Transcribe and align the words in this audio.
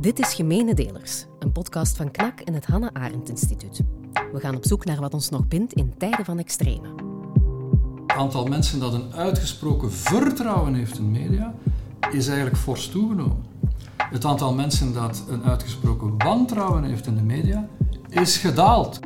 Dit 0.00 0.18
is 0.18 0.34
Gemene 0.34 0.74
Delers, 0.74 1.26
een 1.38 1.52
podcast 1.52 1.96
van 1.96 2.10
KNAK 2.10 2.40
en 2.40 2.54
het 2.54 2.66
Hannah 2.66 2.90
Arendt 2.92 3.28
Instituut. 3.28 3.80
We 4.32 4.40
gaan 4.40 4.56
op 4.56 4.66
zoek 4.66 4.84
naar 4.84 5.00
wat 5.00 5.14
ons 5.14 5.28
nog 5.28 5.48
bindt 5.48 5.72
in 5.72 5.94
tijden 5.98 6.24
van 6.24 6.38
extreme. 6.38 6.88
Het 8.06 8.16
aantal 8.16 8.46
mensen 8.46 8.80
dat 8.80 8.92
een 8.92 9.14
uitgesproken 9.14 9.92
vertrouwen 9.92 10.74
heeft 10.74 10.98
in 10.98 11.10
media 11.10 11.54
is 12.12 12.26
eigenlijk 12.26 12.56
fors 12.56 12.88
toegenomen. 12.88 13.44
Het 13.96 14.24
aantal 14.24 14.54
mensen 14.54 14.92
dat 14.92 15.24
een 15.28 15.44
uitgesproken 15.44 16.14
wantrouwen 16.18 16.84
heeft 16.84 17.06
in 17.06 17.14
de 17.14 17.22
media 17.22 17.68
is 18.08 18.36
gedaald. 18.36 19.00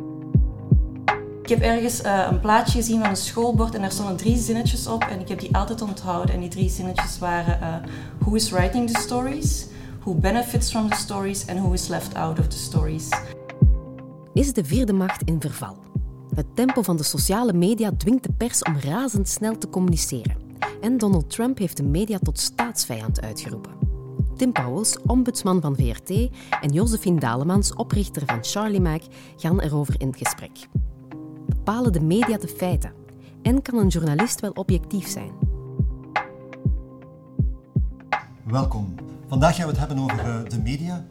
Ik 1.43 1.48
heb 1.48 1.61
ergens 1.61 2.04
uh, 2.04 2.27
een 2.30 2.41
plaatje 2.41 2.79
gezien 2.79 3.00
van 3.00 3.11
een 3.11 3.16
schoolbord 3.16 3.75
en 3.75 3.80
daar 3.80 3.93
stonden 3.93 4.16
drie 4.16 4.36
zinnetjes 4.36 4.86
op 4.86 5.04
en 5.04 5.20
ik 5.20 5.29
heb 5.29 5.41
die 5.41 5.57
altijd 5.57 5.82
onthouden. 5.82 6.34
En 6.34 6.41
die 6.41 6.48
drie 6.48 6.70
zinnetjes 6.70 7.18
waren 7.18 7.59
uh, 7.61 7.91
Who 8.18 8.34
is 8.34 8.50
writing 8.50 8.91
the 8.91 9.00
stories? 9.00 9.70
Who 10.01 10.14
benefits 10.14 10.71
from 10.71 10.89
the 10.89 10.96
stories? 10.96 11.46
And 11.46 11.59
who 11.59 11.73
is 11.73 11.88
left 11.88 12.15
out 12.15 12.38
of 12.38 12.47
the 12.47 12.59
stories? 12.59 13.09
Is 14.33 14.52
de 14.52 14.65
vierde 14.65 14.93
macht 14.93 15.23
in 15.23 15.41
verval? 15.41 15.77
Het 16.34 16.47
tempo 16.57 16.83
van 16.83 16.97
de 16.97 17.02
sociale 17.02 17.52
media 17.52 17.93
dwingt 17.97 18.23
de 18.23 18.33
pers 18.33 18.62
om 18.62 18.77
razendsnel 18.79 19.59
te 19.59 19.69
communiceren. 19.69 20.37
En 20.80 20.98
Donald 20.98 21.30
Trump 21.30 21.59
heeft 21.59 21.77
de 21.77 21.83
media 21.83 22.19
tot 22.19 22.38
staatsvijand 22.38 23.21
uitgeroepen. 23.21 23.73
Tim 24.37 24.52
Pauwels, 24.52 24.98
ombudsman 25.07 25.60
van 25.60 25.77
VRT, 25.77 26.10
en 26.60 26.73
Josephine 26.73 27.21
Dalemans, 27.21 27.74
oprichter 27.74 28.23
van 28.27 28.38
Charlie 28.41 28.80
Mac, 28.80 29.02
gaan 29.37 29.60
erover 29.60 29.95
in 30.01 30.15
gesprek. 30.16 30.69
Bepalen 31.46 31.93
de 31.93 32.01
media 32.01 32.38
de 32.38 32.48
feiten? 32.48 32.93
En 33.43 33.62
kan 33.62 33.79
een 33.79 33.88
journalist 33.88 34.41
wel 34.41 34.51
objectief 34.51 35.09
zijn? 35.09 35.32
Welkom. 38.45 38.95
Vandaag 39.30 39.57
gaan 39.57 39.65
we 39.65 39.70
het 39.70 39.79
hebben 39.79 39.98
over 39.98 40.19
eh, 40.19 40.39
de 40.48 40.59
media. 40.59 41.05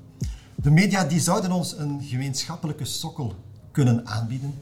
De 0.56 0.72
media 0.72 1.04
die 1.04 1.20
zouden 1.20 1.52
ons 1.52 1.78
een 1.78 2.02
gemeenschappelijke 2.04 2.86
sokkel 2.86 3.36
kunnen 3.72 4.08
aanbieden. 4.08 4.54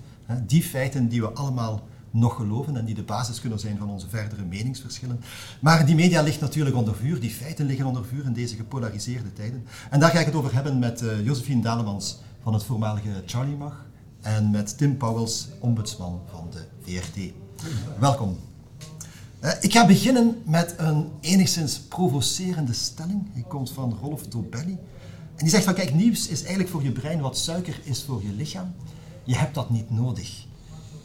Die 0.46 0.64
feiten 0.64 1.08
die 1.08 1.22
we 1.22 1.28
allemaal 1.28 1.88
nog 2.12 2.36
geloven 2.36 2.78
en 2.78 2.86
die 2.86 2.96
de 2.96 3.04
basis 3.04 3.42
kunnen 3.42 3.60
zijn 3.60 3.78
van 3.78 3.90
onze 3.90 4.10
verdere 4.10 4.44
meningsverschillen. 4.44 5.20
Maar 5.60 5.86
die 5.86 5.96
media 5.96 6.22
ligt 6.22 6.40
natuurlijk 6.40 6.76
onder 6.76 6.96
vuur, 6.96 7.20
die 7.20 7.30
feiten 7.30 7.66
liggen 7.66 7.86
onder 7.86 8.06
vuur 8.06 8.26
in 8.26 8.34
deze 8.34 8.56
gepolariseerde 8.56 9.34
tijden. 9.34 9.64
En 9.90 10.00
daar 10.00 10.12
ga 10.12 10.20
ik 10.20 10.26
het 10.26 10.36
over 10.36 10.54
hebben 10.54 10.80
met 10.80 11.02
uh, 11.02 11.26
Josephine 11.26 11.62
Dalemans 11.62 12.20
van 12.44 12.54
het 12.54 12.64
voormalige 12.64 13.24
Charlie 13.26 13.56
Mag 13.56 13.86
en 14.22 14.52
met 14.52 14.78
Tim 14.78 14.98
Pauwels, 14.98 15.48
ombudsman 15.60 16.22
van 16.32 16.48
de 16.52 16.66
VRT. 16.82 17.34
Welkom. 18.00 18.47
Uh, 19.44 19.52
ik 19.60 19.72
ga 19.72 19.86
beginnen 19.86 20.42
met 20.46 20.74
een 20.78 21.10
enigszins 21.22 21.80
provocerende 21.80 22.74
stelling. 22.74 23.34
Die 23.34 23.44
komt 23.44 23.72
van 23.72 23.98
Rolf 24.02 24.28
Dobelli. 24.28 24.78
En 25.36 25.44
die 25.44 25.50
zegt 25.50 25.64
van 25.64 25.74
kijk, 25.74 25.94
nieuws 25.94 26.28
is 26.28 26.40
eigenlijk 26.40 26.70
voor 26.70 26.84
je 26.84 26.92
brein 26.92 27.20
wat 27.20 27.38
suiker 27.38 27.80
is 27.84 28.04
voor 28.04 28.24
je 28.24 28.32
lichaam. 28.32 28.74
Je 29.24 29.36
hebt 29.36 29.56
dat 29.56 29.70
niet 29.70 29.90
nodig. 29.90 30.46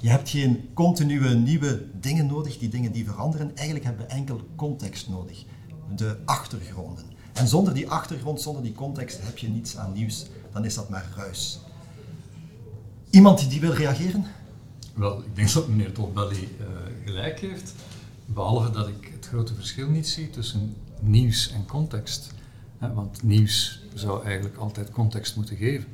Je 0.00 0.08
hebt 0.08 0.28
geen 0.28 0.68
continue 0.74 1.34
nieuwe 1.34 1.86
dingen 2.00 2.26
nodig, 2.26 2.58
die 2.58 2.68
dingen 2.68 2.92
die 2.92 3.04
veranderen. 3.04 3.56
Eigenlijk 3.56 3.84
hebben 3.84 4.06
we 4.06 4.12
enkel 4.12 4.40
context 4.56 5.08
nodig. 5.08 5.44
De 5.96 6.16
achtergronden. 6.24 7.04
En 7.32 7.48
zonder 7.48 7.74
die 7.74 7.90
achtergrond, 7.90 8.40
zonder 8.40 8.62
die 8.62 8.72
context, 8.72 9.18
heb 9.22 9.38
je 9.38 9.48
niets 9.48 9.76
aan 9.76 9.92
nieuws. 9.92 10.26
Dan 10.52 10.64
is 10.64 10.74
dat 10.74 10.88
maar 10.88 11.12
ruis. 11.16 11.60
Iemand 13.10 13.50
die 13.50 13.60
wil 13.60 13.72
reageren? 13.72 14.24
Wel, 14.94 15.18
ik 15.18 15.36
denk 15.36 15.52
dat 15.52 15.68
meneer 15.68 15.94
Dobelli 15.94 16.56
uh, 16.60 16.66
gelijk 17.04 17.40
heeft. 17.40 17.72
Behalve 18.34 18.70
dat 18.70 18.88
ik 18.88 19.10
het 19.12 19.26
grote 19.26 19.54
verschil 19.54 19.88
niet 19.88 20.08
zie 20.08 20.30
tussen 20.30 20.76
nieuws 21.00 21.50
en 21.50 21.66
context. 21.66 22.32
Want 22.94 23.22
nieuws 23.22 23.80
zou 23.94 24.24
eigenlijk 24.24 24.56
altijd 24.56 24.90
context 24.90 25.36
moeten 25.36 25.56
geven. 25.56 25.88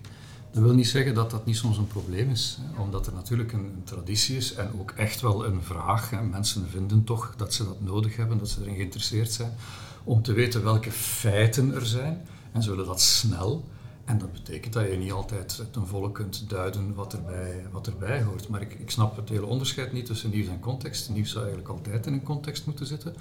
Dat 0.51 0.63
wil 0.63 0.75
niet 0.75 0.89
zeggen 0.89 1.15
dat 1.15 1.31
dat 1.31 1.47
niet 1.47 1.57
soms 1.57 1.77
een 1.79 1.87
probleem 1.87 2.31
is, 2.31 2.59
omdat 2.79 3.07
er 3.07 3.13
natuurlijk 3.13 3.53
een, 3.53 3.83
traditie 3.85 4.37
is 4.37 4.55
en 4.55 4.71
ook 4.81 4.91
echt 4.91 5.21
wel 5.21 5.47
een 5.47 5.63
vraag. 5.63 6.13
Mensen 6.31 6.69
vinden 6.69 7.05
toch 7.05 7.35
dat 7.37 7.55
ze 7.55 7.65
dat 7.65 7.81
nodig 7.81 8.17
hebben, 8.17 8.39
dat 8.39 8.49
ze 8.49 8.61
erin 8.61 8.75
geïnteresseerd 8.75 9.33
zijn 9.33 9.53
om 10.05 10.23
te 10.23 10.33
weten 10.33 10.65
welke 10.65 10.91
feiten 10.91 11.75
er 11.75 11.87
zijn 11.87 12.27
en 12.53 12.63
ze 12.63 12.71
willen 12.71 12.87
dat 12.87 13.01
snel. 13.01 13.65
En 14.09 14.19
dat 14.19 14.33
betekent 14.33 14.73
dat 14.73 14.91
je 14.91 14.97
niet 14.97 15.13
altijd 15.13 15.63
ten 15.71 15.87
volle 15.87 16.13
kunt 16.13 16.51
duiden 16.51 16.95
wat 16.95 17.13
erbij, 17.13 17.67
wat 17.71 17.87
erbij 17.87 18.23
hoort. 18.23 18.49
Maar 18.49 18.61
ik, 18.61 18.73
ik 18.79 18.91
snap 18.91 19.17
het 19.17 19.29
hele 19.29 19.47
onderscheid 19.47 19.93
niet 19.93 20.07
tussen 20.07 20.31
nieuws 20.31 20.49
en 20.49 20.61
context. 20.61 21.11
Nieuws 21.11 21.31
zou 21.31 21.45
eigenlijk 21.45 21.75
altijd 21.75 22.07
in 22.07 22.13
een 22.13 22.23
context 22.23 22.67
moeten 22.67 22.87
zitten. 22.87 23.15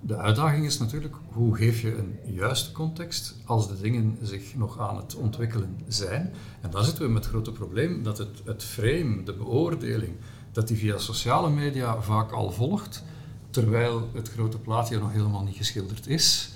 De 0.00 0.16
uitdaging 0.16 0.66
is 0.66 0.78
natuurlijk, 0.78 1.14
hoe 1.32 1.56
geef 1.56 1.80
je 1.80 1.96
een 1.96 2.18
juiste 2.34 2.72
context 2.72 3.34
als 3.44 3.68
de 3.68 3.80
dingen 3.80 4.18
zich 4.22 4.54
nog 4.54 4.78
aan 4.78 4.96
het 4.96 5.14
ontwikkelen 5.14 5.78
zijn? 5.88 6.32
En 6.60 6.70
daar 6.70 6.84
zitten 6.84 7.04
we 7.04 7.10
met 7.10 7.22
het 7.22 7.32
grote 7.32 7.52
probleem 7.52 8.02
dat 8.02 8.18
het, 8.18 8.42
het 8.44 8.64
frame, 8.64 9.22
de 9.22 9.32
beoordeling, 9.32 10.12
dat 10.52 10.68
die 10.68 10.76
via 10.76 10.98
sociale 10.98 11.50
media 11.50 12.00
vaak 12.00 12.30
al 12.32 12.50
volgt, 12.50 13.02
terwijl 13.50 14.08
het 14.12 14.30
grote 14.30 14.58
plaatje 14.58 14.98
nog 14.98 15.12
helemaal 15.12 15.42
niet 15.42 15.56
geschilderd 15.56 16.06
is, 16.06 16.50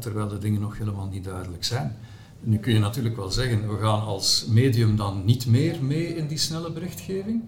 terwijl 0.00 0.28
de 0.28 0.38
dingen 0.38 0.60
nog 0.60 0.78
helemaal 0.78 1.06
niet 1.06 1.24
duidelijk 1.24 1.64
zijn. 1.64 1.96
Nu 2.40 2.58
kun 2.58 2.72
je 2.72 2.78
natuurlijk 2.78 3.16
wel 3.16 3.30
zeggen, 3.30 3.68
we 3.68 3.78
gaan 3.78 4.00
als 4.00 4.46
medium 4.46 4.96
dan 4.96 5.24
niet 5.24 5.46
meer 5.46 5.84
mee 5.84 6.16
in 6.16 6.26
die 6.26 6.38
snelle 6.38 6.72
berichtgeving, 6.72 7.42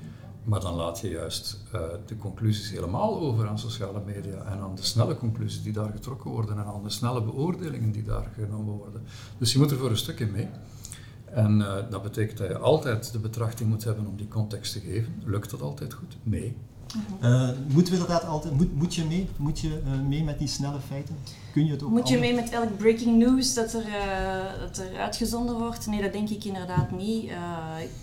maar 0.44 0.60
dan 0.60 0.74
laat 0.74 1.00
je 1.00 1.08
juist 1.08 1.60
uh, 1.74 1.80
de 2.06 2.16
conclusies 2.16 2.70
helemaal 2.70 3.20
over 3.20 3.48
aan 3.48 3.58
sociale 3.58 4.00
media 4.06 4.44
en 4.44 4.58
aan 4.58 4.74
de 4.74 4.82
snelle 4.82 5.16
conclusies 5.16 5.62
die 5.62 5.72
daar 5.72 5.90
getrokken 5.90 6.30
worden 6.30 6.58
en 6.58 6.64
aan 6.64 6.82
de 6.82 6.90
snelle 6.90 7.22
beoordelingen 7.22 7.92
die 7.92 8.02
daar 8.02 8.30
genomen 8.34 8.74
worden. 8.74 9.02
Dus 9.38 9.52
je 9.52 9.58
moet 9.58 9.70
er 9.70 9.76
voor 9.76 9.90
een 9.90 9.96
stuk 9.96 10.20
in 10.20 10.30
mee. 10.30 10.48
En 11.24 11.58
uh, 11.58 11.74
dat 11.90 12.02
betekent 12.02 12.38
dat 12.38 12.48
je 12.48 12.58
altijd 12.58 13.12
de 13.12 13.18
betrachting 13.18 13.68
moet 13.68 13.84
hebben 13.84 14.06
om 14.06 14.16
die 14.16 14.28
context 14.28 14.72
te 14.72 14.80
geven. 14.80 15.22
Lukt 15.24 15.50
dat 15.50 15.62
altijd 15.62 15.92
goed? 15.92 16.16
Nee. 16.22 16.56
Uh, 17.22 17.48
moeten 17.68 17.92
we 17.92 17.98
inderdaad 18.00 18.24
altijd, 18.24 18.54
moet, 18.54 18.76
moet 18.76 18.94
je 18.94 19.04
mee? 19.04 19.28
Moet 19.36 19.60
je 19.60 19.82
uh, 19.86 20.08
mee 20.08 20.24
met 20.24 20.38
die 20.38 20.48
snelle 20.48 20.80
feiten? 20.80 21.16
Kun 21.52 21.64
je 21.64 21.70
het 21.70 21.82
ook 21.82 21.90
Moet 21.90 22.08
je 22.08 22.18
mee 22.18 22.34
met 22.34 22.50
elk 22.50 22.76
breaking 22.76 23.18
news 23.18 23.54
dat 23.54 23.72
er, 23.72 23.86
uh, 23.86 24.60
dat 24.60 24.78
er 24.78 24.98
uitgezonden 24.98 25.58
wordt? 25.58 25.86
Nee, 25.86 26.02
dat 26.02 26.12
denk 26.12 26.28
ik 26.28 26.44
inderdaad 26.44 26.90
niet. 26.90 27.30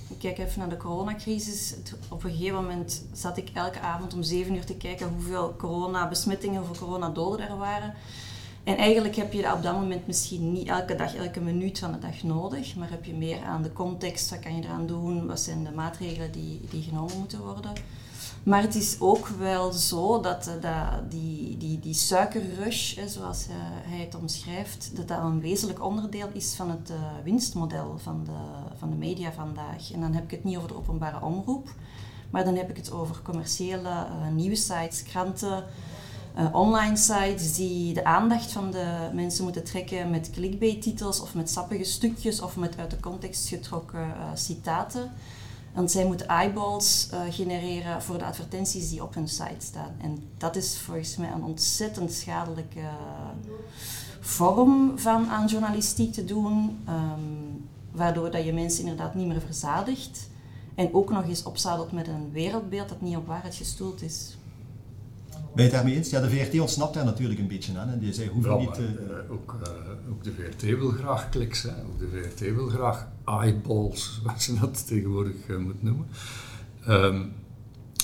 ik 0.10 0.18
kijk 0.20 0.38
even 0.38 0.60
naar 0.60 0.70
de 0.70 0.78
coronacrisis. 0.78 1.76
Op 2.10 2.24
een 2.24 2.32
gegeven 2.32 2.56
moment 2.56 3.04
zat 3.14 3.38
ik 3.38 3.50
elke 3.54 3.80
avond 3.80 4.14
om 4.14 4.24
7 4.24 4.56
uur 4.56 4.66
te 4.66 4.76
kijken 4.76 5.08
hoeveel 5.08 5.56
coronabesmettingen, 5.58 6.62
hoeveel 6.62 6.88
coronadoden 6.88 7.50
er 7.50 7.58
waren. 7.58 7.94
En 8.68 8.78
eigenlijk 8.78 9.16
heb 9.16 9.34
je 9.34 9.42
dat 9.42 9.54
op 9.54 9.64
dat 9.64 9.74
moment 9.74 10.08
misschien 10.08 10.52
niet 10.52 10.68
elke 10.68 10.96
dag, 10.96 11.16
elke 11.16 11.42
minuut 11.42 11.80
van 11.80 11.92
de 11.92 12.00
dag 12.00 12.24
nodig, 12.24 12.76
maar 12.76 12.90
heb 12.90 13.06
je 13.06 13.14
meer 13.14 13.44
aan 13.44 13.64
de 13.64 13.74
context, 13.74 14.30
wat 14.30 14.40
kan 14.40 14.56
je 14.56 14.64
eraan 14.64 14.88
doen, 14.88 15.28
wat 15.28 15.40
zijn 15.40 15.64
de 15.64 15.72
maatregelen 15.72 16.32
die, 16.32 16.60
die 16.70 16.84
genomen 16.84 17.18
moeten 17.18 17.40
worden. 17.40 17.72
Maar 18.48 18.62
het 18.62 18.76
is 18.76 18.96
ook 19.00 19.28
wel 19.28 19.72
zo 19.72 20.22
dat, 20.22 20.48
eh, 20.48 20.54
dat 20.62 21.12
die, 21.12 21.58
die, 21.58 21.80
die 21.80 21.94
suikerrush, 21.94 22.98
zoals 23.08 23.48
uh, 23.48 23.54
hij 23.60 24.00
het 24.00 24.16
omschrijft, 24.16 24.92
dat 24.96 25.08
dat 25.08 25.20
een 25.20 25.40
wezenlijk 25.40 25.84
onderdeel 25.84 26.28
is 26.34 26.56
van 26.56 26.70
het 26.70 26.90
uh, 26.90 26.98
winstmodel 27.24 27.98
van 27.98 28.24
de, 28.24 28.78
van 28.78 28.90
de 28.90 28.96
media 28.96 29.32
vandaag. 29.32 29.92
En 29.92 30.02
dan 30.02 30.14
heb 30.14 30.24
ik 30.24 30.32
het 30.32 30.44
niet 30.44 30.58
over 30.58 30.68
de 30.68 30.76
openbare 30.76 31.26
omroep, 31.26 31.70
maar 32.30 32.46
dan 32.46 32.56
heb 32.56 32.70
ik 32.70 32.78
het 32.78 32.92
over 32.92 33.22
commerciële 33.22 33.90
uh, 33.90 34.28
nieuwsites, 34.36 35.04
kranten, 35.04 35.64
online 36.52 36.98
sites 36.98 37.56
die 37.56 37.94
de 37.94 38.04
aandacht 38.04 38.52
van 38.52 38.72
de 38.72 39.10
mensen 39.14 39.44
moeten 39.44 39.64
trekken 39.64 40.10
met 40.10 40.30
clickbait-titels 40.30 41.22
of 41.22 41.36
met 41.36 41.50
sappige 41.50 41.84
stukjes 41.84 42.42
of 42.42 42.58
met 42.58 42.78
uit 42.78 42.92
de 42.92 43.00
context 43.00 43.48
getrokken 43.48 44.14
citaten. 44.34 45.12
Want 45.78 45.92
zij 45.92 46.06
moeten 46.06 46.28
eyeballs 46.28 47.10
uh, 47.14 47.20
genereren 47.30 48.02
voor 48.02 48.18
de 48.18 48.26
advertenties 48.26 48.90
die 48.90 49.04
op 49.04 49.14
hun 49.14 49.28
site 49.28 49.56
staan. 49.66 49.96
En 50.02 50.24
dat 50.38 50.56
is 50.56 50.78
volgens 50.78 51.18
mij 51.18 51.32
een 51.32 51.44
ontzettend 51.44 52.14
schadelijke 52.14 52.90
vorm 54.20 55.00
van 55.00 55.30
aan 55.30 55.48
journalistiek 55.48 56.14
te 56.14 56.26
doen. 56.26 56.80
Um, 56.90 57.70
waardoor 57.92 58.32
dat 58.32 58.46
je 58.46 58.54
mensen 58.54 58.80
inderdaad 58.80 59.16
niet 59.16 59.28
meer 59.28 59.42
verzadigt. 59.42 60.30
En 60.76 60.94
ook 60.94 61.10
nog 61.10 61.28
eens 61.28 61.44
opzadelt 61.44 61.92
met 61.92 62.08
een 62.08 62.32
wereldbeeld 62.32 62.90
dat 62.90 63.02
niet 63.02 63.18
op 63.18 63.28
waarheid 63.28 63.56
gestoeld 63.56 64.02
is. 64.02 64.37
Ben 65.58 65.66
je 65.66 65.72
het 65.72 65.82
daarmee 65.82 65.98
eens? 65.98 66.10
Ja, 66.10 66.22
de 66.22 66.30
VRT 66.30 66.60
ontsnapt 66.60 66.94
daar 66.94 67.06
natuurlijk 67.06 67.40
een 67.40 67.48
beetje 67.48 67.78
aan. 67.78 67.90
Hè. 67.90 68.00
Die 68.00 68.14
zei, 68.14 68.30
hoeven 68.30 68.58
niet... 68.58 68.80
Uh... 68.80 69.32
ook, 69.32 69.56
uh, 69.64 70.12
ook 70.12 70.24
de 70.24 70.32
VRT 70.32 70.62
wil 70.62 70.90
graag 70.90 71.30
kliks. 71.30 71.62
Hè. 71.62 71.70
Ook 71.70 72.00
de 72.00 72.08
VRT 72.08 72.40
wil 72.40 72.68
graag 72.68 73.08
eyeballs, 73.26 74.14
zoals 74.24 74.46
je 74.46 74.60
dat 74.60 74.88
tegenwoordig 74.88 75.48
uh, 75.48 75.58
moet 75.58 75.84
noemen. 75.84 76.08
Um, 76.88 77.32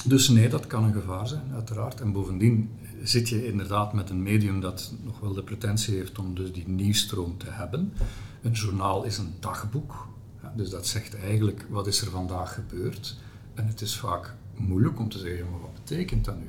dus 0.06 0.30
nee, 0.30 0.50
dat 0.50 0.68
kan 0.68 0.84
een 0.84 0.94
gevaar 0.94 1.28
zijn, 1.28 1.52
uiteraard. 1.54 2.02
En 2.02 2.12
bovendien 2.12 2.70
zit 3.04 3.30
je 3.30 3.48
inderdaad 3.48 3.94
met 3.94 4.10
een 4.10 4.24
medium 4.24 4.60
dat 4.60 4.94
nog 5.04 5.20
wel 5.20 5.34
de 5.34 5.44
pretentie 5.44 5.96
heeft 5.96 6.20
om 6.20 6.36
dus 6.36 6.52
die 6.52 6.68
nieuwstroom 6.68 7.38
te 7.38 7.50
hebben. 7.50 7.94
Een 8.42 8.52
journaal 8.52 9.04
is 9.04 9.18
een 9.18 9.34
dagboek. 9.40 10.08
Ja, 10.42 10.54
dus 10.56 10.70
dat 10.70 10.88
zegt 10.88 11.16
eigenlijk, 11.16 11.66
wat 11.70 11.88
is 11.88 12.02
er 12.02 12.10
vandaag 12.10 12.54
gebeurd? 12.54 13.18
En 13.54 13.68
het 13.68 13.82
is 13.82 13.98
vaak 13.98 14.36
moeilijk 14.56 15.00
om 15.00 15.10
te 15.10 15.20
zeggen, 15.20 15.50
maar 15.52 15.62
wat 15.62 15.74
betekent 15.74 16.26
dat 16.26 16.38
nu? 16.38 16.48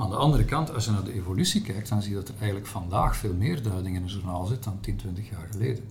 Aan 0.00 0.10
de 0.10 0.16
andere 0.16 0.44
kant, 0.44 0.74
als 0.74 0.84
je 0.84 0.90
naar 0.90 1.04
de 1.04 1.12
evolutie 1.12 1.60
kijkt, 1.62 1.88
dan 1.88 2.02
zie 2.02 2.10
je 2.10 2.16
dat 2.16 2.28
er 2.28 2.34
eigenlijk 2.36 2.66
vandaag 2.66 3.16
veel 3.16 3.34
meer 3.34 3.62
duiding 3.62 3.96
in 3.96 4.02
een 4.02 4.08
journaal 4.08 4.46
zit 4.46 4.64
dan 4.64 4.80
10, 4.80 4.96
20 4.96 5.30
jaar 5.30 5.48
geleden. 5.50 5.84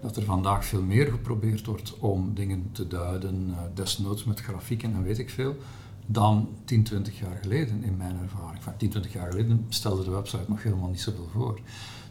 dat 0.00 0.16
er 0.16 0.22
vandaag 0.22 0.64
veel 0.64 0.82
meer 0.82 1.06
geprobeerd 1.06 1.66
wordt 1.66 1.98
om 1.98 2.34
dingen 2.34 2.68
te 2.72 2.86
duiden, 2.86 3.48
uh, 3.48 3.56
desnoods 3.74 4.24
met 4.24 4.40
grafieken 4.40 4.94
en 4.94 5.02
weet 5.02 5.18
ik 5.18 5.30
veel, 5.30 5.56
dan 6.06 6.48
10, 6.64 6.82
20 6.82 7.18
jaar 7.18 7.38
geleden 7.42 7.84
in 7.84 7.96
mijn 7.96 8.16
ervaring. 8.22 8.62
Van 8.62 8.76
10, 8.76 8.90
20 8.90 9.12
jaar 9.12 9.30
geleden 9.30 9.66
stelde 9.68 10.04
de 10.04 10.10
website 10.10 10.44
nog 10.48 10.62
helemaal 10.62 10.88
niet 10.88 11.00
zoveel 11.00 11.28
voor. 11.32 11.60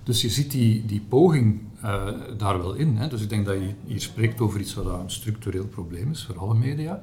Dus 0.04 0.22
je 0.22 0.30
ziet 0.30 0.52
die, 0.52 0.86
die 0.86 1.02
poging 1.02 1.62
uh, 1.84 2.08
daar 2.38 2.58
wel 2.58 2.74
in. 2.74 2.98
Hè. 2.98 3.08
Dus 3.08 3.22
ik 3.22 3.30
denk 3.30 3.46
dat 3.46 3.56
je 3.56 3.74
hier 3.86 4.02
spreekt 4.02 4.42
over 4.42 4.60
iets 4.60 4.74
wat 4.74 4.86
een 4.86 5.12
structureel 5.12 5.68
probleem 5.68 6.12
is 6.12 6.26
voor 6.26 6.40
alle 6.40 6.56
media. 6.56 7.02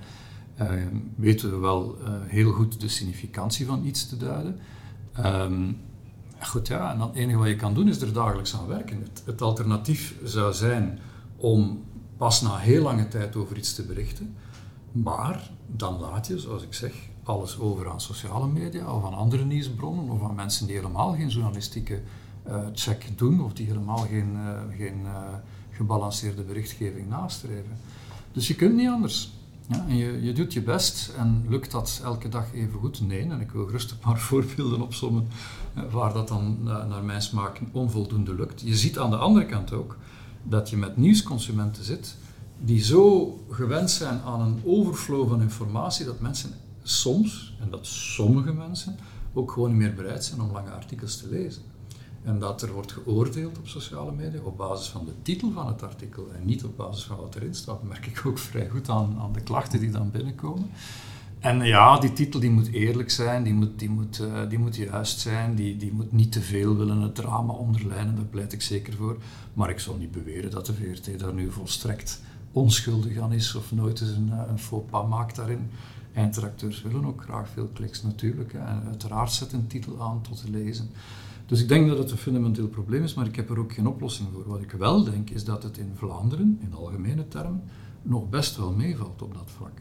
Uh, 0.60 0.70
weten 1.16 1.50
we 1.50 1.56
wel 1.56 1.96
uh, 2.00 2.08
heel 2.26 2.52
goed 2.52 2.80
de 2.80 2.88
significantie 2.88 3.66
van 3.66 3.84
iets 3.84 4.08
te 4.08 4.16
duiden. 4.16 4.58
Um, 5.18 5.76
goed, 6.40 6.66
ja, 6.66 6.92
en 6.92 7.00
het 7.00 7.14
enige 7.14 7.38
wat 7.38 7.48
je 7.48 7.56
kan 7.56 7.74
doen 7.74 7.88
is 7.88 8.00
er 8.00 8.12
dagelijks 8.12 8.56
aan 8.56 8.66
werken. 8.66 9.06
Het, 9.24 9.42
alternatief 9.42 10.14
zou 10.24 10.52
zijn 10.52 10.98
om 11.36 11.84
pas 12.16 12.40
na 12.42 12.56
heel 12.56 12.82
lange 12.82 13.08
tijd 13.08 13.36
over 13.36 13.56
iets 13.56 13.74
te 13.74 13.82
berichten. 13.82 14.34
Maar 14.92 15.50
dan 15.66 15.98
laat 15.98 16.26
je, 16.26 16.38
zoals 16.38 16.62
ik 16.62 16.74
zeg, 16.74 16.92
alles 17.22 17.58
over 17.58 17.90
aan 17.90 18.00
sociale 18.00 18.46
media 18.46 18.94
of 18.94 19.04
aan 19.04 19.14
andere 19.14 19.44
nieuwsbronnen 19.44 20.08
of 20.08 20.22
aan 20.22 20.34
mensen 20.34 20.66
die 20.66 20.76
helemaal 20.76 21.14
geen 21.14 21.28
journalistieke 21.28 22.00
uh, 22.48 22.66
check 22.72 23.06
doen 23.16 23.44
of 23.44 23.52
die 23.52 23.66
helemaal 23.66 23.98
geen, 23.98 24.32
uh, 24.34 24.76
geen 24.76 25.06
gebalanceerde 25.70 26.42
berichtgeving 26.42 27.08
nastreven. 27.08 27.76
Dus 28.32 28.48
je 28.48 28.54
kunt 28.54 28.74
niet 28.74 28.88
anders. 28.88 29.32
Ja, 29.70 29.84
en 29.88 29.96
je, 29.96 30.22
je 30.22 30.32
doet 30.32 30.52
je 30.52 30.62
best 30.62 31.12
en 31.18 31.44
lukt 31.48 31.70
dat 31.70 32.00
elke 32.04 32.28
dag 32.28 32.54
even 32.54 32.78
goed? 32.78 33.00
Nee, 33.00 33.30
en 33.30 33.40
ik 33.40 33.50
wil 33.50 33.66
gerust 33.66 33.90
een 33.90 33.98
paar 33.98 34.18
voorbeelden 34.28 34.80
opzommen 34.80 35.28
waar 35.90 36.12
dat 36.12 36.28
dan 36.28 36.58
naar 36.62 37.04
mijn 37.04 37.22
smaak 37.22 37.60
onvoldoende 37.72 38.34
lukt. 38.34 38.60
Je 38.60 38.76
ziet 38.76 38.98
aan 38.98 39.10
de 39.10 39.16
andere 39.16 39.46
kant 39.46 39.72
ook 39.72 39.96
dat 40.42 40.70
je 40.70 40.76
met 40.76 40.96
nieuwsconsumenten 40.96 41.84
zit 41.84 42.16
die 42.58 42.84
zo 42.84 43.38
gewend 43.50 43.90
zijn 43.90 44.20
aan 44.20 44.40
een 44.40 44.60
overflow 44.64 45.28
van 45.28 45.42
informatie 45.42 46.04
dat 46.04 46.20
mensen 46.20 46.50
soms, 46.82 47.56
en 47.60 47.70
dat 47.70 47.86
sommige 47.86 48.52
mensen, 48.52 48.96
ook 49.32 49.52
gewoon 49.52 49.68
niet 49.68 49.78
meer 49.78 49.94
bereid 49.94 50.24
zijn 50.24 50.40
om 50.40 50.52
lange 50.52 50.70
artikels 50.70 51.16
te 51.16 51.28
lezen. 51.28 51.62
En 52.24 52.38
dat 52.38 52.62
er 52.62 52.72
wordt 52.72 52.92
geoordeeld 52.92 53.58
op 53.58 53.68
sociale 53.68 54.12
media 54.12 54.40
op 54.40 54.56
basis 54.56 54.88
van 54.88 55.04
de 55.04 55.12
titel 55.22 55.50
van 55.52 55.66
het 55.66 55.82
artikel 55.82 56.28
en 56.32 56.46
niet 56.46 56.64
op 56.64 56.76
basis 56.76 57.04
van 57.04 57.16
wat 57.16 57.34
erin 57.34 57.54
staat, 57.54 57.82
merk 57.82 58.06
ik 58.06 58.26
ook 58.26 58.38
vrij 58.38 58.68
goed 58.68 58.88
aan, 58.88 59.16
aan 59.20 59.32
de 59.32 59.40
klachten 59.40 59.80
die 59.80 59.90
dan 59.90 60.10
binnenkomen. 60.10 60.70
En 61.40 61.64
ja, 61.64 61.98
die 61.98 62.12
titel 62.12 62.40
die 62.40 62.50
moet 62.50 62.70
eerlijk 62.70 63.10
zijn, 63.10 63.42
die 63.42 63.54
moet, 63.54 63.78
die 63.78 63.90
moet, 63.90 64.18
uh, 64.18 64.48
die 64.48 64.58
moet 64.58 64.76
juist 64.76 65.18
zijn, 65.18 65.54
die, 65.54 65.76
die 65.76 65.92
moet 65.92 66.12
niet 66.12 66.32
te 66.32 66.40
veel 66.40 66.76
willen 66.76 67.00
het 67.00 67.14
drama 67.14 67.52
onderlijnen, 67.52 68.16
daar 68.16 68.24
pleit 68.24 68.52
ik 68.52 68.62
zeker 68.62 68.92
voor. 68.92 69.16
Maar 69.54 69.70
ik 69.70 69.80
zal 69.80 69.96
niet 69.96 70.10
beweren 70.12 70.50
dat 70.50 70.66
de 70.66 70.74
VRT 70.74 71.18
daar 71.18 71.34
nu 71.34 71.50
volstrekt 71.50 72.22
onschuldig 72.52 73.18
aan 73.18 73.32
is 73.32 73.54
of 73.54 73.72
nooit 73.72 74.00
eens 74.00 74.10
een, 74.10 74.32
een 74.48 74.58
faux 74.58 74.90
pas 74.90 75.08
maakt 75.08 75.36
daarin. 75.36 75.70
Eindredacteurs 76.14 76.82
willen 76.82 77.04
ook 77.04 77.22
graag 77.22 77.48
veel 77.48 77.68
kliks 77.72 78.02
natuurlijk. 78.02 78.52
En 78.52 78.82
uiteraard 78.86 79.32
zet 79.32 79.52
een 79.52 79.66
titel 79.66 80.02
aan 80.02 80.20
tot 80.22 80.40
te 80.40 80.50
lezen. 80.50 80.90
Dus 81.50 81.60
ik 81.60 81.68
denk 81.68 81.88
dat 81.88 81.98
het 81.98 82.10
een 82.10 82.16
fundamenteel 82.16 82.68
probleem 82.68 83.02
is, 83.02 83.14
maar 83.14 83.26
ik 83.26 83.36
heb 83.36 83.50
er 83.50 83.58
ook 83.58 83.72
geen 83.72 83.86
oplossing 83.86 84.28
voor. 84.32 84.44
Wat 84.46 84.60
ik 84.60 84.70
wel 84.70 85.04
denk, 85.04 85.30
is 85.30 85.44
dat 85.44 85.62
het 85.62 85.78
in 85.78 85.92
Vlaanderen, 85.94 86.58
in 86.62 86.74
algemene 86.74 87.28
termen, 87.28 87.62
nog 88.02 88.28
best 88.28 88.56
wel 88.56 88.72
meevalt 88.72 89.22
op 89.22 89.34
dat 89.34 89.50
vlak. 89.56 89.72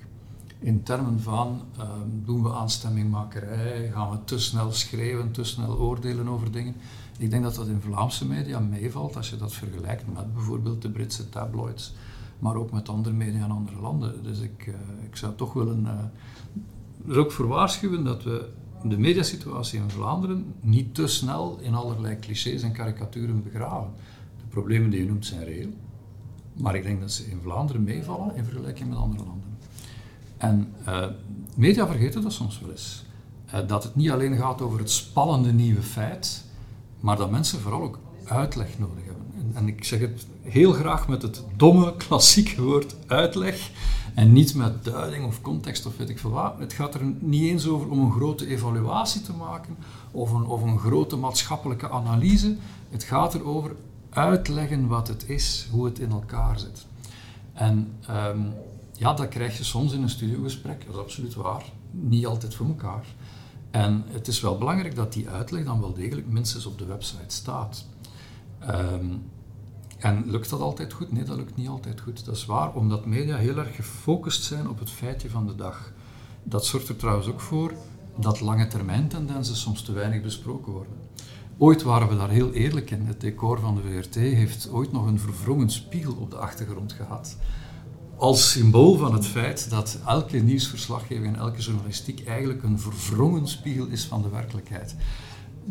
In 0.59 0.83
termen 0.83 1.19
van 1.19 1.61
um, 1.79 2.23
doen 2.25 2.43
we 2.43 2.53
aanstemmingmakerij, 2.53 3.91
gaan 3.93 4.11
we 4.11 4.17
te 4.23 4.39
snel 4.39 4.71
schrijven, 4.71 5.31
te 5.31 5.43
snel 5.43 5.77
oordelen 5.77 6.27
over 6.27 6.51
dingen. 6.51 6.75
Ik 7.17 7.29
denk 7.29 7.43
dat 7.43 7.55
dat 7.55 7.67
in 7.67 7.81
Vlaamse 7.81 8.25
media 8.25 8.59
meevalt 8.59 9.15
als 9.15 9.29
je 9.29 9.37
dat 9.37 9.53
vergelijkt 9.53 10.13
met 10.13 10.33
bijvoorbeeld 10.33 10.81
de 10.81 10.89
Britse 10.89 11.29
tabloids, 11.29 11.93
maar 12.39 12.55
ook 12.55 12.71
met 12.71 12.89
andere 12.89 13.15
media 13.15 13.45
in 13.45 13.51
andere 13.51 13.81
landen. 13.81 14.23
Dus 14.23 14.39
ik, 14.39 14.67
uh, 14.67 14.75
ik 15.05 15.15
zou 15.15 15.35
toch 15.35 15.53
willen 15.53 15.83
uh, 15.83 17.11
er 17.13 17.19
ook 17.19 17.31
voor 17.31 17.47
waarschuwen 17.47 18.03
dat 18.03 18.23
we 18.23 18.49
de 18.83 18.97
mediasituatie 18.97 19.79
in 19.79 19.89
Vlaanderen 19.89 20.53
niet 20.61 20.95
te 20.95 21.07
snel 21.07 21.59
in 21.61 21.73
allerlei 21.73 22.19
clichés 22.19 22.61
en 22.61 22.71
karikaturen 22.71 23.43
begraven. 23.43 23.91
De 24.37 24.47
problemen 24.49 24.89
die 24.89 24.99
je 24.99 25.07
noemt 25.07 25.25
zijn 25.25 25.43
reëel, 25.43 25.69
maar 26.53 26.75
ik 26.75 26.83
denk 26.83 26.99
dat 26.99 27.11
ze 27.11 27.29
in 27.29 27.39
Vlaanderen 27.41 27.83
meevallen 27.83 28.35
in 28.35 28.43
vergelijking 28.43 28.89
met 28.89 28.97
andere 28.97 29.23
landen. 29.23 29.57
En 30.37 30.73
uh, 30.87 31.05
media 31.55 31.87
vergeten 31.87 32.21
dat 32.21 32.33
soms 32.33 32.59
wel 32.59 32.71
eens. 32.71 33.05
Uh, 33.53 33.67
dat 33.67 33.83
het 33.83 33.95
niet 33.95 34.09
alleen 34.09 34.37
gaat 34.37 34.61
over 34.61 34.79
het 34.79 34.91
spannende 34.91 35.53
nieuwe 35.53 35.81
feit, 35.81 36.45
maar 36.99 37.17
dat 37.17 37.31
mensen 37.31 37.59
vooral 37.59 37.81
ook 37.81 37.99
uitleg 38.25 38.79
nodig 38.79 39.05
hebben. 39.05 39.25
En, 39.37 39.51
en 39.55 39.67
ik 39.67 39.83
zeg 39.83 39.99
het 39.99 40.27
heel 40.41 40.73
graag 40.73 41.07
met 41.07 41.21
het 41.21 41.43
domme, 41.55 41.95
klassieke 41.97 42.61
woord 42.61 42.95
uitleg. 43.07 43.71
En 44.13 44.31
niet 44.31 44.55
met 44.55 44.83
duiding 44.83 45.25
of 45.25 45.41
context 45.41 45.85
of 45.85 45.97
weet 45.97 46.09
ik 46.09 46.19
veel 46.19 46.31
wat. 46.31 46.53
Het 46.59 46.73
gaat 46.73 46.93
er 46.93 47.01
niet 47.19 47.49
eens 47.49 47.67
over 47.67 47.89
om 47.89 47.99
een 47.99 48.11
grote 48.11 48.47
evaluatie 48.47 49.21
te 49.21 49.33
maken 49.33 49.77
of 50.11 50.31
een, 50.31 50.45
of 50.45 50.61
een 50.61 50.79
grote 50.79 51.15
maatschappelijke 51.15 51.89
analyse. 51.89 52.55
Het 52.89 53.03
gaat 53.03 53.33
erover 53.33 53.75
uitleggen 54.09 54.87
wat 54.87 55.07
het 55.07 55.29
is, 55.29 55.67
hoe 55.71 55.85
het 55.85 55.99
in 55.99 56.11
elkaar 56.11 56.59
zit. 56.59 56.85
En 57.53 57.93
um, 58.09 58.53
ja, 58.93 59.13
dat 59.13 59.27
krijg 59.27 59.57
je 59.57 59.63
soms 59.63 59.93
in 59.93 60.01
een 60.01 60.09
studiogesprek, 60.09 60.85
dat 60.85 60.95
is 60.95 61.01
absoluut 61.01 61.33
waar. 61.33 61.63
Niet 61.91 62.25
altijd 62.25 62.55
voor 62.55 62.67
elkaar. 62.67 63.05
En 63.71 64.03
het 64.07 64.27
is 64.27 64.41
wel 64.41 64.57
belangrijk 64.57 64.95
dat 64.95 65.13
die 65.13 65.29
uitleg 65.29 65.65
dan 65.65 65.79
wel 65.79 65.93
degelijk 65.93 66.27
minstens 66.27 66.65
op 66.65 66.77
de 66.77 66.85
website 66.85 67.23
staat. 67.35 67.85
Um, 68.69 69.23
en 69.99 70.23
lukt 70.25 70.49
dat 70.49 70.59
altijd 70.59 70.93
goed? 70.93 71.11
Nee, 71.11 71.23
dat 71.23 71.37
lukt 71.37 71.55
niet 71.55 71.67
altijd 71.67 72.01
goed. 72.01 72.25
Dat 72.25 72.35
is 72.35 72.45
waar, 72.45 72.73
omdat 72.73 73.05
media 73.05 73.37
heel 73.37 73.57
erg 73.57 73.75
gefocust 73.75 74.43
zijn 74.43 74.69
op 74.69 74.79
het 74.79 74.89
feitje 74.89 75.29
van 75.29 75.47
de 75.47 75.55
dag. 75.55 75.91
Dat 76.43 76.65
zorgt 76.65 76.87
er 76.87 76.95
trouwens 76.95 77.27
ook 77.27 77.39
voor 77.39 77.73
dat 78.15 78.39
lange 78.39 78.67
termijn 78.67 79.07
tendensen 79.07 79.55
soms 79.55 79.81
te 79.81 79.91
weinig 79.91 80.21
besproken 80.21 80.71
worden. 80.71 80.93
Ooit 81.57 81.83
waren 81.83 82.07
we 82.07 82.17
daar 82.17 82.29
heel 82.29 82.51
eerlijk 82.51 82.91
in. 82.91 83.05
Het 83.05 83.21
decor 83.21 83.59
van 83.59 83.75
de 83.75 83.81
VRT 83.81 84.15
heeft 84.15 84.69
ooit 84.71 84.91
nog 84.91 85.05
een 85.05 85.19
verwrongen 85.19 85.69
spiegel 85.69 86.13
op 86.13 86.31
de 86.31 86.37
achtergrond 86.37 86.93
gehad. 86.93 87.37
Als 88.17 88.51
symbool 88.51 88.97
van 88.97 89.13
het 89.13 89.25
feit 89.25 89.69
dat 89.69 89.99
elke 90.05 90.37
nieuwsverslaggeving 90.37 91.27
en 91.27 91.35
elke 91.35 91.61
journalistiek 91.61 92.25
eigenlijk 92.27 92.63
een 92.63 92.79
verwrongen 92.79 93.47
spiegel 93.47 93.85
is 93.85 94.05
van 94.05 94.21
de 94.21 94.29
werkelijkheid 94.29 94.95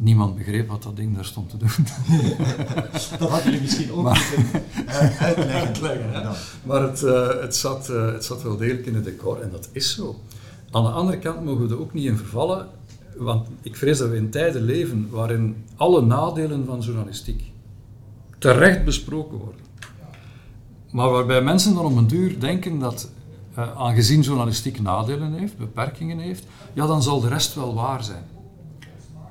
niemand 0.00 0.36
begreep 0.36 0.68
wat 0.68 0.82
dat 0.82 0.96
ding 0.96 1.14
daar 1.14 1.24
stond 1.24 1.50
te 1.50 1.56
doen. 1.56 1.68
dat 3.18 3.30
had 3.30 3.42
jullie 3.42 3.60
misschien 3.60 3.92
ook 3.92 4.02
maar, 4.02 4.32
moeten 4.36 4.62
uh, 4.86 5.22
uitleggen. 5.22 5.66
uitleggen 5.66 6.36
maar 6.62 6.82
het, 6.82 7.02
uh, 7.02 7.40
het, 7.40 7.56
zat, 7.56 7.88
uh, 7.90 8.12
het 8.12 8.24
zat 8.24 8.42
wel 8.42 8.56
degelijk 8.56 8.86
in 8.86 8.94
het 8.94 9.04
decor 9.04 9.40
en 9.40 9.50
dat 9.50 9.68
is 9.72 9.94
zo. 9.94 10.20
Aan 10.70 10.82
de 10.84 10.90
andere 10.90 11.18
kant 11.18 11.44
mogen 11.44 11.68
we 11.68 11.74
er 11.74 11.80
ook 11.80 11.92
niet 11.92 12.04
in 12.04 12.16
vervallen, 12.16 12.68
want 13.16 13.48
ik 13.62 13.76
vrees 13.76 13.98
dat 13.98 14.08
we 14.08 14.16
in 14.16 14.30
tijden 14.30 14.62
leven 14.62 15.08
waarin 15.10 15.64
alle 15.76 16.02
nadelen 16.02 16.66
van 16.66 16.80
journalistiek 16.80 17.42
terecht 18.38 18.84
besproken 18.84 19.38
worden. 19.38 19.60
Maar 20.90 21.10
waarbij 21.10 21.42
mensen 21.42 21.74
dan 21.74 21.84
om 21.84 21.98
een 21.98 22.06
duur 22.06 22.40
denken 22.40 22.78
dat, 22.78 23.10
aangezien 23.54 24.20
journalistiek 24.20 24.80
nadelen 24.80 25.32
heeft, 25.32 25.56
beperkingen 25.56 26.18
heeft, 26.18 26.44
ja, 26.72 26.86
dan 26.86 27.02
zal 27.02 27.20
de 27.20 27.28
rest 27.28 27.54
wel 27.54 27.74
waar 27.74 28.04
zijn. 28.04 28.24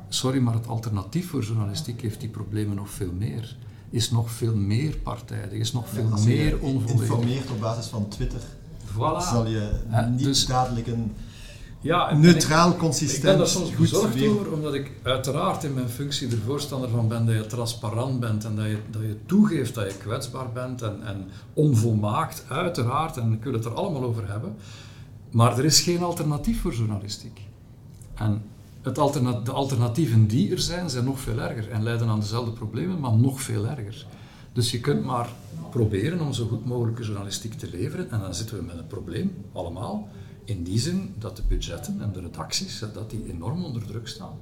Sorry, 0.10 0.40
maar 0.40 0.54
het 0.54 0.68
alternatief 0.68 1.30
voor 1.30 1.44
journalistiek 1.44 2.02
heeft 2.02 2.20
die 2.20 2.30
problemen 2.30 2.76
nog 2.76 2.90
veel 2.90 3.12
meer. 3.18 3.56
Is 3.90 4.12
nog 4.12 4.32
veel 4.32 4.56
meer 4.56 4.98
partijdig, 4.98 5.60
is 5.60 5.74
nog 5.74 5.90
veel 5.90 6.10
ja, 6.16 6.24
meer 6.24 6.60
onvolledig. 6.60 7.02
informeert 7.02 7.52
op 7.52 7.60
basis 7.60 7.86
van 7.86 8.08
Twitter, 8.08 8.42
voilà. 8.94 9.30
zal 9.30 9.48
je 9.48 9.72
niet 10.10 10.24
dus, 10.24 10.46
dadelijk 10.46 10.88
een 10.88 11.14
ja, 11.82 12.14
neutraal, 12.14 12.72
ik, 12.72 12.78
consistent, 12.78 13.18
Ik 13.18 13.24
ben 13.24 13.38
daar 13.38 13.48
soms 13.48 13.76
bezorgd 13.76 14.28
over, 14.28 14.52
omdat 14.52 14.74
ik 14.74 14.92
uiteraard 15.04 15.64
in 15.64 15.74
mijn 15.74 15.90
functie 15.90 16.32
er 16.32 16.38
voorstander 16.46 16.90
van 16.90 17.08
ben 17.08 17.26
dat 17.26 17.36
je 17.36 17.46
transparant 17.46 18.20
bent 18.20 18.46
en 18.46 18.56
dat 18.56 18.66
je, 18.66 18.78
dat 18.90 19.02
je 19.02 19.18
toegeeft 19.26 19.76
dat 19.76 19.92
je 19.92 19.98
kwetsbaar 19.98 20.52
bent 20.52 20.82
en, 20.82 21.00
en 21.06 21.30
onvolmaakt, 21.54 22.46
uiteraard, 22.48 23.18
en 23.18 23.34
ik 23.34 23.44
wil 23.44 23.54
het 23.54 23.66
er 23.66 23.74
allemaal 23.74 24.04
over 24.04 24.28
hebben. 24.30 24.56
Maar 25.32 25.58
er 25.58 25.66
is 25.66 25.82
geen 25.82 26.04
alternatief 26.04 26.62
voor 26.62 26.74
journalistiek. 26.74 27.42
En 28.16 28.42
de 28.96 29.51
alternatieven 29.51 30.27
die 30.27 30.51
er 30.51 30.60
zijn, 30.60 30.89
zijn 30.89 31.06
nog 31.06 31.20
veel 31.20 31.39
erger 31.39 31.72
en 31.72 31.84
leiden 31.84 32.08
aan 32.08 32.20
dezelfde 32.20 32.51
problemen, 32.51 33.00
maar 33.00 33.13
nog 33.13 33.41
veel 33.41 33.67
erger. 33.67 34.06
Dus 34.53 34.72
je 34.72 34.79
kunt 34.79 35.03
maar 35.03 35.29
proberen 35.70 36.22
om 36.22 36.34
zo 36.34 36.48
goed 36.48 36.65
mogelijke 36.65 37.03
journalistiek 37.03 37.53
te 37.53 37.70
leveren 37.70 38.12
en 38.12 38.20
dan 38.20 38.36
zitten 38.36 38.58
we 38.58 38.63
met 38.63 38.77
een 38.77 38.88
probleem, 38.88 39.36
allemaal, 39.51 40.08
in 40.44 40.63
die 40.63 40.79
zin 40.79 41.13
dat 41.20 41.36
de 41.36 41.44
budgetten 41.48 42.01
en 42.01 42.12
de 42.12 42.20
redacties 42.20 42.84
dat 42.94 43.10
die 43.10 43.25
enorm 43.29 43.63
onder 43.63 43.86
druk 43.86 44.08
staan. 44.08 44.38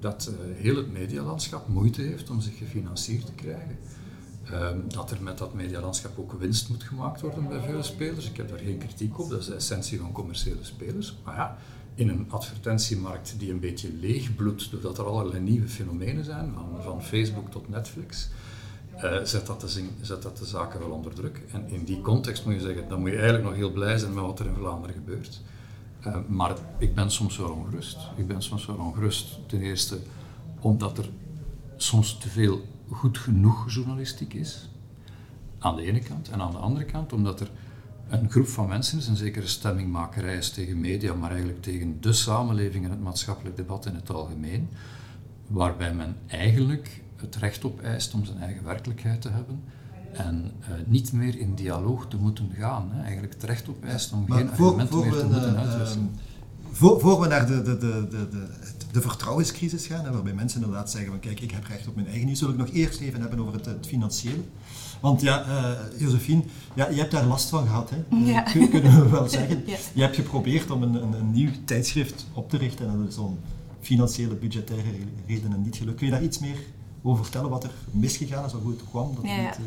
Dat 0.00 0.30
uh, 0.30 0.56
heel 0.56 0.76
het 0.76 0.92
medialandschap 0.92 1.68
moeite 1.68 2.02
heeft 2.02 2.30
om 2.30 2.40
zich 2.40 2.58
gefinancierd 2.58 3.26
te 3.26 3.32
krijgen. 3.32 3.78
Um, 4.52 4.84
dat 4.88 5.10
er 5.10 5.22
met 5.22 5.38
dat 5.38 5.54
medialandschap 5.54 6.18
ook 6.18 6.32
winst 6.32 6.68
moet 6.68 6.82
gemaakt 6.82 7.20
worden 7.20 7.48
bij 7.48 7.60
veel 7.60 7.82
spelers. 7.82 8.30
Ik 8.30 8.36
heb 8.36 8.48
daar 8.48 8.58
geen 8.58 8.78
kritiek 8.78 9.18
op, 9.18 9.30
dat 9.30 9.40
is 9.40 9.46
de 9.46 9.54
essentie 9.54 10.00
van 10.00 10.12
commerciële 10.12 10.64
spelers. 10.64 11.16
Maar 11.24 11.36
ja, 11.36 11.58
in 11.94 12.08
een 12.08 12.26
advertentiemarkt 12.28 13.34
die 13.38 13.50
een 13.50 13.60
beetje 13.60 13.92
leeg 13.92 14.34
bloedt, 14.34 14.70
doordat 14.70 14.98
er 14.98 15.04
allerlei 15.04 15.40
nieuwe 15.40 15.68
fenomenen 15.68 16.24
zijn, 16.24 16.52
van, 16.54 16.82
van 16.82 17.02
Facebook 17.02 17.50
tot 17.50 17.68
Netflix, 17.68 18.28
uh, 18.96 19.22
zet, 19.22 19.46
dat 19.46 19.60
de 19.60 19.88
zet 20.00 20.22
dat 20.22 20.36
de 20.36 20.44
zaken 20.44 20.80
wel 20.80 20.90
onder 20.90 21.14
druk. 21.14 21.42
En 21.52 21.68
in 21.68 21.84
die 21.84 22.00
context 22.00 22.44
moet 22.44 22.54
je 22.54 22.60
zeggen, 22.60 22.88
dan 22.88 23.00
moet 23.00 23.10
je 23.10 23.16
eigenlijk 23.16 23.44
nog 23.44 23.54
heel 23.54 23.72
blij 23.72 23.98
zijn 23.98 24.14
met 24.14 24.24
wat 24.24 24.38
er 24.38 24.46
in 24.46 24.54
Vlaanderen 24.54 24.94
gebeurt. 24.94 25.40
Uh, 26.06 26.16
maar 26.28 26.56
ik 26.78 26.94
ben 26.94 27.10
soms 27.10 27.36
wel 27.36 27.50
ongerust. 27.50 27.98
Ik 28.16 28.26
ben 28.26 28.42
soms 28.42 28.66
wel 28.66 28.76
ongerust. 28.76 29.38
Ten 29.46 29.60
eerste 29.60 29.98
omdat 30.60 30.98
er 30.98 31.08
soms 31.76 32.18
te 32.18 32.28
veel 32.28 32.60
goed 32.90 33.18
genoeg 33.18 33.72
journalistiek 33.72 34.34
is. 34.34 34.68
Aan 35.58 35.76
de 35.76 35.82
ene 35.82 35.98
kant. 35.98 36.28
En 36.28 36.40
aan 36.40 36.50
de 36.50 36.58
andere 36.58 36.84
kant 36.84 37.12
omdat 37.12 37.40
er 37.40 37.50
een 38.08 38.30
groep 38.30 38.48
van 38.48 38.68
mensen 38.68 38.98
is, 38.98 39.06
een 39.06 39.16
zekere 39.16 39.46
stemmingmakerij 39.46 40.36
is 40.36 40.50
tegen 40.50 40.80
media, 40.80 41.14
maar 41.14 41.30
eigenlijk 41.30 41.62
tegen 41.62 42.00
de 42.00 42.12
samenleving 42.12 42.84
en 42.84 42.90
het 42.90 43.02
maatschappelijk 43.02 43.56
debat 43.56 43.86
in 43.86 43.94
het 43.94 44.10
algemeen, 44.10 44.68
waarbij 45.46 45.94
men 45.94 46.16
eigenlijk 46.26 47.02
het 47.16 47.36
recht 47.36 47.64
op 47.64 47.80
eist 47.80 48.14
om 48.14 48.24
zijn 48.24 48.38
eigen 48.38 48.64
werkelijkheid 48.64 49.20
te 49.20 49.28
hebben 49.28 49.60
en 50.12 50.52
uh, 50.60 50.66
niet 50.86 51.12
meer 51.12 51.38
in 51.38 51.54
dialoog 51.54 52.08
te 52.08 52.16
moeten 52.16 52.50
gaan. 52.58 52.90
Hè. 52.92 53.02
Eigenlijk 53.02 53.32
het 53.32 53.42
recht 53.42 53.68
op 53.68 53.84
eist 53.84 54.12
om 54.12 54.24
maar 54.28 54.38
geen 54.38 54.48
voor, 54.48 54.66
argumenten 54.66 54.94
voor 54.94 55.06
meer 55.06 55.18
te 55.18 55.26
moeten 55.26 55.56
eh, 55.56 55.68
uitwisselen. 55.68 56.10
Voor, 56.70 57.00
voor, 57.00 57.20
we 57.20 57.26
naar 57.26 57.46
de, 57.46 57.62
de, 57.62 57.78
de, 57.78 58.08
de, 58.10 58.46
de 58.92 59.00
vertrouwenscrisis 59.00 59.86
gaan, 59.86 60.04
hè, 60.04 60.12
waarbij 60.12 60.32
mensen 60.32 60.60
inderdaad 60.60 60.90
zeggen 60.90 61.10
van 61.10 61.20
kijk, 61.20 61.40
ik 61.40 61.50
heb 61.50 61.64
recht 61.64 61.88
op 61.88 61.94
mijn 61.94 62.06
eigen 62.06 62.26
nieuws, 62.26 62.38
zul 62.38 62.50
ik 62.50 62.56
nog 62.56 62.68
eerst 62.68 63.00
even 63.00 63.20
hebben 63.20 63.40
over 63.40 63.52
het, 63.52 63.64
het 63.64 63.86
financiële. 63.86 64.42
Want 65.00 65.20
ja, 65.20 65.44
uh, 65.46 66.00
Josephine, 66.00 66.42
ja, 66.74 66.88
je 66.88 66.98
hebt 66.98 67.10
daar 67.10 67.26
last 67.26 67.48
van 67.48 67.66
gehad, 67.66 67.90
hè? 67.90 68.16
Ja. 68.16 68.42
kunnen 68.70 69.02
we 69.02 69.08
wel 69.08 69.28
zeggen. 69.28 69.62
Ja. 69.66 69.76
Je 69.92 70.02
hebt 70.02 70.14
geprobeerd 70.14 70.70
om 70.70 70.82
een, 70.82 70.94
een, 70.94 71.12
een 71.12 71.32
nieuw 71.32 71.50
tijdschrift 71.64 72.26
op 72.32 72.50
te 72.50 72.56
richten 72.56 72.88
en 72.88 72.98
dat 72.98 73.08
is 73.08 73.18
om 73.18 73.38
financiële, 73.80 74.34
budgettaire 74.34 74.90
redenen 75.26 75.62
niet 75.62 75.76
gelukt. 75.76 75.96
Kun 75.96 76.06
je 76.06 76.12
daar 76.12 76.22
iets 76.22 76.38
meer 76.38 76.56
over 77.02 77.24
vertellen 77.24 77.50
wat 77.50 77.64
er 77.64 77.70
misgegaan 77.90 78.44
is, 78.44 78.54
of 78.54 78.62
hoe 78.62 78.70
het 78.70 78.88
kwam? 78.90 79.14
Dat 79.14 79.24
ja, 79.24 79.36
niet, 79.36 79.58
uh... 79.58 79.64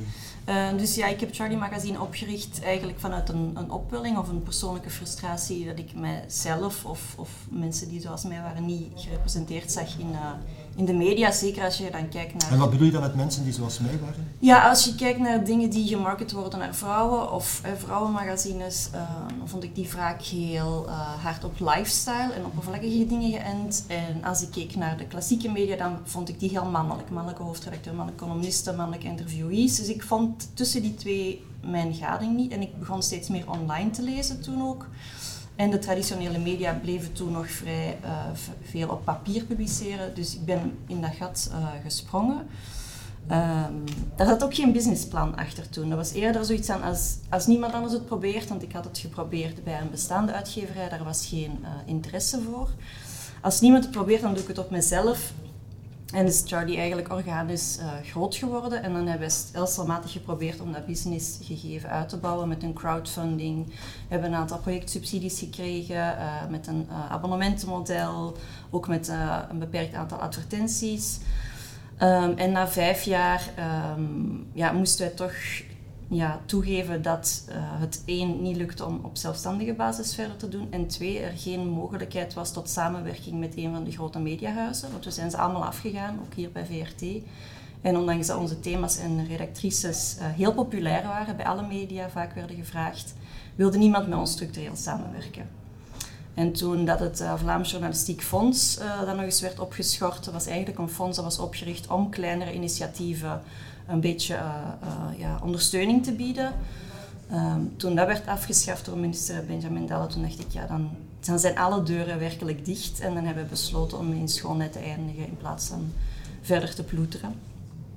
Uh, 0.50 0.78
dus 0.78 0.96
ja, 0.96 1.08
ik 1.08 1.20
heb 1.20 1.36
Charlie 1.36 1.58
Magazine 1.58 2.02
opgericht 2.02 2.62
eigenlijk 2.64 3.00
vanuit 3.00 3.30
een, 3.30 3.52
een 3.54 3.72
opwelling 3.72 4.18
of 4.18 4.30
een 4.30 4.44
persoonlijke 4.44 4.90
frustratie 4.90 5.66
dat 5.66 5.80
ik 5.80 5.94
mijzelf 5.96 6.86
of, 6.86 7.14
of 7.18 7.30
mensen 7.50 7.90
die 7.90 8.02
zoals 8.02 8.24
mij 8.24 8.42
waren 8.42 8.66
niet 8.66 8.92
gerepresenteerd 8.96 9.72
zag 9.72 9.98
in, 9.98 10.10
uh, 10.12 10.32
in 10.78 10.86
de 10.86 10.94
media, 10.94 11.32
zeker 11.32 11.64
als 11.64 11.78
je 11.78 11.92
dan 11.92 12.10
kijkt 12.10 12.34
naar... 12.34 12.52
En 12.52 12.58
wat 12.58 12.70
bedoel 12.70 12.86
je 12.86 12.92
dan 12.92 13.02
met 13.02 13.16
mensen 13.16 13.44
die 13.44 13.54
zoals 13.54 13.80
mij 13.80 14.00
waren? 14.00 14.28
Ja, 14.40 14.70
als 14.70 14.86
je 14.86 14.96
kijkt 14.96 15.20
naar 15.20 15.46
dingen 15.46 15.70
die 15.70 15.88
gemarket 15.88 16.32
worden 16.32 16.60
naar 16.60 16.76
vrouwen 16.76 17.32
of 17.32 17.62
eh, 17.64 17.72
vrouwenmagazines, 17.78 18.90
uh, 18.94 19.02
vond 19.46 19.64
ik 19.64 19.76
die 19.76 19.90
vaak 19.90 20.22
heel 20.22 20.86
uh, 20.88 21.24
hard 21.24 21.44
op 21.44 21.60
lifestyle 21.60 22.34
en 22.36 22.46
oppervlakkige 22.46 23.06
dingen 23.06 23.32
geënt. 23.32 23.86
En 23.88 24.24
als 24.24 24.42
ik 24.42 24.52
keek 24.52 24.76
naar 24.76 24.98
de 24.98 25.06
klassieke 25.08 25.52
media, 25.52 25.76
dan 25.76 25.98
vond 26.04 26.30
ik 26.30 26.40
die 26.40 26.50
heel 26.50 26.66
mannelijk. 26.66 27.10
Mannelijke 27.10 27.44
hoofdredacteur, 27.44 27.94
mannelijke 27.94 28.26
columnisten, 28.26 28.76
mannelijke 28.76 29.08
interviewees. 29.08 29.76
Dus 29.76 29.88
ik 29.88 30.04
vond 30.04 30.50
tussen 30.54 30.82
die 30.82 30.96
twee 30.96 31.44
mijn 31.62 31.94
gading 31.94 32.36
niet. 32.36 32.52
En 32.52 32.62
ik 32.62 32.80
begon 32.80 33.04
steeds 33.04 33.30
meer 33.30 33.50
online 33.50 33.90
te 33.90 34.02
lezen 34.02 34.42
toen 34.42 34.62
ook. 34.62 34.88
En 35.58 35.70
de 35.70 35.80
traditionele 35.80 36.38
media 36.38 36.74
bleven 36.74 37.14
toen 37.14 37.32
nog 37.32 37.50
vrij 37.50 37.98
uh, 38.04 38.26
veel 38.62 38.90
op 38.90 39.06
papier 39.06 39.44
publiceren. 39.44 40.16
Dus 40.16 40.36
ik 40.36 40.46
ben 40.46 40.78
in 40.88 41.02
dat 41.02 41.16
gat 41.18 41.50
uh, 41.52 41.68
gesprongen. 41.84 42.48
Um, 43.32 43.84
daar 44.16 44.28
zat 44.28 44.44
ook 44.44 44.56
geen 44.56 44.72
businessplan 44.72 45.36
achter 45.36 45.70
toen. 45.70 45.90
Dat 45.90 45.98
was 45.98 46.12
eerder 46.12 46.46
zoiets 46.46 46.70
aan 46.70 46.82
als, 46.82 47.18
als 47.30 47.48
niemand 47.48 47.74
anders 47.74 47.94
het 47.94 48.06
probeert, 48.06 48.50
want 48.50 48.64
ik 48.64 48.72
had 48.72 48.84
het 48.84 48.98
geprobeerd 48.98 49.64
bij 49.64 49.82
een 49.82 49.90
bestaande 49.90 50.32
uitgeverij, 50.32 50.90
daar 50.90 51.04
was 51.04 51.26
geen 51.26 51.60
uh, 51.62 51.68
interesse 51.86 52.42
voor. 52.42 52.70
Als 53.42 53.62
niemand 53.62 53.84
het 53.84 53.94
probeert, 53.94 54.22
dan 54.22 54.34
doe 54.34 54.42
ik 54.42 54.48
het 54.48 54.58
op 54.58 54.70
mezelf. 54.70 55.32
En 56.14 56.26
is 56.26 56.44
Charlie 56.46 56.78
eigenlijk 56.78 57.12
organisch 57.12 57.78
uh, 57.80 57.92
groot 58.04 58.36
geworden. 58.36 58.84
En 58.84 58.94
dan 58.94 59.08
hebben 59.08 59.28
we 59.28 59.34
stelselmatig 59.34 60.12
geprobeerd 60.12 60.62
om 60.62 60.72
dat 60.72 60.86
businessgegeven 60.86 61.90
uit 61.90 62.10
te 62.10 62.18
bouwen 62.18 62.48
met 62.48 62.64
een 62.64 62.74
crowdfunding. 62.74 63.66
We 63.66 63.74
hebben 64.08 64.32
een 64.32 64.38
aantal 64.38 64.60
projectsubsidies 64.60 65.40
gekregen 65.40 65.96
uh, 65.96 66.48
met 66.50 66.68
een 66.68 66.88
uh, 66.90 67.12
abonnementenmodel, 67.12 68.38
ook 68.70 68.88
met 68.88 69.08
een 69.50 69.60
beperkt 69.60 69.94
aantal 69.94 70.18
advertenties. 70.18 71.20
Um, 72.02 72.38
en 72.38 72.52
na 72.52 72.68
vijf 72.68 73.04
jaar 73.04 73.50
um, 73.98 74.48
ja, 74.54 74.72
moesten 74.72 75.06
wij 75.06 75.16
toch 75.16 75.34
ja, 76.10 76.40
toegeven 76.46 77.02
dat 77.02 77.44
uh, 77.50 77.56
het 77.58 78.02
één 78.06 78.42
niet 78.42 78.56
lukte 78.56 78.86
om 78.86 79.00
op 79.04 79.18
zelfstandige 79.18 79.74
basis 79.74 80.16
verder 80.16 80.38
te 80.38 80.50
doen 80.50 80.68
en 80.70 80.88
twee 80.88 81.20
er 81.20 81.38
geen 81.38 81.68
mogelijkheid 81.68 82.34
was 82.34 82.54
tot 82.54 82.70
samenwerking 82.70 83.40
met 83.40 83.58
een 83.58 83.74
van 83.74 83.84
de 83.84 83.92
grote 83.92 84.20
mediahuizen. 84.20 84.92
Want 84.92 85.06
we 85.06 85.12
zijn 85.12 85.32
ze 85.32 85.38
allemaal 85.38 85.66
afgegaan, 85.66 86.20
ook 86.26 86.34
hier 86.34 86.52
bij 86.52 86.66
VRT. 86.66 87.06
En 87.82 87.98
ondanks 87.98 88.28
dat 88.28 88.38
onze 88.38 88.60
thema's 88.60 88.98
en 88.98 89.28
redactrices 89.28 90.16
uh, 90.20 90.26
heel 90.26 90.54
populair 90.54 91.04
waren, 91.04 91.36
bij 91.36 91.46
alle 91.46 91.68
media 91.68 92.10
vaak 92.10 92.34
werden 92.34 92.56
gevraagd, 92.56 93.14
wilde 93.56 93.78
niemand 93.78 94.08
met 94.08 94.18
ons 94.18 94.32
structureel 94.32 94.76
samenwerken. 94.76 95.50
En 96.34 96.52
toen 96.54 96.86
dat 96.86 97.00
het 97.00 97.22
uh, 97.22 97.34
Vlaams 97.38 97.72
Journalistiek 97.72 98.22
Fonds 98.22 98.80
dan 99.06 99.16
nog 99.16 99.26
eens 99.26 99.42
werd 99.42 99.60
opgeschort, 99.60 100.32
was 100.32 100.46
eigenlijk 100.46 100.80
een 100.80 100.90
fonds 100.90 101.16
dat 101.16 101.26
was 101.26 101.40
opgericht 101.40 101.88
om 101.88 102.10
kleinere 102.10 102.54
initiatieven 102.54 103.42
een 103.88 104.00
beetje 104.00 104.34
uh, 104.34 104.42
uh, 104.84 105.20
ja, 105.20 105.40
ondersteuning 105.44 106.04
te 106.04 106.12
bieden. 106.12 106.54
Um, 107.32 107.74
toen 107.78 107.96
dat 107.96 108.08
werd 108.08 108.28
afgeschaft 108.28 108.86
door 108.86 108.98
minister 108.98 109.46
Benjamin 109.46 109.86
Delle, 109.86 110.08
toen 110.08 110.22
dacht 110.22 110.40
ik, 110.40 110.50
ja, 110.50 110.66
dan, 110.66 110.90
dan 111.20 111.40
zijn 111.40 111.58
alle 111.58 111.84
deuren 111.84 112.20
werkelijk 112.20 112.66
dicht. 112.66 113.00
En 113.00 113.14
dan 113.14 113.24
hebben 113.24 113.44
we 113.44 113.50
besloten 113.50 113.98
om 113.98 114.14
in 114.14 114.28
schoolnet 114.28 114.72
te 114.72 114.80
eindigen 114.80 115.28
in 115.28 115.38
plaats 115.38 115.68
van 115.68 115.92
verder 116.42 116.76
te 116.76 116.84
ploeteren. 116.84 117.34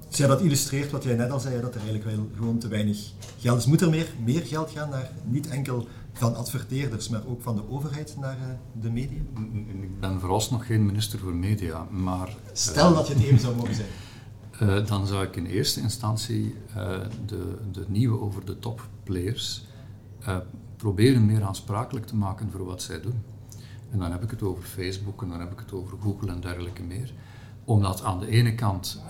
Dus 0.08 0.18
ja, 0.18 0.26
dat 0.26 0.40
illustreert 0.40 0.90
wat 0.90 1.04
jij 1.04 1.14
net 1.14 1.30
al 1.30 1.40
zei, 1.40 1.60
dat 1.60 1.74
er 1.74 1.80
eigenlijk 1.80 2.16
wel 2.16 2.28
gewoon 2.36 2.58
te 2.58 2.68
weinig 2.68 2.98
geld 3.38 3.58
is. 3.58 3.66
Moet 3.66 3.80
er 3.80 3.90
meer, 3.90 4.08
meer 4.24 4.42
geld 4.46 4.70
gaan 4.70 4.90
naar 4.90 5.10
niet 5.24 5.48
enkel 5.48 5.88
van 6.12 6.36
adverteerders, 6.36 7.08
maar 7.08 7.22
ook 7.26 7.42
van 7.42 7.56
de 7.56 7.70
overheid 7.70 8.16
naar 8.18 8.36
uh, 8.36 8.82
de 8.82 8.90
media? 8.90 9.18
Ik 9.82 10.00
ben 10.00 10.20
vooralsnog 10.20 10.66
geen 10.66 10.86
minister 10.86 11.18
voor 11.18 11.34
media, 11.34 11.86
maar... 11.90 12.36
Stel 12.52 12.94
dat 12.94 13.06
je 13.06 13.14
het 13.14 13.22
even 13.22 13.40
zou 13.40 13.56
mogen 13.56 13.74
zijn. 13.74 13.88
Uh, 14.62 14.86
dan 14.86 15.06
zou 15.06 15.24
ik 15.24 15.36
in 15.36 15.46
eerste 15.46 15.80
instantie 15.80 16.54
uh, 16.76 16.98
de, 17.26 17.56
de 17.72 17.84
nieuwe 17.88 18.20
over-de-top 18.20 18.88
players 19.02 19.64
uh, 20.22 20.36
proberen 20.76 21.26
meer 21.26 21.42
aansprakelijk 21.42 22.06
te 22.06 22.16
maken 22.16 22.50
voor 22.50 22.64
wat 22.64 22.82
zij 22.82 23.00
doen. 23.00 23.22
En 23.90 23.98
dan 23.98 24.12
heb 24.12 24.22
ik 24.22 24.30
het 24.30 24.42
over 24.42 24.64
Facebook 24.64 25.22
en 25.22 25.28
dan 25.28 25.40
heb 25.40 25.52
ik 25.52 25.58
het 25.58 25.72
over 25.72 25.98
Google 26.00 26.30
en 26.30 26.40
dergelijke 26.40 26.82
meer. 26.82 27.12
Omdat 27.64 28.02
aan 28.02 28.20
de 28.20 28.28
ene 28.28 28.54
kant 28.54 29.02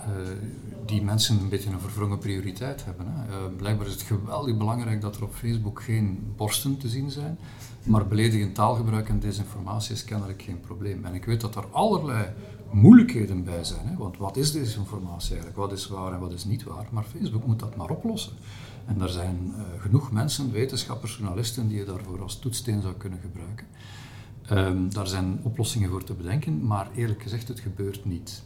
die 0.85 1.01
mensen 1.03 1.39
een 1.39 1.49
beetje 1.49 1.69
een 1.69 1.79
verwrongen 1.79 2.17
prioriteit 2.17 2.85
hebben. 2.85 3.05
Hè. 3.09 3.49
blijkbaar 3.49 3.87
is 3.87 3.93
het 3.93 4.01
geweldig 4.01 4.57
belangrijk 4.57 5.01
dat 5.01 5.15
er 5.15 5.23
op 5.23 5.33
Facebook 5.33 5.81
geen 5.81 6.33
borsten 6.35 6.77
te 6.77 6.89
zien 6.89 7.11
zijn. 7.11 7.37
Maar 7.83 8.07
beledigend 8.07 8.55
taalgebruik 8.55 9.09
en 9.09 9.19
desinformatie 9.19 9.93
is 9.93 10.03
kennelijk 10.03 10.41
geen 10.41 10.59
probleem. 10.59 11.05
En 11.05 11.13
ik 11.13 11.25
weet 11.25 11.41
dat 11.41 11.55
er 11.55 11.65
allerlei 11.71 12.25
moeilijkheden 12.73 13.43
bij 13.43 13.63
zijn. 13.63 13.87
Hè? 13.87 13.95
Want 13.97 14.17
wat 14.17 14.37
is 14.37 14.51
desinformatie 14.51 15.29
eigenlijk? 15.29 15.57
Wat 15.57 15.71
is 15.71 15.87
waar 15.87 16.13
en 16.13 16.19
wat 16.19 16.31
is 16.31 16.45
niet 16.45 16.63
waar? 16.63 16.87
Maar 16.91 17.03
Facebook 17.03 17.45
moet 17.45 17.59
dat 17.59 17.75
maar 17.75 17.89
oplossen. 17.89 18.33
En 18.85 19.01
er 19.01 19.09
zijn 19.09 19.53
uh, 19.55 19.61
genoeg 19.81 20.11
mensen, 20.11 20.51
wetenschappers, 20.51 21.17
journalisten, 21.17 21.67
die 21.67 21.77
je 21.77 21.85
daarvoor 21.85 22.21
als 22.21 22.39
toetssteen 22.39 22.81
zou 22.81 22.93
kunnen 22.93 23.19
gebruiken. 23.19 23.67
Um, 24.51 24.93
daar 24.93 25.07
zijn 25.07 25.39
oplossingen 25.43 25.89
voor 25.89 26.03
te 26.03 26.13
bedenken, 26.13 26.65
maar 26.65 26.89
eerlijk 26.95 27.21
gezegd, 27.21 27.47
het 27.47 27.59
gebeurt 27.59 28.05
niet. 28.05 28.43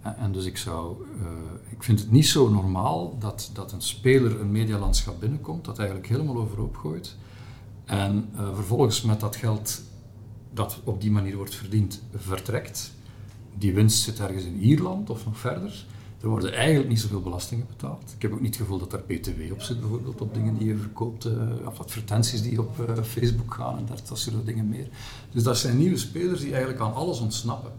En 0.00 0.32
dus 0.32 0.44
ik 0.44 0.56
zou, 0.56 0.96
uh, 1.20 1.26
ik 1.70 1.82
vind 1.82 2.00
het 2.00 2.10
niet 2.10 2.26
zo 2.26 2.48
normaal 2.48 3.18
dat, 3.18 3.50
dat 3.52 3.72
een 3.72 3.82
speler 3.82 4.40
een 4.40 4.52
medialandschap 4.52 5.20
binnenkomt, 5.20 5.64
dat 5.64 5.78
eigenlijk 5.78 6.08
helemaal 6.08 6.36
overhoop 6.36 6.76
gooit. 6.76 7.16
En 7.84 8.28
vervolgens 8.54 9.02
met 9.02 9.20
dat 9.20 9.36
geld 9.36 9.82
dat 10.52 10.80
op 10.84 11.00
die 11.00 11.10
manier 11.10 11.36
wordt 11.36 11.54
verdiend, 11.54 12.02
vertrekt 12.14 12.92
die 13.58 13.74
winst 13.74 14.02
zit 14.02 14.20
ergens 14.20 14.44
in 14.44 14.60
Ierland 14.60 15.10
of 15.10 15.24
nog 15.24 15.38
verder. 15.38 15.86
Er 16.20 16.28
worden 16.28 16.54
eigenlijk 16.54 16.88
niet 16.88 17.00
zoveel 17.00 17.20
belastingen 17.20 17.66
betaald. 17.66 18.12
Ik 18.16 18.22
heb 18.22 18.32
ook 18.32 18.40
niet 18.40 18.54
het 18.54 18.64
gevoel 18.64 18.78
dat 18.78 18.92
er 18.92 19.02
BTW 19.06 19.52
op 19.52 19.62
zit, 19.62 19.80
bijvoorbeeld 19.80 20.20
op 20.20 20.34
dingen 20.34 20.56
die 20.58 20.68
je 20.68 20.76
verkoopt, 20.76 21.26
uh, 21.26 21.32
of 21.66 21.80
advertenties 21.80 22.42
die 22.42 22.60
op 22.60 22.88
uh, 22.88 23.02
Facebook 23.02 23.54
gaan 23.54 23.78
en 23.78 23.86
dat, 23.86 24.18
soort 24.18 24.46
dingen 24.46 24.68
meer. 24.68 24.88
Dus 25.32 25.42
dat 25.42 25.58
zijn 25.58 25.78
nieuwe 25.78 25.96
spelers 25.96 26.40
die 26.40 26.50
eigenlijk 26.50 26.80
aan 26.80 26.94
alles 26.94 27.20
ontsnappen. 27.20 27.72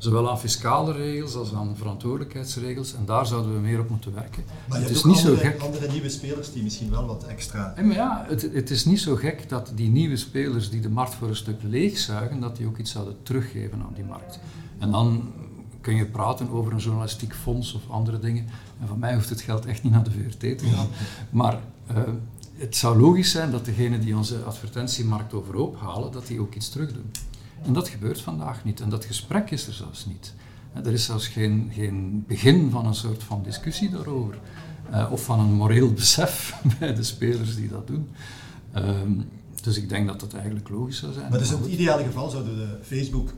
Zowel 0.00 0.30
aan 0.30 0.40
fiscale 0.40 0.92
regels 0.92 1.34
als 1.34 1.54
aan 1.54 1.76
verantwoordelijkheidsregels. 1.76 2.94
En 2.94 3.04
daar 3.04 3.26
zouden 3.26 3.54
we 3.54 3.60
meer 3.60 3.80
op 3.80 3.88
moeten 3.88 4.14
werken. 4.14 4.44
Maar 4.68 4.80
het 4.80 4.90
is 4.90 5.04
niet 5.04 5.16
andere, 5.16 5.36
zo 5.36 5.42
gek. 5.42 5.60
andere 5.60 5.92
nieuwe 5.92 6.08
spelers 6.08 6.52
die 6.52 6.62
misschien 6.62 6.90
wel 6.90 7.06
wat 7.06 7.24
extra. 7.24 7.72
En 7.76 7.86
maar 7.86 7.96
ja, 7.96 8.24
het, 8.28 8.42
het, 8.52 8.70
is 8.70 8.84
niet 8.84 9.00
zo 9.00 9.16
gek 9.16 9.48
dat 9.48 9.72
die 9.74 9.88
nieuwe 9.88 10.16
spelers 10.16 10.70
die 10.70 10.80
de 10.80 10.88
markt 10.88 11.14
voor 11.14 11.28
een 11.28 11.36
stuk 11.36 11.62
leegzuigen, 11.62 12.40
dat 12.40 12.56
die 12.56 12.66
ook 12.66 12.78
iets 12.78 12.90
zouden 12.90 13.16
teruggeven 13.22 13.82
aan 13.82 13.92
die 13.94 14.04
markt. 14.04 14.38
En 14.80 14.90
dan 14.90 15.32
kun 15.80 15.94
je 15.94 16.06
praten 16.06 16.50
over 16.50 16.72
een 16.72 16.78
journalistiek 16.78 17.34
fonds 17.34 17.72
of 17.72 17.82
andere 17.90 18.18
dingen. 18.18 18.46
En 18.80 18.88
van 18.88 18.98
mij 18.98 19.14
hoeft 19.14 19.28
het 19.28 19.40
geld 19.40 19.66
echt 19.66 19.82
niet 19.82 19.92
naar 19.92 20.04
de 20.04 20.10
VRT 20.10 20.58
te 20.58 20.66
gaan. 20.66 20.86
Maar 21.30 21.60
uh, 21.90 21.96
het 22.54 22.76
zou 22.76 23.00
logisch 23.00 23.30
zijn 23.30 23.50
dat 23.50 23.64
degenen 23.64 24.00
die 24.00 24.16
onze 24.16 24.42
advertentiemarkt 24.42 25.34
overhoop 25.34 25.80
halen, 25.80 26.12
dat 26.12 26.26
die 26.26 26.40
ook 26.40 26.54
iets 26.54 26.68
terugdoen. 26.68 27.10
En 27.62 27.72
dat 27.72 27.88
gebeurt 27.88 28.20
vandaag 28.20 28.64
niet. 28.64 28.80
En 28.80 28.88
dat 28.88 29.04
gesprek 29.04 29.50
is 29.50 29.66
er 29.66 29.72
zelfs 29.72 30.06
niet. 30.06 30.34
Er 30.84 30.92
is 30.92 31.04
zelfs 31.04 31.28
geen, 31.28 31.70
geen 31.74 32.24
begin 32.26 32.70
van 32.70 32.86
een 32.86 32.94
soort 32.94 33.22
van 33.22 33.42
discussie 33.42 33.90
daarover. 33.90 34.38
Uh, 34.90 35.08
of 35.12 35.24
van 35.24 35.40
een 35.40 35.52
moreel 35.52 35.92
besef 36.02 36.54
bij 36.78 36.94
de 36.94 37.02
spelers 37.02 37.56
die 37.56 37.68
dat 37.68 37.86
doen. 37.86 38.08
Ehm, 38.72 39.12
dus 39.62 39.76
ik 39.76 39.88
denk 39.88 40.06
dat 40.06 40.20
dat 40.20 40.34
eigenlijk 40.34 40.68
logisch 40.68 40.98
zou 40.98 41.12
zijn. 41.12 41.30
Maar 41.30 41.38
dus 41.38 41.50
in 41.50 41.56
het 41.56 41.66
ideale 41.66 42.04
geval 42.04 42.30
zouden 42.30 42.56
de 42.56 42.78
Facebook 42.82 43.32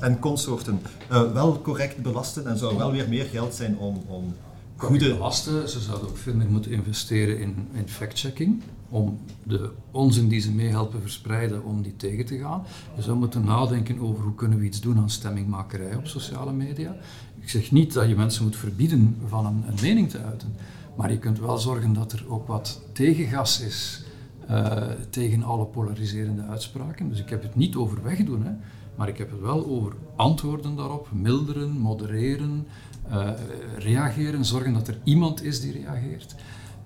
en 0.00 0.18
consorten 0.18 0.80
uh, 1.10 1.32
wel 1.32 1.60
correct 1.60 2.02
belasten 2.02 2.46
en 2.46 2.58
zou 2.58 2.76
wel 2.76 2.92
weer 2.92 3.08
meer 3.08 3.24
geld 3.24 3.54
zijn 3.54 3.78
om, 3.78 4.02
om 4.06 4.34
goede... 4.76 5.14
belasten. 5.14 5.68
Ze 5.68 5.80
zouden 5.80 6.08
ook 6.08 6.16
veel 6.16 6.34
meer 6.34 6.50
moeten 6.50 6.70
investeren 6.70 7.38
in, 7.38 7.68
in 7.72 7.88
fact-checking 7.88 8.62
om 8.88 9.18
de 9.42 9.70
onzin 9.90 10.28
die 10.28 10.40
ze 10.40 10.52
meehelpen 10.52 11.00
verspreiden, 11.00 11.64
om 11.64 11.82
die 11.82 11.96
tegen 11.96 12.26
te 12.26 12.38
gaan. 12.38 12.62
Je 12.96 13.02
zou 13.02 13.16
moeten 13.16 13.44
nadenken 13.44 14.00
over 14.00 14.24
hoe 14.24 14.34
kunnen 14.34 14.58
we 14.58 14.64
iets 14.64 14.80
doen 14.80 14.98
aan 14.98 15.10
stemmingmakerij 15.10 15.94
op 15.94 16.06
sociale 16.06 16.52
media. 16.52 16.96
Ik 17.40 17.48
zeg 17.48 17.70
niet 17.70 17.92
dat 17.92 18.08
je 18.08 18.16
mensen 18.16 18.44
moet 18.44 18.56
verbieden 18.56 19.16
van 19.28 19.46
een, 19.46 19.64
een 19.66 19.78
mening 19.82 20.10
te 20.10 20.18
uiten, 20.18 20.54
maar 20.96 21.10
je 21.10 21.18
kunt 21.18 21.38
wel 21.38 21.58
zorgen 21.58 21.92
dat 21.92 22.12
er 22.12 22.24
ook 22.28 22.46
wat 22.46 22.80
tegengas 22.92 23.60
is 23.60 24.02
uh, 24.50 24.76
tegen 25.10 25.42
alle 25.42 25.64
polariserende 25.64 26.42
uitspraken. 26.42 27.08
Dus 27.08 27.20
ik 27.20 27.28
heb 27.28 27.42
het 27.42 27.56
niet 27.56 27.76
over 27.76 28.02
wegdoen, 28.02 28.44
hè, 28.44 28.52
maar 28.98 29.08
ik 29.08 29.18
heb 29.18 29.30
het 29.30 29.40
wel 29.40 29.66
over 29.66 29.92
antwoorden 30.16 30.76
daarop, 30.76 31.08
milderen, 31.12 31.70
modereren, 31.70 32.66
uh, 33.10 33.30
reageren, 33.78 34.44
zorgen 34.44 34.72
dat 34.72 34.88
er 34.88 34.98
iemand 35.04 35.42
is 35.42 35.60
die 35.60 35.72
reageert. 35.72 36.34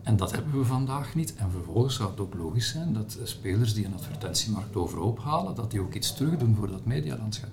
En 0.02 0.16
dat 0.16 0.33
hebben 0.33 0.59
we 0.59 0.64
vandaag 0.64 1.14
niet. 1.14 1.35
En 1.35 1.50
vervolgens 1.50 1.95
zou 1.95 2.11
het 2.11 2.21
ook 2.21 2.35
logisch 2.35 2.69
zijn 2.69 2.92
dat 2.92 3.19
spelers 3.23 3.75
die 3.75 3.85
een 3.85 3.95
advertentiemarkt 3.95 4.76
overhoop 4.76 5.19
halen, 5.19 5.54
dat 5.54 5.71
die 5.71 5.81
ook 5.81 5.95
iets 5.95 6.14
terug 6.14 6.37
doen 6.37 6.54
voor 6.54 6.71
dat 6.71 6.85
medialandschap. 6.85 7.50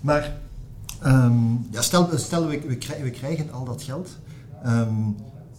Maar 0.00 0.38
um, 1.04 1.66
ja, 1.70 1.82
stel, 1.82 2.08
stel 2.14 2.46
we, 2.46 2.60
we, 2.60 2.76
krijgen, 2.76 3.04
we, 3.04 3.10
krijgen 3.10 3.52
al 3.52 3.64
dat 3.64 3.82
geld. 3.82 4.18
Um, 4.66 5.16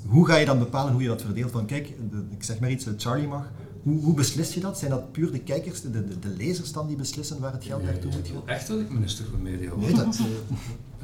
hoe 0.08 0.28
ga 0.28 0.36
je 0.36 0.46
dan 0.46 0.60
bepalen 0.60 0.94
hoe 0.94 1.02
je 1.02 1.08
dat 1.08 1.22
verdeelt? 1.22 1.52
Van 1.52 1.66
kijk, 1.66 1.94
ik 2.30 2.44
zeg 2.44 2.60
maar 2.60 2.72
iets, 2.72 2.88
Charlie 2.98 3.28
mag. 3.28 3.52
Hoe, 3.84 4.02
hoe, 4.02 4.14
beslis 4.14 4.54
je 4.54 4.60
dat? 4.60 4.78
Zijn 4.78 4.92
dat 4.92 5.12
puur 5.12 5.32
de 5.32 5.40
kijkers, 5.40 5.82
de, 5.82 5.92
de, 5.92 6.20
de 6.20 6.30
lezers 6.38 6.72
dan 6.72 6.88
die 6.88 6.96
beslissen 6.96 7.40
waar 7.40 7.52
het 7.52 7.64
geld 7.64 7.84
naartoe 7.84 8.12
moet 8.12 8.28
gaan? 8.28 8.48
Echt 8.48 8.68
dat 8.68 8.80
ik 8.80 8.90
minister 8.90 9.26
van 9.32 9.42
Media 9.42 9.72
Nee, 9.76 9.94
dat, 9.94 10.20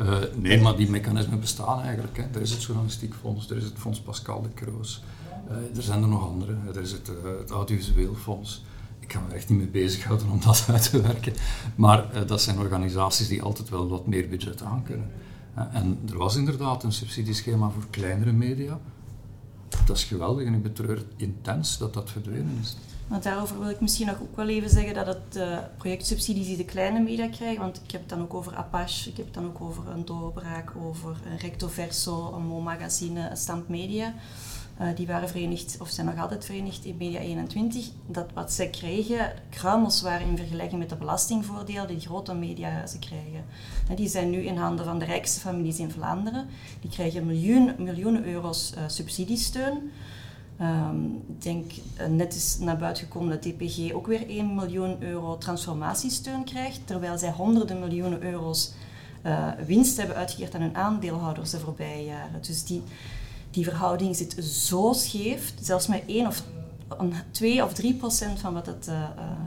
uh, 0.02 0.18
nee, 0.42 0.62
maar 0.62 0.76
die 0.76 0.90
mechanismen 0.90 1.40
bestaan 1.40 1.82
eigenlijk. 1.82 2.18
Hè. 2.18 2.24
Er 2.34 2.42
is 2.42 2.52
het 2.52 2.64
Journalistiek 2.64 3.14
Fonds, 3.14 3.50
er 3.50 3.58
is 3.58 3.64
het 3.64 3.78
Fonds 3.78 4.00
Pascal 4.00 4.42
de 4.42 4.50
Kroos. 4.50 5.04
Uh, 5.50 5.78
er 5.78 5.84
zijn 5.84 6.02
er 6.02 6.08
nog 6.08 6.28
andere. 6.28 6.56
Er 6.74 6.82
is 6.82 6.92
het, 6.92 7.10
uh, 7.10 7.40
het 7.40 7.50
Audiovisueel 7.50 8.16
Fonds. 8.16 8.64
Ik 9.00 9.14
ga 9.14 9.20
me 9.20 9.30
er 9.30 9.36
echt 9.36 9.50
niet 9.50 9.58
mee 9.58 9.68
bezighouden 9.68 10.30
om 10.30 10.40
dat 10.40 10.66
uit 10.72 10.90
te 10.90 11.02
werken. 11.02 11.34
Maar 11.76 12.28
dat 12.28 12.42
zijn 12.42 12.60
organisaties 12.60 13.28
die 13.28 13.42
altijd 13.42 13.70
wel 13.70 13.88
wat 13.88 14.08
meer 14.08 14.30
budget 14.30 14.62
aankunnen. 14.62 15.12
en 15.72 16.00
er 16.10 16.18
was 16.18 16.36
inderdaad 16.36 16.84
een 16.84 16.92
subsidieschema 16.92 17.70
voor 17.70 17.84
kleinere 17.90 18.32
media. 18.32 18.80
Dat 19.86 19.98
is 19.98 20.04
geweldig 20.04 20.46
en 20.46 20.54
ik 20.54 20.64
betreur 20.64 21.06
intens 21.16 21.78
dat 21.78 21.94
dat 21.94 22.10
verdwenen 22.10 22.58
is. 22.62 22.76
Want 23.08 23.24
daarover 23.24 23.60
wil 23.60 23.70
ik 23.70 23.82
misschien 23.82 24.08
nog 24.08 24.22
ook 24.22 24.36
wel 24.36 24.48
even 24.48 24.70
zeggen 24.70 24.94
dat 24.94 25.06
het 25.06 25.36
uh, 25.38 25.58
projectsubsidies 25.78 26.46
die 26.46 26.58
de 26.58 26.66
kleine 26.66 27.00
media 27.00 27.28
krijgen, 27.28 27.62
want 27.62 27.82
ik 27.84 27.92
heb 27.92 28.02
het 28.02 28.10
dan 28.10 28.22
ook 28.22 28.34
over 28.34 28.56
Apache, 28.56 29.10
ik 29.10 29.18
heb 29.18 29.26
het 29.26 29.34
dan 29.34 29.46
ook 29.46 29.62
over 29.62 29.88
een 29.88 30.06
doorbraak, 30.06 30.72
over 30.76 31.18
een 31.26 31.38
Recto 31.38 31.68
Verso, 31.68 32.34
een 32.34 32.46
Mo 32.46 32.60
Magazine, 32.60 33.30
een 33.30 33.38
Stamp 33.38 33.68
Media. 33.68 34.14
Uh, 34.82 34.88
die 34.96 35.08
waren 35.08 35.30
verenigd, 35.30 35.78
of 35.80 35.90
zijn 35.90 36.06
nog 36.06 36.20
altijd 36.20 36.46
verenigd 36.46 36.86
in 36.86 36.98
Media 36.98 37.20
21. 37.20 37.86
Dat 38.08 38.26
wat 38.34 38.52
zij 38.52 38.70
kregen, 38.70 39.34
kruimels 39.50 40.02
waren 40.02 40.28
in 40.28 40.38
vergelijking 40.38 40.80
met 40.80 40.90
de 40.90 40.96
belastingvoordelen 40.96 41.88
die 41.88 42.00
grote 42.00 42.34
mediahuizen 42.34 43.00
krijgen. 43.00 43.46
Die 43.96 44.08
zijn 44.08 44.30
nu 44.30 44.38
in 44.38 44.58
handen 44.58 44.86
van 44.86 45.00
de 45.00 45.06
rijkste 45.06 45.40
families 45.40 45.80
in 45.80 45.92
Vlaanderen. 45.92 46.48
Die 46.82 46.90
krijgen 46.90 47.26
miljoen, 47.26 47.76
miljoenen 47.78 48.26
euro's 48.26 48.74
uh, 48.78 48.84
subsidiesteun. 48.88 49.92
Um, 50.62 51.24
ik 51.28 51.42
denk, 51.42 51.72
uh, 52.02 52.08
net 52.08 52.36
is 52.36 52.58
naar 52.60 52.78
buiten 52.78 53.04
gekomen 53.04 53.30
dat 53.30 53.42
DPG 53.42 53.94
ook 53.94 54.08
weer 54.08 54.30
1 54.30 54.56
miljoen 54.56 55.04
euro 55.04 55.38
transformatiesteun 55.38 56.44
krijgt, 56.44 56.80
terwijl 56.86 57.18
zij 57.18 57.32
honderden 57.32 57.80
miljoenen 57.80 58.24
euro's 58.24 58.72
winst 59.66 59.98
hebben 59.98 60.16
uitgekeerd 60.16 60.56
aan 60.56 60.62
hun 60.62 60.76
aandeelhouders 60.76 61.50
de 61.50 61.60
voorbije 61.60 62.06
jaren. 62.06 62.42
Dus 62.42 62.64
die, 62.64 62.84
die 63.56 63.64
verhouding 63.64 64.16
zit 64.16 64.36
zo 64.44 64.94
scheef, 64.94 65.54
zelfs 65.62 65.88
met 65.88 66.04
1 66.08 66.28
of 66.28 66.44
2 67.32 67.64
of 67.64 67.74
3 67.74 67.94
procent 67.94 68.40
van 68.40 68.54
wat 68.54 68.66
het 68.66 68.88
uh, 68.88 69.04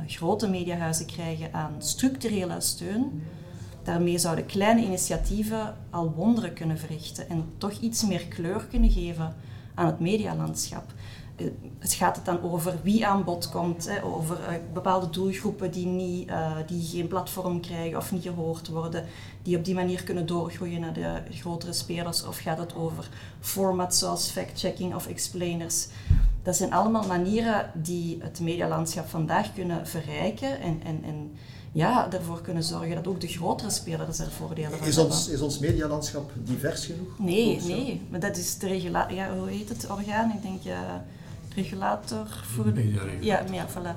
grote 0.06 0.48
mediahuizen 0.48 1.06
krijgen 1.06 1.52
aan 1.52 1.74
structurele 1.78 2.60
steun. 2.60 3.22
Daarmee 3.82 4.18
zouden 4.18 4.46
kleine 4.46 4.82
initiatieven 4.82 5.74
al 5.90 6.12
wonderen 6.16 6.52
kunnen 6.52 6.78
verrichten 6.78 7.28
en 7.28 7.44
toch 7.58 7.72
iets 7.80 8.06
meer 8.06 8.26
kleur 8.26 8.66
kunnen 8.66 8.90
geven 8.90 9.34
aan 9.74 9.86
het 9.86 10.00
medialandschap. 10.00 10.92
Eh, 11.38 11.46
het 11.78 11.92
gaat 11.92 12.16
het 12.16 12.24
dan 12.24 12.42
over 12.42 12.78
wie 12.82 13.06
aan 13.06 13.24
bod 13.24 13.48
komt, 13.48 13.88
hè, 13.88 14.04
over 14.04 14.38
uh, 14.40 14.56
bepaalde 14.72 15.10
doelgroepen 15.10 15.70
die, 15.70 15.86
niet, 15.86 16.28
uh, 16.28 16.56
die 16.66 16.86
geen 16.86 17.08
platform 17.08 17.60
krijgen 17.60 17.98
of 17.98 18.12
niet 18.12 18.22
gehoord 18.22 18.68
worden, 18.68 19.04
die 19.42 19.56
op 19.56 19.64
die 19.64 19.74
manier 19.74 20.02
kunnen 20.02 20.26
doorgroeien 20.26 20.80
naar 20.80 20.92
de 20.92 21.22
grotere 21.30 21.72
spelers, 21.72 22.24
of 22.24 22.38
gaat 22.38 22.58
het 22.58 22.74
over 22.74 23.08
formats 23.40 23.98
zoals 23.98 24.30
fact-checking 24.30 24.94
of 24.94 25.06
explainers. 25.06 25.86
Dat 26.42 26.56
zijn 26.56 26.72
allemaal 26.72 27.06
manieren 27.06 27.70
die 27.74 28.18
het 28.20 28.40
medialandschap 28.40 29.08
vandaag 29.08 29.54
kunnen 29.54 29.86
verrijken 29.86 30.60
en, 30.60 30.80
en, 30.84 31.04
en 31.04 31.30
ja, 31.72 32.12
ervoor 32.12 32.40
kunnen 32.40 32.62
zorgen 32.62 32.94
dat 32.94 33.06
ook 33.06 33.20
de 33.20 33.26
grotere 33.28 33.70
spelers 33.70 34.18
er 34.18 34.30
voordelen 34.30 34.78
van 34.78 34.86
is 34.86 34.96
hebben. 34.96 35.14
Ons, 35.14 35.28
is 35.28 35.40
ons 35.40 35.58
medialandschap 35.58 36.32
divers 36.34 36.86
genoeg? 36.86 37.18
Nee, 37.18 37.60
nee. 37.62 38.00
Maar 38.10 38.20
dat 38.20 38.36
is 38.36 38.58
de 38.58 38.66
regulator... 38.66 39.16
Ja, 39.16 39.34
hoe 39.36 39.48
heet 39.48 39.68
het 39.68 39.90
orgaan? 39.90 40.30
Ik 40.30 40.42
denk... 40.42 40.64
Uh, 40.64 40.94
regulator 41.62 42.26
voor... 42.54 42.74
De 42.74 42.92
ja, 43.20 43.42
ja, 43.50 43.66
voilà. 43.68 43.96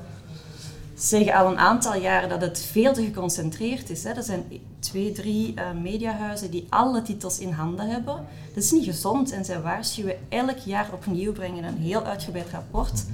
zeggen 0.95 1.33
al 1.33 1.51
een 1.51 1.57
aantal 1.57 1.95
jaren 1.95 2.29
dat 2.29 2.41
het 2.41 2.61
veel 2.61 2.93
te 2.93 3.03
geconcentreerd 3.03 3.89
is. 3.89 4.03
Hè. 4.03 4.09
Er 4.09 4.23
zijn 4.23 4.43
twee, 4.79 5.11
drie 5.11 5.53
uh, 5.53 5.71
mediahuizen 5.81 6.51
die 6.51 6.67
alle 6.69 7.01
titels 7.01 7.39
in 7.39 7.51
handen 7.51 7.89
hebben. 7.89 8.25
Dat 8.53 8.63
is 8.63 8.71
niet 8.71 8.85
gezond 8.85 9.31
en 9.31 9.45
zij 9.45 9.61
waarschuwen 9.61 10.15
elk 10.29 10.57
jaar 10.57 10.93
opnieuw, 10.93 11.31
brengen 11.31 11.63
een 11.63 11.77
heel 11.77 12.03
uitgebreid 12.03 12.49
rapport 12.49 13.05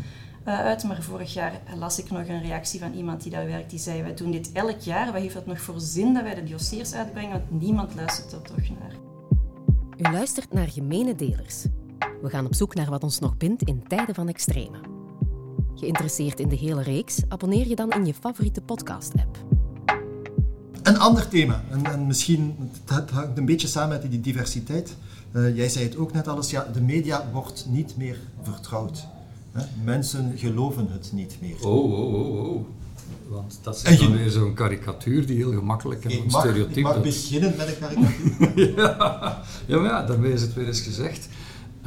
uh, 0.48 0.60
uit. 0.60 0.84
Maar 0.84 1.02
vorig 1.02 1.34
jaar 1.34 1.62
las 1.76 2.00
ik 2.00 2.12
nog 2.12 2.28
een 2.28 2.42
reactie 2.42 2.80
van 2.80 2.94
iemand 2.94 3.24
die 3.24 3.32
daar 3.32 3.46
werkt, 3.46 3.70
die 3.70 3.80
zei, 3.80 4.02
wij 4.02 4.14
doen 4.14 4.32
dit 4.32 4.52
elk 4.52 4.80
jaar, 4.80 5.12
wat 5.12 5.22
heeft 5.22 5.34
het 5.34 5.46
nog 5.46 5.62
voor 5.62 5.80
zin 5.80 6.14
dat 6.14 6.24
wij 6.24 6.36
de 6.36 6.44
dossiers 6.44 6.94
uitbrengen, 6.94 7.32
want 7.32 7.62
niemand 7.62 7.96
luistert 7.96 8.32
er 8.32 8.42
toch 8.42 8.70
naar. 8.80 8.96
U 9.98 10.12
luistert 10.12 10.54
naar 10.54 10.68
Gemene 10.68 11.16
Delers. 11.16 11.66
We 12.22 12.30
gaan 12.30 12.46
op 12.46 12.56
zoek 12.56 12.76
naar 12.76 12.90
wat 12.90 13.04
ons 13.04 13.20
nog 13.20 13.38
bindt 13.38 13.64
in 13.64 13.84
tijden 13.88 14.16
van 14.16 14.28
extreme. 14.28 14.78
Geïnteresseerd 15.76 16.40
in 16.40 16.48
de 16.48 16.56
hele 16.56 16.82
reeks? 16.82 17.22
Abonneer 17.28 17.68
je 17.68 17.76
dan 17.76 17.92
in 17.92 18.06
je 18.06 18.14
favoriete 18.14 18.62
podcast-app. 18.62 19.38
Een 20.84 20.98
ander 20.98 21.28
thema, 21.28 21.64
en, 21.70 21.86
en 21.86 22.08
misschien 22.08 22.56
het 22.86 23.10
hangt 23.10 23.38
een 23.38 23.46
beetje 23.46 23.68
samen 23.68 24.00
met 24.02 24.12
die 24.12 24.22
diversiteit. 24.22 24.96
Uh, 25.34 25.56
jij 25.56 25.70
zei 25.70 25.86
het 25.86 25.98
ook 25.98 26.14
net 26.14 26.28
alles, 26.28 26.50
ja, 26.50 26.68
de 26.74 26.82
media 26.82 27.30
wordt 27.32 27.66
niet 27.70 27.98
meer 27.98 28.20
vertrouwd. 28.42 29.06
Hè? 29.52 29.66
Mensen 29.84 30.34
geloven 30.36 30.88
het 30.92 31.12
niet 31.14 31.38
meer. 31.42 31.68
Oh, 31.68 31.94
oh, 31.94 32.14
oh, 32.14 32.50
oh. 32.50 32.66
Want 33.28 33.60
dat 33.62 33.84
is 33.86 34.00
dan 34.00 34.12
weer 34.12 34.30
zo'n 34.30 34.54
karikatuur 34.54 35.26
die 35.26 35.36
heel 35.36 35.52
gemakkelijk 35.52 36.06
en 36.06 36.12
een 36.12 36.30
stereotype... 36.30 36.80
Ik 36.80 36.86
mag 36.86 37.02
beginnen 37.02 37.54
met 37.58 37.68
een 37.68 37.80
karikatuur. 37.80 38.76
ja, 38.76 39.44
ja, 39.66 39.80
maar 39.80 39.90
ja, 39.90 40.06
daarmee 40.06 40.34
is 40.34 40.42
het 40.42 40.54
weer 40.54 40.68
eens 40.68 40.82
gezegd. 40.82 41.28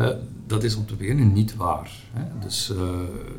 Uh, 0.00 0.08
dat 0.46 0.62
is 0.62 0.76
om 0.76 0.86
te 0.86 0.94
beginnen 0.94 1.32
niet 1.32 1.56
waar. 1.56 1.90
Hè. 2.12 2.38
Dus 2.38 2.70
uh, 2.70 2.78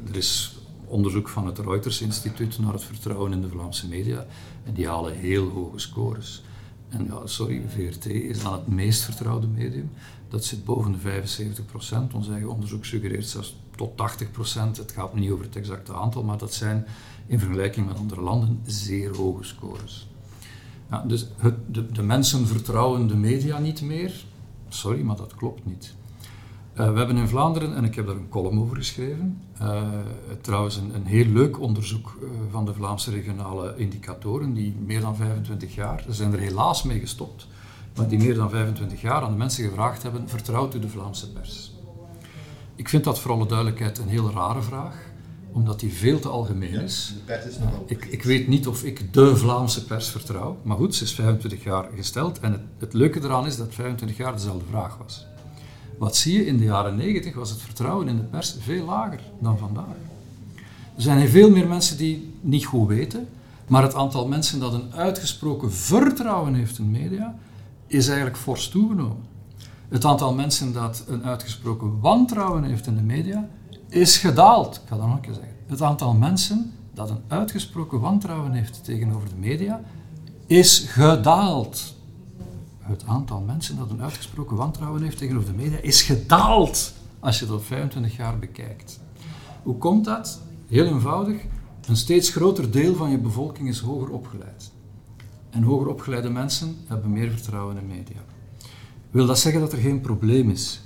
er 0.10 0.16
is 0.16 0.56
onderzoek 0.86 1.30
van 1.30 1.46
het 1.46 1.60
Reuters 1.60 2.02
Instituut 2.02 2.60
naar 2.60 2.74
het 2.74 2.84
vertrouwen 2.84 3.32
in 3.32 3.42
de 3.42 3.50
Vlaamse 3.50 3.88
media 3.88 4.26
en 4.64 4.74
die 4.74 4.88
halen 4.88 5.16
heel 5.16 5.50
hoge 5.50 5.80
scores. 5.80 6.44
En 6.90 7.06
ja, 7.06 7.28
sorry, 7.28 7.62
VRT 7.68 8.06
is 8.06 8.44
dan 8.44 8.54
het 8.54 8.68
meest 8.68 9.04
vertrouwde 9.04 9.48
medium. 9.48 9.92
Dat 10.30 10.46
zit 10.46 10.66
boven 10.66 10.92
de 10.92 10.98
75 10.98 11.66
procent. 11.66 12.14
Ons 12.14 12.30
eigen 12.30 12.50
onderzoek 12.50 12.86
suggereert 12.86 13.28
zelfs 13.28 13.56
tot 13.76 13.98
80 13.98 14.32
procent. 14.32 14.78
Het 14.78 14.92
gaat 14.92 15.14
niet 15.14 15.32
over 15.32 15.46
het 15.46 15.56
exacte 15.56 15.94
aantal, 15.94 16.24
maar 16.24 16.38
dat 16.38 16.54
zijn 16.54 16.86
in 17.26 17.40
vergelijking 17.40 17.88
met 17.88 17.98
andere 17.98 18.22
landen 18.22 18.60
zeer 18.66 19.16
hoge 19.16 19.44
scores. 19.44 20.08
Dus 21.08 21.28
de, 21.72 21.92
de 21.92 22.04
mensen 22.04 22.48
vertrouwen 22.48 23.08
de 23.08 23.16
media 23.16 23.60
niet 23.60 23.82
meer. 23.82 24.26
Sorry, 24.70 25.02
maar 25.02 25.16
dat 25.16 25.36
klopt 25.36 25.66
niet. 25.66 25.94
Uh, 26.80 26.92
we 26.92 26.98
hebben 26.98 27.18
in 27.18 27.28
Vlaanderen, 27.28 27.76
en 27.76 27.84
ik 27.84 27.96
heb 27.96 28.06
daar 28.06 28.16
een 28.16 28.30
column 28.30 28.60
over 28.60 28.78
geschreven, 28.78 29.42
uh, 29.62 29.82
trouwens 30.42 30.76
een, 30.76 30.96
een, 30.96 31.06
heel 31.06 31.26
leuk 31.26 31.60
onderzoek 31.60 32.18
uh, 32.24 32.30
van 32.52 32.66
de 32.66 32.74
Vlaamse 32.74 33.12
regionale 33.12 33.74
indicatoren, 33.78 34.54
die 34.54 34.76
meer 34.86 35.02
dan 35.02 35.16
25 35.16 35.76
jaar, 35.76 36.04
ze 36.06 36.14
zijn 36.14 36.34
er 36.34 36.40
helaas 36.40 36.84
mee 36.84 37.00
gestopt, 37.00 37.48
maar 37.96 38.08
die 38.08 38.20
meer 38.20 38.36
dan 38.36 38.50
25 38.50 39.02
jaar 39.02 39.22
aan 39.22 39.32
de 39.32 39.38
mensen 39.38 39.64
gevraagd 39.64 40.04
hebben, 40.04 40.30
vertrouwt 40.30 40.76
u 40.76 40.80
de 40.80 40.90
Vlaamse 40.90 41.32
pers? 41.32 41.72
Ik 42.76 42.90
vind 42.90 43.04
dat 43.04 43.20
voor 43.20 43.32
alle 43.32 43.48
duidelijkheid 43.48 43.98
een 43.98 44.08
heel 44.08 44.32
rare 44.32 44.62
vraag. 44.62 45.10
omdat 45.54 45.80
die 45.80 45.94
veel 45.94 46.20
te 46.20 46.28
algemeen 46.28 46.82
is. 46.82 47.14
ik, 47.86 48.06
ik 48.06 48.24
weet 48.24 48.48
niet 48.48 48.68
of 48.68 48.84
ik 48.84 49.14
de 49.14 49.36
Vlaamse 49.36 49.86
pers 49.86 50.10
vertrouw, 50.10 50.58
maar 50.64 50.78
goed, 50.78 50.96
ze 50.96 51.04
is 51.04 51.14
25 51.14 51.64
jaar 51.64 51.90
gesteld 51.96 52.40
en 52.40 52.52
het, 52.52 52.62
het 52.78 52.94
leuke 52.94 53.20
eraan 53.20 53.46
is 53.46 53.58
dat 53.58 53.74
25 53.74 54.18
jaar 54.18 54.32
dezelfde 54.34 54.66
vraag 54.70 54.98
was. 54.98 55.26
Wat 56.02 56.16
zie 56.16 56.34
je? 56.34 56.46
In 56.46 56.58
de 56.58 56.64
jaren 56.64 56.96
90 56.96 57.36
was 57.36 57.50
het 57.50 57.62
vertrouwen 57.62 58.08
in 58.08 58.16
de 58.16 58.24
pers 58.24 58.56
veel 58.60 58.86
lager 58.86 59.20
dan 59.40 59.58
vandaag. 59.58 59.96
Er 60.96 61.02
zijn 61.02 61.30
veel 61.30 61.50
meer 61.50 61.68
mensen 61.68 61.98
die 61.98 62.34
niet 62.40 62.66
goed 62.66 62.88
weten, 62.88 63.28
maar 63.68 63.84
het 63.84 63.96
aantal 63.96 64.28
mensen 64.28 64.60
dat 64.60 64.74
een 64.74 64.94
uitgesproken 64.94 65.74
vertrouwen 65.74 66.54
heeft 66.54 66.78
in 66.78 66.92
media 66.92 67.36
is 67.88 68.08
eigenlijk 68.08 68.38
fors 68.38 68.70
toegenomen. 68.70 69.24
Het 69.90 70.06
aantal 70.06 70.34
mensen 70.34 70.74
dat 70.74 71.04
een 71.08 71.24
uitgesproken 71.24 72.00
wantrouwen 72.00 72.64
heeft 72.64 72.88
in 72.88 72.96
de 72.96 73.02
media 73.02 73.48
is 73.90 74.18
gedaald. 74.18 74.76
Ik 74.76 74.82
ga 74.88 74.96
dat 74.96 75.06
nog 75.06 75.16
een 75.16 75.22
keer 75.22 75.34
zeggen. 75.34 75.56
Het 75.68 75.82
aantal 75.82 76.14
mensen 76.14 76.74
dat 76.94 77.10
een 77.10 77.24
uitgesproken 77.28 78.00
wantrouwen 78.00 78.52
heeft 78.52 78.84
tegenover 78.84 79.30
de 79.30 79.40
media 79.40 79.82
is 80.48 80.80
gedaald. 80.80 81.96
Het 82.82 83.06
aantal 83.06 83.40
mensen 83.42 83.78
dat 83.78 83.90
een 83.90 84.02
uitgesproken 84.02 84.58
wantrouwen 84.58 85.04
heeft 85.04 85.18
tegenover 85.18 85.52
de 85.52 85.58
media 85.58 85.78
is 85.78 86.02
gedaald 86.02 86.94
als 87.20 87.40
je 87.40 87.46
dat 87.46 87.64
25 87.64 88.16
jaar 88.16 88.40
bekijkt. 88.40 89.00
Hoe 89.64 89.78
komt 89.78 90.06
dat? 90.06 90.42
Heel 90.68 90.86
eenvoudig. 90.86 91.42
Een 91.88 91.98
steeds 91.98 92.30
groter 92.30 92.72
deel 92.72 92.96
van 92.96 93.12
je 93.12 93.18
bevolking 93.18 93.68
is 93.68 93.80
hoger 93.80 94.10
opgeleid. 94.10 94.72
En 95.50 95.64
hoger 95.64 95.88
opgeleide 95.88 96.30
mensen 96.30 96.76
hebben 96.88 97.12
meer 97.12 97.32
vertrouwen 97.32 97.78
in 97.78 97.88
media. 97.88 98.24
Wil 99.12 99.26
dat 99.26 99.40
zeggen 99.40 99.62
dat 99.62 99.72
er 99.72 99.78
geen 99.78 100.02
probleem 100.02 100.50
is? 100.50 100.82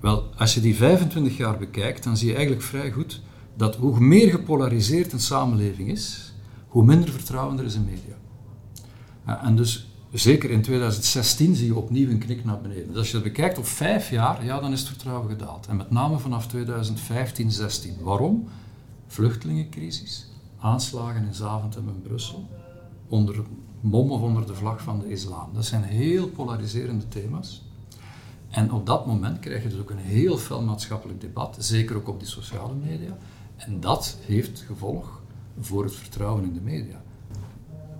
Wel, 0.00 0.34
als 0.36 0.54
je 0.54 0.60
die 0.60 0.76
25 0.76 1.36
jaar 1.36 1.58
bekijkt, 1.58 2.04
dan 2.04 2.16
zie 2.16 2.28
je 2.28 2.34
eigenlijk 2.34 2.64
vrij 2.64 2.90
goed 2.90 3.20
dat 3.56 3.76
hoe 3.76 4.00
meer 4.00 4.30
gepolariseerd 4.30 5.12
een 5.12 5.20
samenleving 5.20 5.88
is, 5.88 6.32
hoe 6.68 6.84
minder 6.84 7.10
vertrouwen 7.10 7.58
er 7.58 7.64
is 7.64 7.74
in 7.74 7.84
media. 7.84 8.16
en 9.42 9.56
dus 9.56 9.88
zeker 10.12 10.50
in 10.50 10.62
2016 10.62 11.54
zie 11.54 11.66
je 11.66 11.76
opnieuw 11.76 12.10
een 12.10 12.18
knik 12.18 12.44
naar 12.44 12.60
beneden. 12.60 12.86
Dus 12.88 12.96
als 12.96 13.06
je 13.06 13.12
dat 13.12 13.22
bekijkt 13.22 13.58
op 13.58 13.66
vijf 13.66 14.10
jaar, 14.10 14.44
ja, 14.44 14.60
dan 14.60 14.72
is 14.72 14.80
het 14.80 14.88
vertrouwen 14.88 15.28
gedaald. 15.28 15.66
En 15.66 15.76
met 15.76 15.90
name 15.90 16.18
vanaf 16.18 16.46
2015, 16.46 17.50
16. 17.50 17.96
Waarom? 18.00 18.48
Vluchtelingencrisis, 19.06 20.26
aanslagen 20.58 21.24
in 21.24 21.34
Zaventem 21.34 21.88
en 21.88 22.02
Brussel, 22.02 22.48
onder 23.08 23.36
mom 23.80 24.10
onder 24.10 24.46
de 24.46 24.54
vlag 24.54 24.82
van 24.82 24.98
de 24.98 25.10
islam. 25.10 25.50
Dat 25.54 25.64
zijn 25.64 25.82
heel 25.82 26.28
polariserende 26.28 27.08
thema's. 27.08 27.62
En 28.50 28.72
op 28.72 28.86
dat 28.86 29.06
moment 29.06 29.38
krijg 29.38 29.62
je 29.62 29.68
dus 29.68 29.78
ook 29.78 29.90
een 29.90 29.96
heel 29.96 30.38
fel 30.38 30.62
maatschappelijk 30.62 31.20
debat, 31.20 31.56
zeker 31.58 31.96
ook 31.96 32.08
op 32.08 32.18
die 32.18 32.28
sociale 32.28 32.74
media. 32.74 33.16
En 33.56 33.80
dat 33.80 34.16
heeft 34.20 34.64
gevolg 34.66 35.20
voor 35.60 35.84
het 35.84 35.94
vertrouwen 35.94 36.44
in 36.44 36.52
de 36.52 36.60
media. 36.60 37.02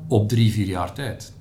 Op 0.07 0.29
drie, 0.29 0.53
vier 0.53 0.67
jaar 0.67 0.93
tijd. 0.93 1.33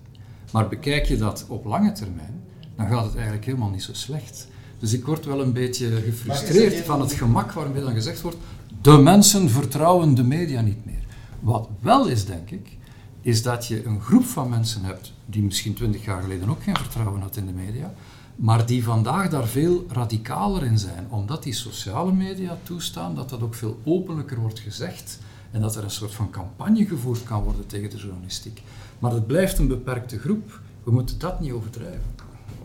Maar 0.51 0.67
bekijk 0.67 1.05
je 1.05 1.17
dat 1.17 1.45
op 1.47 1.65
lange 1.65 1.91
termijn, 1.91 2.43
dan 2.75 2.87
gaat 2.87 3.05
het 3.05 3.15
eigenlijk 3.15 3.45
helemaal 3.45 3.69
niet 3.69 3.83
zo 3.83 3.93
slecht. 3.93 4.47
Dus 4.79 4.93
ik 4.93 5.05
word 5.05 5.25
wel 5.25 5.41
een 5.41 5.53
beetje 5.53 6.01
gefrustreerd 6.01 6.85
van 6.85 7.01
het 7.01 7.13
gemak 7.13 7.51
waarmee 7.51 7.83
dan 7.83 7.93
gezegd 7.93 8.21
wordt: 8.21 8.37
de 8.81 8.97
mensen 8.97 9.49
vertrouwen 9.49 10.15
de 10.15 10.23
media 10.23 10.61
niet 10.61 10.85
meer. 10.85 11.03
Wat 11.39 11.69
wel 11.79 12.07
is, 12.07 12.25
denk 12.25 12.49
ik, 12.49 12.77
is 13.21 13.43
dat 13.43 13.67
je 13.67 13.85
een 13.85 14.01
groep 14.01 14.25
van 14.25 14.49
mensen 14.49 14.83
hebt 14.83 15.13
die 15.25 15.43
misschien 15.43 15.73
twintig 15.73 16.05
jaar 16.05 16.21
geleden 16.21 16.49
ook 16.49 16.63
geen 16.63 16.77
vertrouwen 16.77 17.21
had 17.21 17.37
in 17.37 17.45
de 17.45 17.51
media, 17.51 17.93
maar 18.35 18.65
die 18.65 18.83
vandaag 18.83 19.29
daar 19.29 19.47
veel 19.47 19.85
radicaler 19.89 20.63
in 20.63 20.77
zijn, 20.77 21.07
omdat 21.09 21.43
die 21.43 21.53
sociale 21.53 22.11
media 22.13 22.57
toestaan 22.63 23.15
dat 23.15 23.29
dat 23.29 23.41
ook 23.41 23.55
veel 23.55 23.79
openlijker 23.83 24.39
wordt 24.39 24.59
gezegd 24.59 25.19
en 25.51 25.61
dat 25.61 25.75
er 25.75 25.83
een 25.83 25.91
soort 25.91 26.13
van 26.13 26.29
campagne 26.29 26.85
gevoerd 26.85 27.23
kan 27.23 27.43
worden 27.43 27.67
tegen 27.67 27.89
de 27.89 27.97
journalistiek. 27.97 28.61
Maar 28.99 29.11
het 29.11 29.27
blijft 29.27 29.57
een 29.57 29.67
beperkte 29.67 30.19
groep. 30.19 30.59
We 30.83 30.91
moeten 30.91 31.19
dat 31.19 31.39
niet 31.39 31.51
overdrijven. 31.51 32.15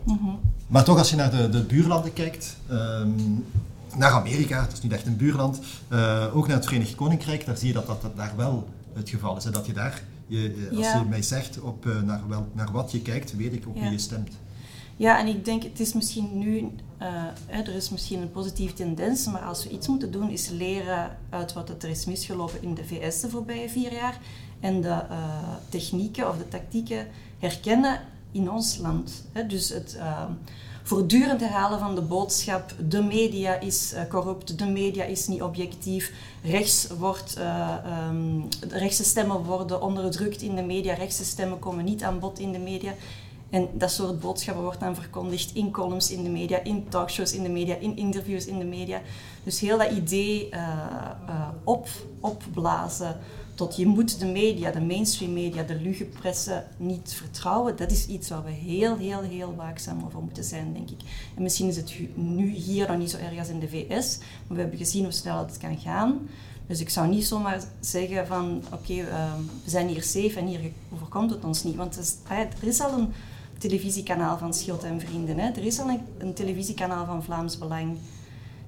Mhm. 0.03 0.35
Maar 0.67 0.83
toch, 0.83 0.97
als 0.97 1.09
je 1.09 1.15
naar 1.15 1.31
de, 1.31 1.49
de 1.49 1.63
buurlanden 1.63 2.13
kijkt, 2.13 2.57
ehm, 2.67 3.09
naar 3.95 4.11
Amerika, 4.11 4.61
het 4.61 4.71
is 4.71 4.81
niet 4.81 4.91
echt 4.91 5.05
een 5.05 5.17
buurland, 5.17 5.59
uh, 5.89 6.35
ook 6.35 6.47
naar 6.47 6.55
het 6.55 6.65
Verenigd 6.65 6.95
Koninkrijk, 6.95 7.45
daar 7.45 7.57
zie 7.57 7.67
je 7.67 7.73
dat 7.73 7.87
dat, 7.87 8.01
dat 8.01 8.15
daar 8.15 8.33
wel 8.37 8.67
het 8.93 9.09
geval 9.09 9.37
is. 9.37 9.45
En 9.45 9.51
dat 9.51 9.65
je 9.65 9.73
daar, 9.73 10.01
je, 10.27 10.69
als 10.75 10.91
je 10.91 11.05
mij 11.09 11.21
zegt 11.21 11.59
op, 11.59 11.85
uh, 11.85 12.01
naar, 12.01 12.21
wel, 12.27 12.47
naar 12.53 12.71
wat 12.71 12.91
je 12.91 13.01
kijkt, 13.01 13.35
weet 13.35 13.53
ik 13.53 13.67
op 13.67 13.73
wie 13.73 13.91
je 13.91 13.97
stemt. 13.97 14.29
Ja, 14.97 15.19
en 15.19 15.27
ik 15.27 15.45
denk, 15.45 15.63
het 15.63 15.79
is 15.79 15.93
misschien 15.93 16.39
nu, 16.39 16.57
uh, 17.01 17.57
er 17.59 17.75
is 17.75 17.89
misschien 17.89 18.21
een 18.21 18.31
positieve 18.31 18.73
tendens, 18.73 19.25
maar 19.25 19.41
als 19.41 19.63
we 19.63 19.69
iets 19.69 19.87
moeten 19.87 20.11
doen, 20.11 20.29
is 20.29 20.49
leren 20.49 21.17
uit 21.29 21.53
wat 21.53 21.69
er 21.69 21.89
is 21.89 22.05
misgelopen 22.05 22.61
in 22.61 22.73
de 22.73 22.83
VS 22.85 23.21
de 23.21 23.29
voorbije 23.29 23.69
vier 23.69 23.93
jaar 23.93 24.19
en 24.63 24.81
de 24.81 24.87
uh, 24.87 25.05
technieken 25.69 26.29
of 26.29 26.37
de 26.37 26.47
tactieken 26.47 27.07
herkennen 27.39 27.99
in 28.31 28.51
ons 28.51 28.77
land. 28.77 29.23
Dus 29.47 29.69
het 29.69 29.95
uh, 29.97 30.23
voortdurend 30.83 31.39
herhalen 31.39 31.79
van 31.79 31.95
de 31.95 32.01
boodschap, 32.01 32.73
de 32.89 33.01
media 33.01 33.59
is 33.59 33.93
corrupt, 34.09 34.59
de 34.59 34.65
media 34.65 35.03
is 35.03 35.27
niet 35.27 35.41
objectief, 35.41 36.11
rechts 36.43 36.87
wordt, 36.97 37.37
um, 38.09 38.47
rechtse 38.69 39.03
stemmen 39.03 39.43
worden 39.43 39.81
onderdrukt 39.81 40.41
in 40.41 40.55
de 40.55 40.63
media, 40.63 40.93
rechtse 40.93 41.25
stemmen 41.25 41.59
komen 41.59 41.85
niet 41.85 42.03
aan 42.03 42.19
bod 42.19 42.39
in 42.39 42.51
de 42.51 42.59
media. 42.59 42.93
En 43.49 43.69
dat 43.73 43.91
soort 43.91 44.19
boodschappen 44.19 44.63
wordt 44.63 44.79
dan 44.79 44.95
verkondigd 44.95 45.55
in 45.55 45.71
columns 45.71 46.11
in 46.11 46.23
de 46.23 46.29
media, 46.29 46.63
in 46.63 46.89
talkshows 46.89 47.33
in 47.33 47.43
de 47.43 47.49
media, 47.49 47.75
in 47.75 47.97
interviews 47.97 48.45
in 48.45 48.59
de 48.59 48.65
media. 48.65 49.01
Dus 49.43 49.59
heel 49.59 49.77
dat 49.77 49.91
idee 49.91 50.49
op, 51.63 51.87
opblazen 52.19 53.17
tot 53.55 53.75
je 53.75 53.85
moet 53.85 54.19
de 54.19 54.25
media, 54.25 54.71
de 54.71 54.81
mainstream 54.81 55.33
media, 55.33 55.63
de 55.63 55.75
lugepressen 55.81 56.65
niet 56.77 57.13
vertrouwen, 57.13 57.75
dat 57.75 57.91
is 57.91 58.07
iets 58.07 58.29
waar 58.29 58.43
we 58.43 58.51
heel, 58.51 58.97
heel, 58.97 59.21
heel 59.21 59.55
waakzaam 59.55 60.03
over 60.05 60.21
moeten 60.21 60.43
zijn, 60.43 60.73
denk 60.73 60.89
ik. 60.89 60.99
En 61.35 61.43
misschien 61.43 61.67
is 61.67 61.75
het 61.75 61.93
nu 62.15 62.49
hier 62.49 62.87
nog 62.87 62.97
niet 62.97 63.09
zo 63.09 63.17
erg 63.17 63.39
als 63.39 63.49
in 63.49 63.59
de 63.59 63.69
VS, 63.69 64.17
maar 64.17 64.55
we 64.55 64.61
hebben 64.61 64.77
gezien 64.77 65.03
hoe 65.03 65.11
snel 65.11 65.37
het 65.37 65.57
kan 65.57 65.77
gaan. 65.77 66.27
Dus 66.67 66.79
ik 66.79 66.89
zou 66.89 67.07
niet 67.07 67.25
zomaar 67.25 67.63
zeggen 67.79 68.27
van 68.27 68.63
oké, 68.73 68.93
uh, 68.93 69.33
we 69.63 69.69
zijn 69.69 69.87
hier 69.87 70.03
safe 70.03 70.39
en 70.39 70.45
hier 70.45 70.71
overkomt 70.93 71.31
het 71.31 71.43
ons 71.43 71.63
niet. 71.63 71.75
Want 71.75 72.19
er 72.61 72.67
is 72.67 72.81
al 72.81 72.91
een 72.93 73.13
televisiekanaal 73.57 74.37
van 74.37 74.53
Schild 74.53 74.83
en 74.83 74.99
Vrienden. 74.99 75.39
Hè. 75.39 75.49
Er 75.49 75.65
is 75.65 75.79
al 75.79 75.99
een, 76.17 76.33
televisiekanaal 76.33 77.05
van 77.05 77.23
Vlaams 77.23 77.57
Belang. 77.57 77.97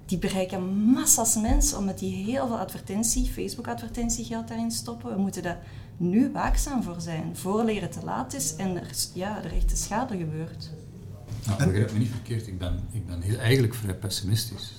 Die 0.05 0.17
bereiken 0.17 0.67
massas 0.77 1.35
mensen, 1.35 1.77
omdat 1.77 1.99
die 1.99 2.15
heel 2.15 2.47
veel 2.47 2.57
advertentie, 2.57 3.25
Facebook-advertentiegeld 3.25 4.47
daarin 4.47 4.71
stoppen. 4.71 5.15
We 5.15 5.21
moeten 5.21 5.43
daar 5.43 5.59
nu 5.97 6.31
waakzaam 6.31 6.83
voor 6.83 7.01
zijn, 7.01 7.35
voor 7.37 7.63
leren 7.63 7.91
te 7.91 8.03
laat 8.03 8.33
is 8.33 8.55
en 8.55 8.75
er, 8.75 8.89
ja, 9.13 9.43
er 9.43 9.53
echte 9.53 9.75
schade 9.75 10.17
gebeurt. 10.17 10.69
Nou, 11.45 11.65
begrijp 11.65 11.91
me 11.91 11.99
niet 11.99 12.09
verkeerd, 12.09 12.47
ik 12.47 12.57
ben, 12.57 12.87
ik 12.91 13.07
ben 13.07 13.21
heel, 13.21 13.37
eigenlijk 13.37 13.73
vrij 13.73 13.95
pessimistisch. 13.95 14.71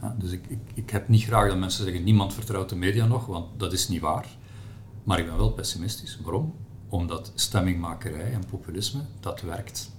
Ja, 0.00 0.16
dus 0.18 0.30
ik, 0.30 0.44
ik, 0.48 0.58
ik 0.74 0.90
heb 0.90 1.08
niet 1.08 1.22
graag 1.22 1.48
dat 1.48 1.58
mensen 1.58 1.84
zeggen, 1.84 2.04
niemand 2.04 2.34
vertrouwt 2.34 2.68
de 2.68 2.76
media 2.76 3.06
nog, 3.06 3.26
want 3.26 3.46
dat 3.56 3.72
is 3.72 3.88
niet 3.88 4.00
waar. 4.00 4.26
Maar 5.04 5.18
ik 5.18 5.26
ben 5.26 5.36
wel 5.36 5.50
pessimistisch. 5.52 6.18
Waarom? 6.22 6.54
Omdat 6.88 7.32
stemmingmakerij 7.34 8.32
en 8.32 8.44
populisme, 8.50 9.00
dat 9.20 9.40
werkt. 9.40 9.90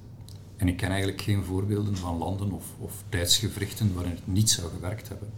En 0.58 0.68
ik 0.68 0.78
ken 0.78 0.90
eigenlijk 0.90 1.22
geen 1.22 1.44
voorbeelden 1.44 1.98
van 1.98 2.18
landen 2.18 2.52
of, 2.52 2.66
of 2.78 3.04
tijdsgevrichten 3.10 3.94
waarin 3.94 4.12
het 4.12 4.28
niet 4.28 4.50
zou 4.50 4.70
gewerkt 4.70 5.08
hebben. 5.08 5.30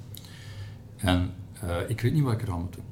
En 0.97 1.33
uh, 1.63 1.89
ik 1.89 2.01
weet 2.01 2.13
niet 2.13 2.23
wat 2.23 2.33
ik 2.33 2.41
eraan 2.41 2.61
moet 2.61 2.73
doen. 2.73 2.83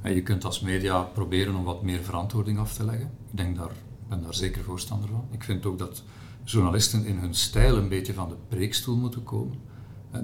En 0.00 0.14
je 0.14 0.22
kunt 0.22 0.44
als 0.44 0.60
media 0.60 1.02
proberen 1.02 1.54
om 1.54 1.64
wat 1.64 1.82
meer 1.82 2.02
verantwoording 2.02 2.58
af 2.58 2.74
te 2.74 2.84
leggen. 2.84 3.10
Ik 3.30 3.36
denk 3.36 3.56
daar, 3.56 3.72
ben 4.08 4.22
daar 4.22 4.34
zeker 4.34 4.62
voorstander 4.62 5.08
van. 5.08 5.24
Ik 5.30 5.44
vind 5.44 5.66
ook 5.66 5.78
dat 5.78 6.02
journalisten 6.44 7.04
in 7.04 7.18
hun 7.18 7.34
stijl 7.34 7.76
een 7.76 7.88
beetje 7.88 8.14
van 8.14 8.28
de 8.28 8.36
preekstoel 8.48 8.96
moeten 8.96 9.22
komen. 9.22 9.58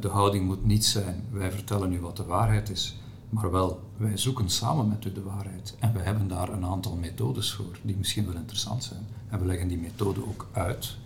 De 0.00 0.08
houding 0.08 0.44
moet 0.46 0.64
niet 0.64 0.84
zijn, 0.84 1.24
wij 1.30 1.50
vertellen 1.50 1.92
u 1.92 2.00
wat 2.00 2.16
de 2.16 2.24
waarheid 2.24 2.70
is, 2.70 2.96
maar 3.28 3.50
wel, 3.50 3.80
wij 3.96 4.16
zoeken 4.16 4.50
samen 4.50 4.88
met 4.88 5.04
u 5.04 5.12
de 5.12 5.22
waarheid. 5.22 5.76
En 5.78 5.92
we 5.92 5.98
hebben 5.98 6.28
daar 6.28 6.48
een 6.48 6.64
aantal 6.64 6.96
methodes 6.96 7.52
voor, 7.52 7.78
die 7.82 7.96
misschien 7.96 8.26
wel 8.26 8.34
interessant 8.34 8.84
zijn. 8.84 9.06
En 9.28 9.38
we 9.40 9.46
leggen 9.46 9.68
die 9.68 9.78
methode 9.78 10.26
ook 10.26 10.48
uit. 10.52 10.96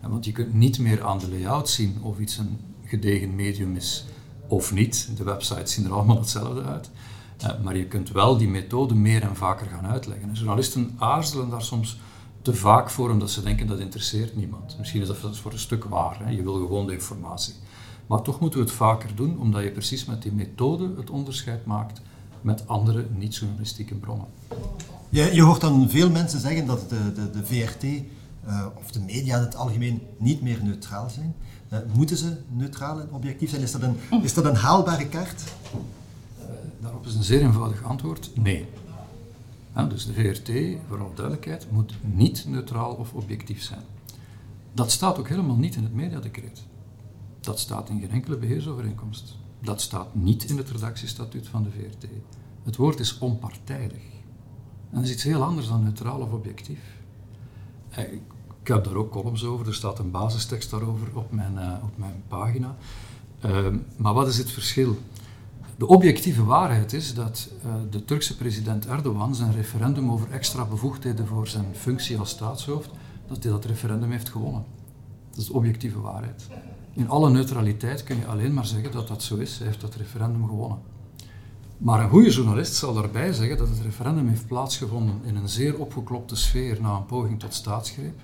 Want 0.00 0.24
je 0.24 0.32
kunt 0.32 0.54
niet 0.54 0.78
meer 0.78 1.04
aan 1.04 1.18
de 1.18 1.28
layout 1.28 1.68
zien 1.68 1.98
of 2.02 2.18
iets 2.18 2.38
een 2.38 2.58
gedegen 2.84 3.34
medium 3.34 3.76
is 3.76 4.04
of 4.48 4.72
niet. 4.72 5.08
De 5.16 5.24
websites 5.24 5.72
zien 5.72 5.84
er 5.84 5.92
allemaal 5.92 6.18
hetzelfde 6.18 6.62
uit. 6.62 6.90
Eh, 7.38 7.50
maar 7.62 7.76
je 7.76 7.86
kunt 7.86 8.10
wel 8.10 8.36
die 8.36 8.48
methode 8.48 8.94
meer 8.94 9.22
en 9.22 9.36
vaker 9.36 9.66
gaan 9.66 9.86
uitleggen. 9.86 10.28
En 10.28 10.34
journalisten 10.34 10.94
aarzelen 10.98 11.50
daar 11.50 11.62
soms 11.62 11.98
te 12.42 12.54
vaak 12.54 12.90
voor, 12.90 13.10
omdat 13.10 13.30
ze 13.30 13.42
denken 13.42 13.66
dat 13.66 13.78
interesseert 13.78 14.36
niemand. 14.36 14.76
Misschien 14.78 15.00
is 15.00 15.06
dat 15.06 15.38
voor 15.38 15.52
een 15.52 15.58
stuk 15.58 15.84
waar. 15.84 16.18
Hè? 16.24 16.30
Je 16.30 16.42
wil 16.42 16.54
gewoon 16.54 16.86
de 16.86 16.92
informatie. 16.92 17.54
Maar 18.06 18.22
toch 18.22 18.40
moeten 18.40 18.58
we 18.58 18.64
het 18.64 18.74
vaker 18.74 19.14
doen, 19.14 19.38
omdat 19.38 19.62
je 19.62 19.70
precies 19.70 20.04
met 20.04 20.22
die 20.22 20.32
methode 20.32 20.90
het 20.96 21.10
onderscheid 21.10 21.64
maakt 21.64 22.00
met 22.40 22.68
andere 22.68 23.06
niet-journalistieke 23.16 23.94
bronnen. 23.94 24.26
Je, 25.08 25.34
je 25.34 25.42
hoort 25.42 25.60
dan 25.60 25.90
veel 25.90 26.10
mensen 26.10 26.40
zeggen 26.40 26.66
dat 26.66 26.88
de, 26.88 27.12
de, 27.12 27.30
de 27.30 27.44
VRT 27.44 27.84
uh, 28.46 28.66
of 28.74 28.90
de 28.90 29.00
media 29.00 29.36
in 29.36 29.42
het 29.42 29.56
algemeen 29.56 30.02
niet 30.18 30.42
meer 30.42 30.62
neutraal 30.62 31.10
zijn. 31.10 31.34
Uh, 31.72 31.78
moeten 31.94 32.16
ze 32.16 32.36
neutraal 32.48 33.00
en 33.00 33.12
objectief 33.12 33.50
zijn? 33.50 33.62
Is 33.62 33.72
dat 33.72 33.82
een, 33.82 33.96
is 34.22 34.34
dat 34.34 34.44
een 34.44 34.54
haalbare 34.54 35.08
kaart? 35.08 35.42
Uh, 35.42 36.46
Daarop 36.80 37.06
is 37.06 37.14
een 37.14 37.22
zeer 37.22 37.40
eenvoudig 37.40 37.82
antwoord: 37.84 38.30
nee. 38.34 38.66
dus 39.88 40.06
de 40.06 40.12
VRT, 40.12 40.78
voor 40.88 41.00
alle 41.00 41.14
duidelijkheid, 41.14 41.66
moet 41.70 41.94
niet 42.00 42.44
neutraal 42.48 42.92
of 42.92 43.12
objectief 43.12 43.62
zijn. 43.62 43.82
Dat 44.72 44.90
staat 44.90 45.18
ook 45.18 45.28
helemaal 45.28 45.56
niet 45.56 45.76
in 45.76 45.82
het 45.82 45.94
mediadecreet. 45.94 46.62
Dat 47.40 47.58
staat 47.58 47.88
in 47.88 48.00
geen 48.00 48.10
enkele 48.10 48.36
beheersovereenkomst. 48.36 49.36
Dat 49.60 49.80
staat 49.80 50.14
niet 50.14 50.44
in 50.44 50.56
het 50.56 50.70
redactiestatuut 50.70 51.48
van 51.48 51.62
de 51.62 51.70
VRT. 51.70 52.06
Het 52.62 52.76
woord 52.76 53.00
is 53.00 53.18
onpartijdig. 53.18 54.02
En 54.90 54.96
dat 54.96 55.04
is 55.04 55.12
iets 55.12 55.22
heel 55.22 55.42
anders 55.42 55.68
dan 55.68 55.82
neutraal 55.82 56.20
of 56.20 56.32
objectief. 56.32 56.80
Eh, 57.88 58.04
ik 58.66 58.74
heb 58.74 58.84
daar 58.84 58.94
ook 58.94 59.10
columns 59.10 59.44
over, 59.44 59.66
er 59.66 59.74
staat 59.74 59.98
een 59.98 60.10
basistekst 60.10 60.70
daarover 60.70 61.08
op 61.14 61.32
mijn, 61.32 61.54
uh, 61.54 61.72
op 61.82 61.98
mijn 61.98 62.22
pagina. 62.28 62.76
Ehm, 63.40 63.76
maar 63.96 64.14
wat 64.14 64.28
is 64.28 64.38
het 64.38 64.50
verschil? 64.50 64.96
De 65.76 65.86
objectieve 65.86 66.44
waarheid 66.44 66.92
is 66.92 67.14
dat 67.14 67.48
uh, 67.66 67.74
de 67.90 68.04
Turkse 68.04 68.36
president 68.36 68.86
Erdogan 68.86 69.34
zijn 69.34 69.52
referendum 69.52 70.10
over 70.10 70.30
extra 70.30 70.64
bevoegdheden 70.64 71.26
voor 71.26 71.48
zijn 71.48 71.66
functie 71.74 72.18
als 72.18 72.30
staatshoofd, 72.30 72.90
dat 73.28 73.42
hij 73.42 73.52
dat 73.52 73.64
referendum 73.64 74.10
heeft 74.10 74.28
gewonnen. 74.28 74.64
Dat 75.30 75.38
is 75.38 75.46
de 75.46 75.52
objectieve 75.52 76.00
waarheid. 76.00 76.46
In 76.92 77.08
alle 77.08 77.30
neutraliteit 77.30 78.04
kun 78.04 78.16
je 78.16 78.26
alleen 78.26 78.54
maar 78.54 78.66
zeggen 78.66 78.92
dat 78.92 79.08
dat 79.08 79.22
zo 79.22 79.36
is. 79.36 79.58
Hij 79.58 79.66
heeft 79.66 79.80
dat 79.80 79.94
referendum 79.94 80.46
gewonnen. 80.46 80.78
Maar 81.78 82.02
een 82.02 82.10
goede 82.10 82.30
journalist 82.30 82.74
zal 82.74 82.94
daarbij 82.94 83.32
zeggen 83.32 83.56
dat 83.58 83.68
het 83.68 83.80
referendum 83.80 84.28
heeft 84.28 84.46
plaatsgevonden 84.46 85.20
in 85.24 85.36
een 85.36 85.48
zeer 85.48 85.78
opgeklopte 85.78 86.36
sfeer 86.36 86.80
na 86.80 86.96
een 86.96 87.06
poging 87.06 87.40
tot 87.40 87.54
staatsgreep, 87.54 88.20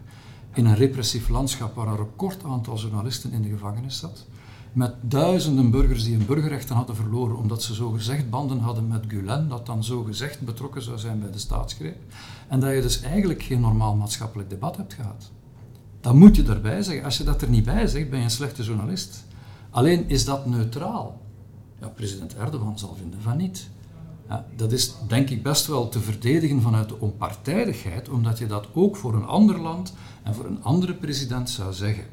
in 0.54 0.66
een 0.66 0.74
repressief 0.74 1.28
landschap 1.28 1.74
waar 1.74 1.86
een 1.86 1.96
record 1.96 2.44
aantal 2.44 2.78
journalisten 2.78 3.32
in 3.32 3.42
de 3.42 3.48
gevangenis 3.48 3.98
zat, 3.98 4.26
met 4.72 4.94
duizenden 5.00 5.70
burgers 5.70 6.04
die 6.04 6.16
hun 6.16 6.26
burgerrechten 6.26 6.76
hadden 6.76 6.96
verloren 6.96 7.36
omdat 7.36 7.62
ze 7.62 7.74
zogezegd 7.74 8.30
banden 8.30 8.58
hadden 8.60 8.88
met 8.88 9.04
Gulen, 9.08 9.48
dat 9.48 9.66
dan 9.66 9.84
zogezegd 9.84 10.40
betrokken 10.40 10.82
zou 10.82 10.98
zijn 10.98 11.20
bij 11.20 11.30
de 11.30 11.38
staatsgreep, 11.38 11.98
en 12.48 12.60
dat 12.60 12.74
je 12.74 12.82
dus 12.82 13.00
eigenlijk 13.00 13.42
geen 13.42 13.60
normaal 13.60 13.96
maatschappelijk 13.96 14.50
debat 14.50 14.76
hebt 14.76 14.94
gehad. 14.94 15.30
Dan 16.00 16.18
moet 16.18 16.36
je 16.36 16.42
daarbij 16.42 16.82
zeggen. 16.82 17.04
Als 17.04 17.18
je 17.18 17.24
dat 17.24 17.42
er 17.42 17.48
niet 17.48 17.64
bij 17.64 17.86
zegt, 17.86 18.10
ben 18.10 18.18
je 18.18 18.24
een 18.24 18.30
slechte 18.30 18.62
journalist. 18.62 19.24
Alleen 19.70 20.08
is 20.08 20.24
dat 20.24 20.46
neutraal. 20.46 21.20
Ja, 21.80 21.88
president 21.88 22.34
Erdogan 22.34 22.78
zal 22.78 22.94
vinden 22.94 23.22
van 23.22 23.36
niet. 23.36 23.68
Dat 24.56 24.72
is 24.72 24.94
denk 25.08 25.30
ik 25.30 25.42
best 25.42 25.66
wel 25.66 25.88
te 25.88 26.00
verdedigen 26.00 26.60
vanuit 26.60 26.88
de 26.88 27.00
onpartijdigheid, 27.00 28.08
omdat 28.08 28.38
je 28.38 28.46
dat 28.46 28.68
ook 28.72 28.96
voor 28.96 29.14
een 29.14 29.26
ander 29.26 29.60
land 29.60 29.94
en 30.22 30.34
voor 30.34 30.44
een 30.44 30.62
andere 30.62 30.94
president 30.94 31.50
zou 31.50 31.72
zeggen. 31.72 32.04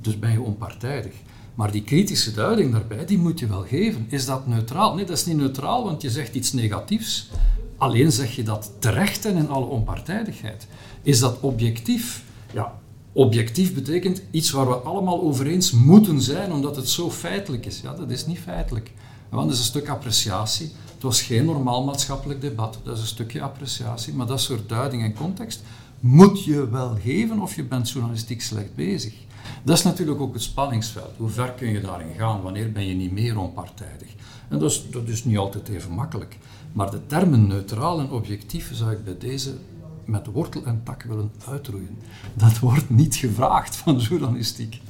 Dus 0.00 0.18
ben 0.18 0.32
je 0.32 0.40
onpartijdig. 0.40 1.12
Maar 1.54 1.70
die 1.70 1.82
kritische 1.82 2.32
duiding 2.32 2.72
daarbij, 2.72 3.06
die 3.06 3.18
moet 3.18 3.38
je 3.38 3.46
wel 3.46 3.62
geven. 3.62 4.06
Is 4.08 4.26
dat 4.26 4.46
neutraal? 4.46 4.94
Nee, 4.94 5.04
dat 5.04 5.16
is 5.16 5.26
niet 5.26 5.36
neutraal, 5.36 5.84
want 5.84 6.02
je 6.02 6.10
zegt 6.10 6.34
iets 6.34 6.52
negatiefs. 6.52 7.30
Alleen 7.76 8.12
zeg 8.12 8.36
je 8.36 8.42
dat 8.42 8.72
terecht 8.78 9.24
en 9.24 9.36
in 9.36 9.48
alle 9.48 9.66
onpartijdigheid. 9.66 10.66
Is 11.02 11.20
dat 11.20 11.40
objectief? 11.40 12.24
Ja, 12.52 12.78
objectief 13.12 13.74
betekent 13.74 14.22
iets 14.30 14.50
waar 14.50 14.68
we 14.68 14.74
allemaal 14.74 15.22
over 15.22 15.46
eens 15.46 15.70
moeten 15.70 16.20
zijn, 16.20 16.52
omdat 16.52 16.76
het 16.76 16.88
zo 16.88 17.10
feitelijk 17.10 17.66
is. 17.66 17.80
Ja, 17.80 17.94
dat 17.94 18.10
is 18.10 18.26
niet 18.26 18.38
feitelijk. 18.38 18.92
Want 19.28 19.44
dat 19.44 19.52
is 19.52 19.58
een 19.58 19.64
stuk 19.64 19.88
appreciatie. 19.88 20.72
Het 20.94 21.02
was 21.02 21.22
geen 21.22 21.44
normaal 21.44 21.84
maatschappelijk 21.84 22.40
debat. 22.40 22.78
Dat 22.82 22.94
is 22.96 23.00
een 23.00 23.06
stukje 23.06 23.42
appreciatie. 23.42 24.14
Maar 24.14 24.26
dat 24.26 24.40
soort 24.40 24.68
duiding 24.68 25.02
en 25.02 25.14
context 25.14 25.62
moet 26.00 26.44
je 26.44 26.68
wel 26.68 26.96
geven 27.02 27.40
of 27.40 27.56
je 27.56 27.64
bent 27.64 27.90
journalistiek 27.90 28.42
slecht 28.42 28.74
bezig. 28.74 29.14
Dat 29.62 29.76
is 29.76 29.84
natuurlijk 29.84 30.20
ook 30.20 30.34
het 30.34 30.42
spanningsveld. 30.42 31.16
Hoe 31.16 31.28
ver 31.28 31.50
kun 31.50 31.68
je 31.68 31.80
daarin 31.80 32.14
gaan? 32.16 32.42
Wanneer 32.42 32.72
ben 32.72 32.86
je 32.86 32.94
niet 32.94 33.12
meer 33.12 33.38
onpartijdig? 33.38 34.08
En 34.48 34.58
dat 34.58 34.70
is, 34.70 34.90
dat 34.90 35.08
is 35.08 35.24
niet 35.24 35.38
altijd 35.38 35.68
even 35.68 35.92
makkelijk. 35.92 36.38
Maar 36.72 36.90
de 36.90 37.06
termen 37.06 37.46
neutraal 37.46 38.00
en 38.00 38.10
objectief 38.10 38.70
zou 38.74 38.92
ik 38.92 39.04
bij 39.04 39.18
deze 39.18 39.54
met 40.04 40.26
wortel 40.26 40.64
en 40.64 40.80
tak 40.84 41.02
willen 41.02 41.30
uitroeien. 41.48 41.98
Dat 42.34 42.58
wordt 42.58 42.90
niet 42.90 43.16
gevraagd 43.16 43.76
van 43.76 43.98
journalistiek. 43.98 44.80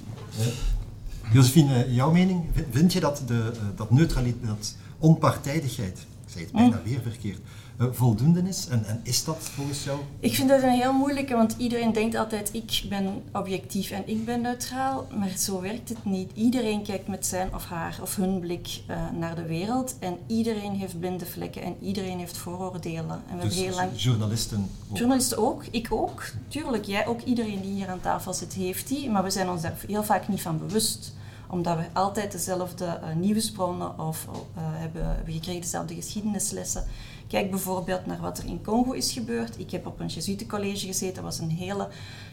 Josephine, 1.32 1.94
jouw 1.94 2.10
mening? 2.10 2.44
Vind 2.70 2.92
je 2.92 3.00
dat, 3.00 3.22
de, 3.26 3.52
eh, 3.54 3.60
dat 3.76 3.90
neutraliteit, 3.90 4.46
dat 4.46 4.74
onpartijdigheid, 4.98 5.98
ik 5.98 6.32
zei 6.32 6.44
het 6.44 6.52
bijna 6.52 6.80
weer 6.84 7.00
verkeerd, 7.02 7.38
uh, 7.80 7.86
voldoende 7.92 8.42
is? 8.42 8.68
En, 8.68 8.84
en, 8.84 9.00
is 9.02 9.24
dat 9.24 9.36
volgens 9.38 9.84
jou? 9.84 9.98
Ik 10.20 10.34
vind 10.34 10.48
dat 10.48 10.62
een 10.62 10.70
heel 10.70 10.92
moeilijke, 10.92 11.34
want 11.34 11.54
iedereen 11.58 11.92
denkt 11.92 12.14
altijd 12.14 12.50
ik 12.52 12.82
ben 12.88 13.22
objectief 13.32 13.90
en 13.90 14.02
ik 14.08 14.24
ben 14.24 14.40
neutraal, 14.40 15.06
maar 15.18 15.32
zo 15.38 15.60
werkt 15.60 15.88
het 15.88 16.04
niet. 16.04 16.30
Iedereen 16.34 16.82
kijkt 16.82 17.08
met 17.08 17.26
zijn 17.26 17.54
of 17.54 17.64
haar 17.64 17.98
of 18.02 18.16
hun 18.16 18.40
blik 18.40 18.80
uh, 18.90 18.96
naar 19.18 19.34
de 19.34 19.46
wereld 19.46 19.96
en 19.98 20.18
iedereen 20.26 20.72
heeft 20.72 20.98
blinde 20.98 21.26
vlekken 21.26 21.62
en 21.62 21.76
iedereen 21.80 22.18
heeft 22.18 22.36
vooroordelen. 22.36 23.22
En 23.30 23.38
we 23.38 23.44
dus 23.44 23.56
heel 23.56 23.74
lang... 23.74 23.90
journalisten 23.96 24.68
ook? 24.88 24.96
Journalisten 24.96 25.38
ook, 25.38 25.64
ik 25.70 25.86
ook, 25.90 26.24
tuurlijk. 26.48 26.84
Jij 26.84 27.06
ook, 27.06 27.22
iedereen 27.22 27.60
die 27.60 27.72
hier 27.72 27.88
aan 27.88 28.00
tafel 28.00 28.34
zit 28.34 28.52
heeft 28.52 28.88
die, 28.88 29.10
maar 29.10 29.22
we 29.22 29.30
zijn 29.30 29.48
ons 29.48 29.62
daar 29.62 29.74
heel 29.86 30.04
vaak 30.04 30.28
niet 30.28 30.42
van 30.42 30.58
bewust 30.58 31.14
omdat 31.50 31.76
we 31.76 31.85
altijd 31.92 32.32
dezelfde 32.32 32.85
uh, 32.85 33.14
nieuwsbronnen 33.14 33.98
of 33.98 34.26
uh, 34.28 34.35
hebben, 34.56 35.06
hebben 35.06 35.35
gekregen, 35.35 35.61
dezelfde 35.61 35.94
geschiedenislessen. 35.94 36.85
Kijk 37.28 37.50
bijvoorbeeld 37.50 38.06
naar 38.06 38.20
wat 38.20 38.38
er 38.38 38.46
in 38.46 38.62
Congo 38.62 38.92
is 38.92 39.12
gebeurd. 39.12 39.59
Ik 39.59 39.70
heb 39.70 39.87
op 39.87 40.00
een 40.00 40.06
Jesuitencollege 40.06 40.87
gezeten, 40.87 41.14
dat 41.14 41.24
was 41.24 41.38
een 41.38 41.50
hele 41.50 41.88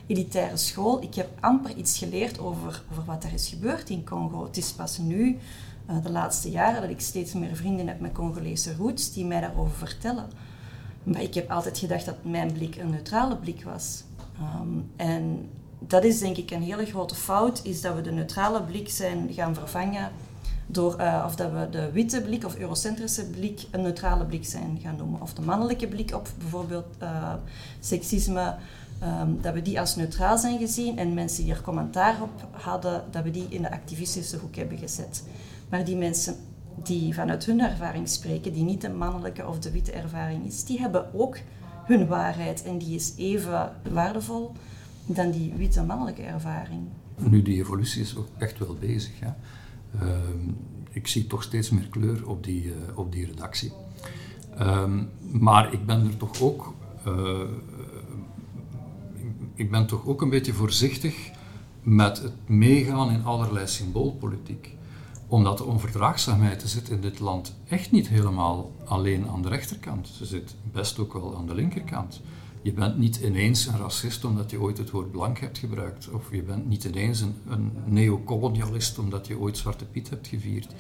elitaire 0.08 0.58
school. 0.58 1.02
Ik 1.02 1.16
heb 1.16 1.30
amper 1.40 1.76
iets 1.76 1.98
geleerd 1.98 2.40
over, 2.40 2.84
over 2.92 3.06
wat 3.06 3.24
er 3.24 3.34
is 3.34 3.48
gebeurd 3.48 3.90
in 3.90 4.06
Congo. 4.06 4.44
Het 4.44 4.58
is 4.58 4.72
pas 4.72 4.98
nu, 4.98 5.38
uh, 5.90 6.04
de 6.04 6.12
laatste 6.12 6.52
jaren, 6.52 6.82
dat 6.82 6.90
ik 6.90 7.02
steeds 7.02 7.34
meer 7.34 7.56
vrienden 7.56 7.88
heb 7.88 8.00
met 8.00 8.12
Congolese 8.12 8.76
roots 8.76 9.14
die 9.14 9.26
mij 9.26 9.42
daarover 9.42 9.76
vertellen. 9.88 10.30
Maar 11.04 11.22
ik 11.22 11.34
heb 11.34 11.52
altijd 11.52 11.78
gedacht 11.78 12.06
dat 12.06 12.24
mijn 12.24 12.54
blik 12.54 12.76
een 12.76 12.90
neutrale 12.90 13.38
blik 13.38 13.64
was. 13.64 14.04
Um, 14.62 14.92
en 14.96 15.50
dat 15.88 16.04
is 16.04 16.20
denk 16.20 16.38
ik 16.38 16.52
een 16.52 16.62
hele 16.62 16.86
grote 16.86 17.16
fout, 17.16 17.60
is 17.64 17.82
dat 17.82 17.96
we 17.96 18.02
de 18.02 18.12
neutrale 18.12 18.64
blik 18.64 18.90
zijn 18.90 19.30
gaan 19.32 19.54
vervangen 19.54 20.12
door, 20.66 20.96
uh, 21.00 21.24
of 21.26 21.36
dat 21.36 21.52
we 21.52 21.70
de 21.70 21.92
witte 21.92 22.22
blik 22.22 22.46
of 22.46 22.56
eurocentrische 22.56 23.30
blik 23.30 23.66
een 23.72 23.82
neutrale 23.82 24.26
blik 24.26 24.46
zijn 24.46 24.80
gaan 24.82 24.96
noemen. 24.96 25.22
Of 25.22 25.34
de 25.34 25.42
mannelijke 25.42 25.88
blik 25.88 26.14
op 26.14 26.28
bijvoorbeeld 26.38 26.86
uh, 27.04 27.34
seksisme, 27.80 28.56
um, 29.04 29.42
dat 29.42 29.54
we 29.54 29.62
die 29.62 29.80
als 29.80 29.96
neutraal 29.96 30.38
zijn 30.38 30.60
gezien 30.60 30.98
en 30.98 31.14
mensen 31.14 31.44
die 31.44 31.54
er 31.54 31.62
commentaar 31.62 32.22
op 32.22 32.48
hadden, 32.52 33.04
dat 33.12 33.24
we 33.24 33.32
die 33.32 33.46
in 33.50 33.62
de 33.62 33.72
activistische 33.72 34.38
hoek 34.38 34.56
hebben 34.56 34.78
gezet. 34.78 35.24
Maar 35.70 35.86
die 35.86 35.96
mensen 35.98 36.36
die 36.84 37.14
vanuit 37.14 37.46
hun 37.46 37.60
ervaring 37.60 38.10
spreken, 38.10 38.54
die 38.54 38.64
niet 38.64 38.82
de 38.82 38.90
mannelijke 38.90 39.48
of 39.48 39.60
de 39.60 39.72
witte 39.72 39.92
ervaring 39.92 40.46
is, 40.46 40.64
die 40.64 40.80
hebben 40.80 41.14
ook 41.14 41.38
hun 41.86 42.08
waarheid 42.08 42.64
en 42.64 42.78
die 42.78 42.96
is 42.96 43.14
even 43.18 43.72
waardevol 43.92 44.52
dan 45.06 45.32
die 45.32 45.54
witte 45.54 45.84
mannelijke 45.84 46.22
ervaring. 46.22 46.82
Nu, 47.18 47.42
die 47.42 47.60
evolutie 47.60 48.02
is 48.02 48.18
ook 48.18 48.28
echt 48.38 48.60
wel 48.60 48.76
bezig. 48.80 49.20
Ja. 49.20 49.38
Ehm, 50.00 50.50
ik 50.90 51.08
zie 51.08 51.28
toch 51.28 51.44
steeds 51.44 51.70
meer 51.70 51.88
kleur 51.88 52.28
op 52.28 52.44
die, 52.44 52.64
uh, 52.64 52.74
op 52.96 53.12
die 53.12 53.26
redactie. 53.26 53.72
Um, 54.62 55.10
maar 55.32 55.74
ik 55.74 55.86
ben 55.86 56.08
er 56.08 56.18
toch 56.18 56.42
ook, 56.42 56.74
uh, 57.08 57.40
ik 59.54 59.72
ben 59.72 59.88
toch 59.88 60.06
ook 60.06 60.22
een 60.22 60.30
beetje 60.30 60.54
voorzichtig 60.54 61.32
met 61.82 62.22
het 62.22 62.34
meegaan 62.46 63.12
in 63.12 63.24
allerlei 63.24 63.68
symboolpolitiek. 63.68 64.76
Omdat 65.28 65.58
de 65.58 65.64
onverdraagzaamheid 65.64 66.64
zit 66.66 66.90
in 66.90 67.02
dit 67.02 67.20
land 67.20 67.56
echt 67.68 67.92
niet 67.92 68.08
helemaal 68.08 68.72
alleen 68.86 69.28
aan 69.28 69.42
de 69.42 69.50
rechterkant. 69.50 70.08
Ze 70.08 70.26
zit 70.26 70.56
best 70.72 71.00
ook 71.00 71.14
wel 71.14 71.38
aan 71.38 71.48
de 71.48 71.56
linkerkant. 71.56 72.22
Je 72.64 72.74
bent 72.74 72.98
niet 72.98 73.16
ineens 73.16 73.66
een 73.66 73.78
racist 73.78 74.26
omdat 74.26 74.52
je 74.52 74.62
ooit 74.62 74.78
het 74.78 74.90
woord 74.90 75.12
blank 75.12 75.40
hebt 75.40 75.58
gebruikt. 75.58 76.10
Of 76.10 76.32
je 76.32 76.44
bent 76.44 76.68
niet 76.68 76.84
ineens 76.84 77.22
een, 77.22 77.72
neocolonialist 77.86 79.00
omdat 79.00 79.28
je 79.28 79.40
ooit 79.40 79.58
Zwarte 79.58 79.86
Piet 79.86 80.10
hebt 80.10 80.28
gevierd. 80.28 80.74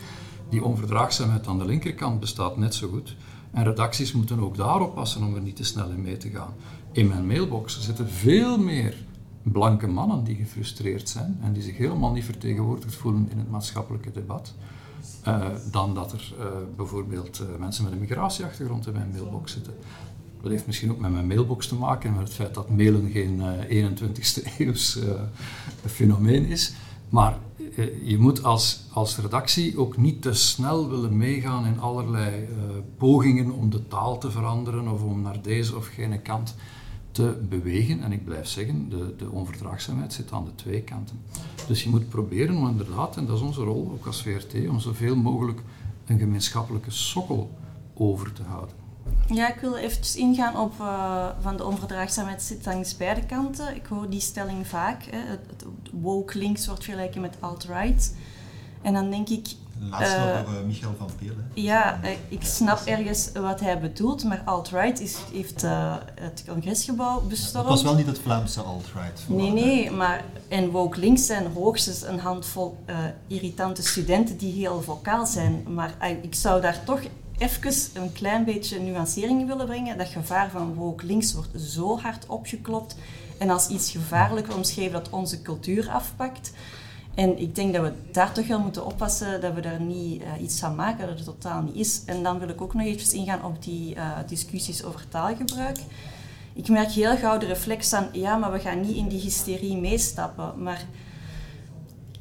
Die 0.50 0.64
onverdraagzaamheid 0.64 1.48
aan 1.48 1.58
de 1.58 1.66
linkerkant 1.66 2.20
bestaat 2.20 2.58
net 2.58 2.76
zo 2.76 2.90
goed. 2.90 3.16
En 3.52 3.64
redacties 3.64 4.14
moeten 4.14 4.40
ook 4.40 4.58
daarop 4.58 4.96
passen 4.96 5.24
om 5.24 5.36
er 5.36 5.42
niet 5.42 5.56
te 5.56 5.64
snel 5.64 5.90
in 5.90 6.02
mee 6.02 6.18
te 6.18 6.30
gaan. 6.30 6.54
In 6.92 7.08
mijn 7.08 7.28
mailbox 7.28 7.82
zitten 7.82 8.10
veel 8.10 8.58
meer 8.58 8.96
blanke 9.42 9.88
mannen 9.88 10.24
die 10.24 10.36
gefrustreerd 10.36 11.10
zijn 11.10 11.38
en 11.42 11.54
die 11.54 11.64
zich 11.64 11.78
helemaal 11.78 12.12
niet 12.12 12.26
vertegenwoordigd 12.26 12.96
voelen 12.96 13.28
in 13.32 13.38
het 13.38 13.50
maatschappelijke 13.50 14.12
debat. 14.12 14.54
Uh, 15.28 15.46
dan 15.72 15.94
dat 15.94 16.12
er 16.12 16.34
uh, 16.40 16.46
bijvoorbeeld 16.76 17.40
uh, 17.40 17.60
mensen 17.60 17.84
met 17.84 17.94
een 17.94 18.00
migratieachtergrond 18.00 18.88
in 18.88 18.94
mijn 18.94 19.10
mailbox 19.12 19.52
zitten. 19.52 19.74
Dat 20.44 20.52
heeft 20.52 20.66
misschien 20.66 20.92
ook 20.92 21.00
met 21.00 21.12
mijn 21.12 21.28
mailbox 21.28 21.68
te 21.68 21.76
maken 21.76 22.10
en 22.10 22.16
met 22.16 22.28
het 22.28 22.34
feit 22.34 22.54
dat 22.54 22.70
mailen 22.70 23.10
geen 23.12 23.42
uh, 23.70 23.90
21ste 23.92 24.48
eeuws 24.58 24.98
uh, 24.98 25.22
fenomeen 25.86 26.46
is. 26.46 26.74
Maar 27.10 27.38
uh, 27.76 28.10
je 28.10 28.18
moet 28.18 28.44
als, 28.44 28.86
als 28.92 29.18
redactie 29.18 29.78
ook 29.78 29.98
niet 29.98 30.22
te 30.22 30.34
snel 30.34 30.90
willen 30.90 31.18
meegaan 31.18 31.66
in 31.66 31.80
allerlei 31.80 32.48
pogingen 32.98 33.52
om 33.52 33.70
de 33.70 33.88
taal 33.88 34.18
te 34.18 34.32
veranderen 34.32 34.88
of 34.88 35.04
om 35.04 35.22
naar 35.22 35.42
deze 35.42 35.76
of 35.76 35.88
gene 35.88 36.20
kant 36.20 36.56
te 37.12 37.38
bewegen. 37.50 38.02
En 38.02 38.12
ik 38.12 38.26
blijf 38.26 38.48
zeggen, 38.48 38.90
de, 38.90 39.16
de 39.18 39.30
onverdraagzaamheid 39.30 40.14
zit 40.14 40.32
aan 40.32 40.46
de 40.46 40.56
twee 40.56 40.82
kanten. 40.82 41.20
Dus 41.68 41.84
je 41.84 41.90
moet 41.90 42.10
proberen 42.10 42.56
om 42.56 42.68
inderdaad, 42.68 43.18
en 43.18 43.26
dat 43.26 43.36
is 43.36 43.44
onze 43.44 43.62
rol 43.62 43.92
ook 43.94 44.06
als 44.06 44.22
VRT, 44.22 44.68
om 44.70 44.80
zoveel 44.80 45.16
mogelijk 45.16 45.62
een 46.06 46.20
gemeenschappelijke 46.20 46.92
sokkel 46.92 47.52
over 47.94 48.34
te 48.34 48.44
houden. 48.44 48.83
Ja, 49.28 49.54
ik 49.54 49.60
wil 49.60 49.76
even 49.76 50.20
ingaan 50.20 50.58
op 50.58 50.74
uh, 50.80 51.28
van 51.42 51.58
de 51.58 51.66
onverdraagzaamheid 51.66 52.42
zit 52.42 52.66
langs 52.66 52.98
beide 52.98 53.26
kanten. 53.26 53.76
Ik 53.76 53.86
hoor 53.86 54.10
die 54.10 54.20
stelling 54.20 54.68
vaak. 54.68 55.04
Hè. 55.04 55.18
Het, 55.18 55.40
het 55.50 55.66
woke 55.92 56.38
links 56.38 56.68
wordt 56.68 56.84
vergelijken 56.84 57.22
met 57.22 57.36
alt-right. 57.40 58.16
En 58.82 58.94
dan 58.94 59.10
denk 59.10 59.30
ik... 59.30 59.48
Laatst 59.90 60.14
uh, 60.14 60.26
nog 60.26 60.48
over 60.48 60.66
Michael 60.66 60.96
van 60.98 61.10
Peel. 61.20 61.34
Hè. 61.36 61.62
Ja, 61.62 62.00
ik 62.28 62.44
snap 62.44 62.80
ergens 62.86 63.32
wat 63.32 63.60
hij 63.60 63.80
bedoelt, 63.80 64.24
maar 64.24 64.42
alt-right 64.46 65.22
heeft 65.34 65.64
uh, 65.64 65.96
het 66.16 66.44
congresgebouw 66.48 67.22
bestormd. 67.22 67.68
Het 67.68 67.76
was 67.76 67.84
wel 67.84 67.96
niet 67.96 68.06
het 68.06 68.20
Vlaamse 68.20 68.62
alt-right. 68.62 69.22
Nee, 69.28 69.52
nee, 69.52 69.92
maar 69.92 70.24
en 70.48 70.70
woke 70.70 71.00
links 71.00 71.26
zijn 71.26 71.54
hoogstens 71.54 72.02
een 72.02 72.20
handvol 72.20 72.78
irritante 73.28 73.84
studenten 73.84 74.38
die 74.38 74.54
heel 74.54 74.82
vocaal 74.82 75.26
zijn. 75.26 75.64
Maar 75.74 75.94
ik 76.22 76.36
zou 76.36 76.62
daar 76.62 76.84
toch 76.84 77.02
even 77.44 78.02
een 78.04 78.12
klein 78.12 78.44
beetje 78.44 78.80
nuancering 78.80 79.48
willen 79.48 79.66
brengen. 79.66 79.98
Dat 79.98 80.08
gevaar 80.08 80.50
van 80.50 80.74
woke 80.74 81.06
links 81.06 81.34
wordt 81.34 81.50
zo 81.62 82.00
hard 82.00 82.26
opgeklopt 82.26 82.96
en 83.38 83.50
als 83.50 83.68
iets 83.68 83.92
gevaarlijker 83.92 84.56
omschreven 84.56 84.92
dat 84.92 85.10
onze 85.10 85.42
cultuur 85.42 85.90
afpakt. 85.90 86.52
En 87.16 87.40
ik 87.40 87.56
denk 87.56 87.74
dat 87.74 87.84
we 87.84 87.94
daar 88.12 88.32
toch 88.34 88.48
wel 88.48 88.60
moeten 88.60 88.86
oppassen 88.86 89.42
dat 89.42 89.54
we 89.54 89.62
daar 89.62 89.82
niet 89.82 90.22
uh, 90.22 90.28
iets 90.42 90.60
van 90.60 90.76
maken 90.76 91.08
dat 91.08 91.16
het 91.16 91.26
totaal 91.26 91.62
niet 91.62 91.76
is. 91.76 92.02
En 92.06 92.24
dan 92.24 92.40
wil 92.40 92.50
ik 92.50 92.62
ook 92.62 92.74
nog 92.74 92.86
even 92.86 93.18
ingaan 93.18 93.46
op 93.46 93.64
die 93.64 93.96
uh, 93.96 94.18
discussies 94.28 94.84
over 94.84 95.08
taalgebruik. 95.08 95.78
Ik 96.54 96.70
merk 96.70 96.92
heel 96.92 97.18
gauw 97.18 97.38
de 97.38 97.46
reflex 97.46 97.94
aan, 97.94 98.10
ja, 98.12 98.38
maar 98.38 98.52
we 98.52 98.60
gaan 98.60 98.82
niet 98.82 98.96
in 98.96 99.08
die 99.08 99.22
hysterie 99.22 99.78
meestappen. 99.78 100.64
Maar 100.64 100.86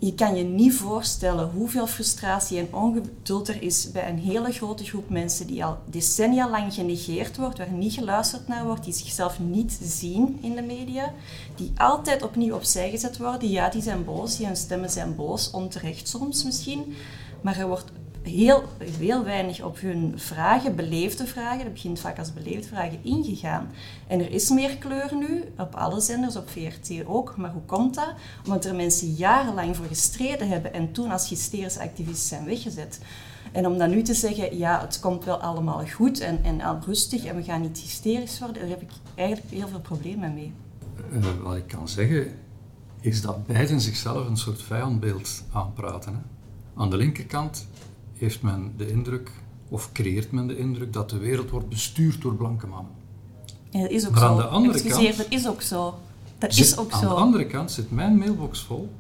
je 0.05 0.15
kan 0.15 0.37
je 0.37 0.45
niet 0.45 0.75
voorstellen 0.75 1.51
hoeveel 1.51 1.87
frustratie 1.87 2.59
en 2.59 2.75
ongeduld 2.75 3.49
er 3.49 3.63
is 3.63 3.91
bij 3.93 4.09
een 4.09 4.19
hele 4.19 4.53
grote 4.53 4.85
groep 4.85 5.09
mensen 5.09 5.47
die 5.47 5.65
al 5.65 5.79
decennia 5.87 6.51
lang 6.51 6.75
genegeerd 6.75 7.37
wordt, 7.37 7.59
waar 7.59 7.73
niet 7.73 7.93
geluisterd 7.93 8.49
naar 8.49 8.65
wordt, 8.65 8.85
die 8.85 8.93
zichzelf 8.93 9.41
niet 9.41 9.79
zien 9.83 10.39
in 10.41 10.55
de 10.55 10.63
media, 10.63 11.13
die 11.57 11.73
altijd 11.77 12.23
opnieuw 12.23 12.55
opzij 12.55 12.91
gezet 12.91 13.19
worden. 13.19 13.51
Ja, 13.51 13.69
die 13.69 13.83
zijn 13.83 14.05
boos, 14.05 14.37
die 14.37 14.47
hun 14.47 14.57
stemmen 14.57 14.91
zijn 14.91 15.17
boos, 15.17 15.51
onterecht 15.51 16.09
soms 16.09 16.45
misschien, 16.45 16.95
maar 17.41 17.59
er 17.59 17.69
wordt 17.69 17.93
heel, 18.23 18.65
heel 19.01 19.25
weinig 19.25 19.63
op 19.63 19.81
hun 19.81 20.13
vragen, 20.17 20.77
beleefde 20.77 21.27
vragen, 21.27 21.65
dat 21.65 21.73
begint 21.73 22.01
vaak 22.01 22.19
als 22.19 22.33
beleefde 22.33 22.69
vragen, 22.69 22.99
ingegaan. 23.03 23.71
En 24.07 24.21
er 24.21 24.31
is 24.31 24.51
meer 24.51 24.77
kleur 24.77 25.15
nu, 25.15 25.45
op 25.59 25.75
alle 25.75 26.01
zenders, 26.01 26.37
op 26.37 26.51
VRT 26.51 27.07
ook. 27.07 27.37
Maar 27.37 27.53
hoe 27.53 27.63
komt 27.67 27.95
dat? 27.95 28.15
Omdat 28.45 28.65
er 28.65 28.75
mensen 28.75 29.13
jarenlang 29.13 29.77
voor 29.77 29.87
gestreden 29.87 30.49
hebben 30.49 30.73
en 30.73 30.93
toen 30.93 31.11
als 31.11 31.29
hysterische 31.29 31.81
activisten 31.81 32.29
zijn 32.29 32.45
weggezet. 32.45 33.01
En 33.53 33.67
om 33.67 33.79
dan 33.79 33.91
nu 33.91 34.03
te 34.03 34.15
zeggen, 34.15 34.59
ja, 34.59 34.81
het 34.81 35.01
komt 35.01 35.25
wel 35.25 35.41
allemaal 35.41 35.87
goed 35.87 36.21
en, 36.21 36.45
en 36.45 36.83
rustig 36.87 37.25
en 37.25 37.37
we 37.37 37.43
gaan 37.43 37.61
niet 37.61 37.79
hysterisch 37.79 38.39
worden, 38.39 38.61
daar 38.63 38.71
heb 38.71 38.83
ik 38.83 38.91
eigenlijk 39.15 39.51
heel 39.51 39.69
veel 39.69 39.81
problemen 39.81 40.35
mee. 40.35 40.53
Uh, 41.13 41.25
wat 41.43 41.57
ik 41.57 41.67
kan 41.67 41.89
zeggen, 41.89 42.27
is 43.01 43.23
dat 43.23 43.47
beiden 43.47 43.81
zichzelf 43.81 44.29
een 44.29 44.37
soort 44.37 44.63
vijandbeeld 44.63 45.43
aanpraten. 45.53 46.13
Hè? 46.13 46.21
Aan 46.75 46.91
de 46.91 46.97
linkerkant 46.97 47.67
heeft 48.23 48.43
men 48.43 48.73
de 48.77 48.91
indruk, 48.91 49.31
of 49.69 49.93
creëert 49.93 50.33
men 50.33 50.47
de 50.47 50.59
indruk, 50.59 50.93
dat 50.93 51.11
de 51.11 51.19
wereld 51.19 51.51
wordt 51.51 51.69
bestuurd 51.69 52.23
door 52.23 52.35
blanke 52.35 52.67
mannen. 52.67 52.93
Ja, 53.71 53.81
dat 53.81 53.91
is 53.91 54.07
ook 54.07 54.11
maar 54.11 54.21
zo. 54.21 54.27
aan 54.27 54.37
de 54.37 54.43
andere 54.47 54.75
Excuseer, 54.75 55.05
kant, 55.05 55.17
dat 55.17 55.27
is 55.39 55.49
ook 55.49 55.63
zo. 55.63 55.95
Dat 56.39 56.55
zit, 56.55 56.65
is 56.67 56.77
ook 56.77 56.93
aan 56.93 57.01
zo. 57.01 57.09
de 57.09 57.15
andere 57.15 57.47
kant 57.47 57.71
zit 57.71 57.91
mijn 57.91 58.19
mailbox 58.19 58.61
vol 58.61 58.91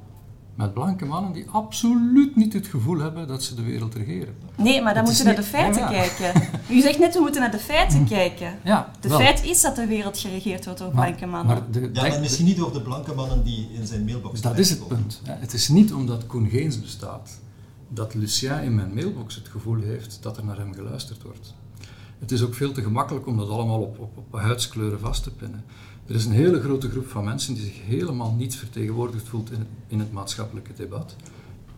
met 0.54 0.74
blanke 0.74 1.04
mannen 1.04 1.32
die 1.32 1.44
absoluut 1.50 2.36
niet 2.36 2.52
het 2.52 2.66
gevoel 2.66 2.98
hebben 2.98 3.28
dat 3.28 3.42
ze 3.42 3.54
de 3.54 3.62
wereld 3.62 3.94
regeren. 3.94 4.34
Nee, 4.56 4.82
maar 4.82 4.94
dan 4.94 5.04
moeten 5.04 5.22
we 5.22 5.28
naar 5.32 5.40
de 5.40 5.46
feiten 5.46 5.80
ja, 5.82 5.90
ja. 5.90 6.06
kijken. 6.08 6.42
U 6.70 6.80
zegt 6.80 6.98
net, 6.98 7.14
we 7.14 7.20
moeten 7.20 7.40
naar 7.40 7.50
de 7.50 7.58
feiten 7.58 8.04
kijken. 8.08 8.58
Ja, 8.64 8.90
De 9.00 9.08
wel. 9.08 9.18
feit 9.18 9.44
is 9.44 9.60
dat 9.60 9.76
de 9.76 9.86
wereld 9.86 10.18
geregeerd 10.18 10.64
wordt 10.64 10.80
door 10.80 10.90
blanke 10.90 11.26
mannen. 11.26 11.56
Maar 11.56 11.70
de, 11.70 11.90
Ja, 11.92 12.08
maar 12.08 12.20
misschien 12.20 12.44
niet 12.46 12.56
door 12.56 12.72
de 12.72 12.80
blanke 12.82 13.14
mannen 13.14 13.44
die 13.44 13.68
in 13.74 13.86
zijn 13.86 14.04
mailbox 14.04 14.32
Dus 14.32 14.40
dat 14.40 14.58
is 14.58 14.70
het 14.70 14.88
punt. 14.88 15.20
Het 15.24 15.52
is 15.52 15.68
niet 15.68 15.92
omdat 15.92 16.26
Koen 16.26 16.48
Geens 16.48 16.80
bestaat 16.80 17.30
dat 17.94 18.14
Lucien 18.14 18.62
in 18.62 18.74
mijn 18.74 18.94
mailbox 18.94 19.34
het 19.34 19.48
gevoel 19.48 19.80
heeft 19.80 20.18
dat 20.22 20.36
er 20.36 20.44
naar 20.44 20.58
hem 20.58 20.74
geluisterd 20.74 21.22
wordt. 21.22 21.54
Het 22.18 22.32
is 22.32 22.42
ook 22.42 22.54
veel 22.54 22.72
te 22.72 22.82
gemakkelijk 22.82 23.26
om 23.26 23.36
dat 23.36 23.48
allemaal 23.48 23.80
op, 23.80 23.98
op, 23.98 24.16
op 24.16 24.40
huidskleuren 24.40 25.00
vast 25.00 25.22
te 25.22 25.34
pinnen. 25.34 25.64
Er 26.06 26.14
is 26.14 26.24
een 26.24 26.32
hele 26.32 26.60
grote 26.60 26.90
groep 26.90 27.06
van 27.06 27.24
mensen 27.24 27.54
die 27.54 27.64
zich 27.64 27.84
helemaal 27.84 28.34
niet 28.34 28.56
vertegenwoordigd 28.56 29.28
voelt 29.28 29.50
in 29.86 29.98
het, 29.98 30.12
maatschappelijke 30.12 30.72
debat. 30.72 31.16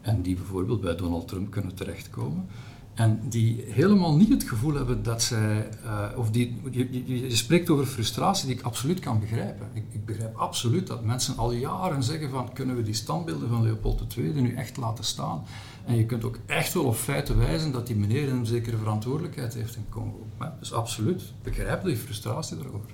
En 0.00 0.22
die 0.22 0.34
bijvoorbeeld 0.34 0.80
bij 0.80 0.96
Donald 0.96 1.28
Trump 1.28 1.50
kunnen 1.50 1.74
terechtkomen. 1.74 2.46
En 2.94 3.20
die 3.28 3.64
helemaal 3.68 4.16
niet 4.16 4.28
het 4.28 4.42
gevoel 4.42 4.74
hebben 4.74 5.02
dat 5.02 5.22
zij. 5.22 5.68
eh, 5.84 6.08
of 6.16 6.30
die, 6.30 6.56
je 7.04 7.36
spreekt 7.36 7.70
over 7.70 7.86
frustratie 7.86 8.46
die 8.46 8.56
ik 8.56 8.62
absoluut 8.62 9.00
kan 9.00 9.20
begrijpen. 9.20 9.68
Ik, 9.72 9.84
ik 9.90 10.04
begrijp 10.04 10.36
absoluut 10.36 10.86
dat 10.86 11.04
mensen 11.04 11.36
al 11.36 11.52
jaren 11.52 12.02
zeggen: 12.02 12.30
van 12.30 12.52
kunnen 12.52 12.76
we 12.76 12.82
die 12.82 12.94
standbeelden 12.94 13.48
van 13.48 13.62
Leopold 13.62 14.16
II 14.16 14.40
nu 14.40 14.54
echt 14.54 14.76
laten 14.76 15.04
staan? 15.04 15.44
En 15.86 15.96
je 15.96 16.06
kunt 16.06 16.24
ook 16.24 16.38
echt 16.46 16.72
wel 16.74 16.84
op 16.84 16.94
feiten 16.96 17.38
wijzen 17.38 17.72
dat 17.72 17.86
die 17.86 17.96
meneer 17.96 18.28
een 18.28 18.46
zekere 18.46 18.76
verantwoordelijkheid 18.76 19.54
heeft 19.54 19.76
in 19.76 19.84
Congo. 19.88 20.26
Dus 20.58 20.72
absoluut, 20.72 21.20
ik 21.20 21.42
begrijp 21.42 21.84
die 21.84 21.96
frustratie 21.96 22.56
daarover. 22.56 22.90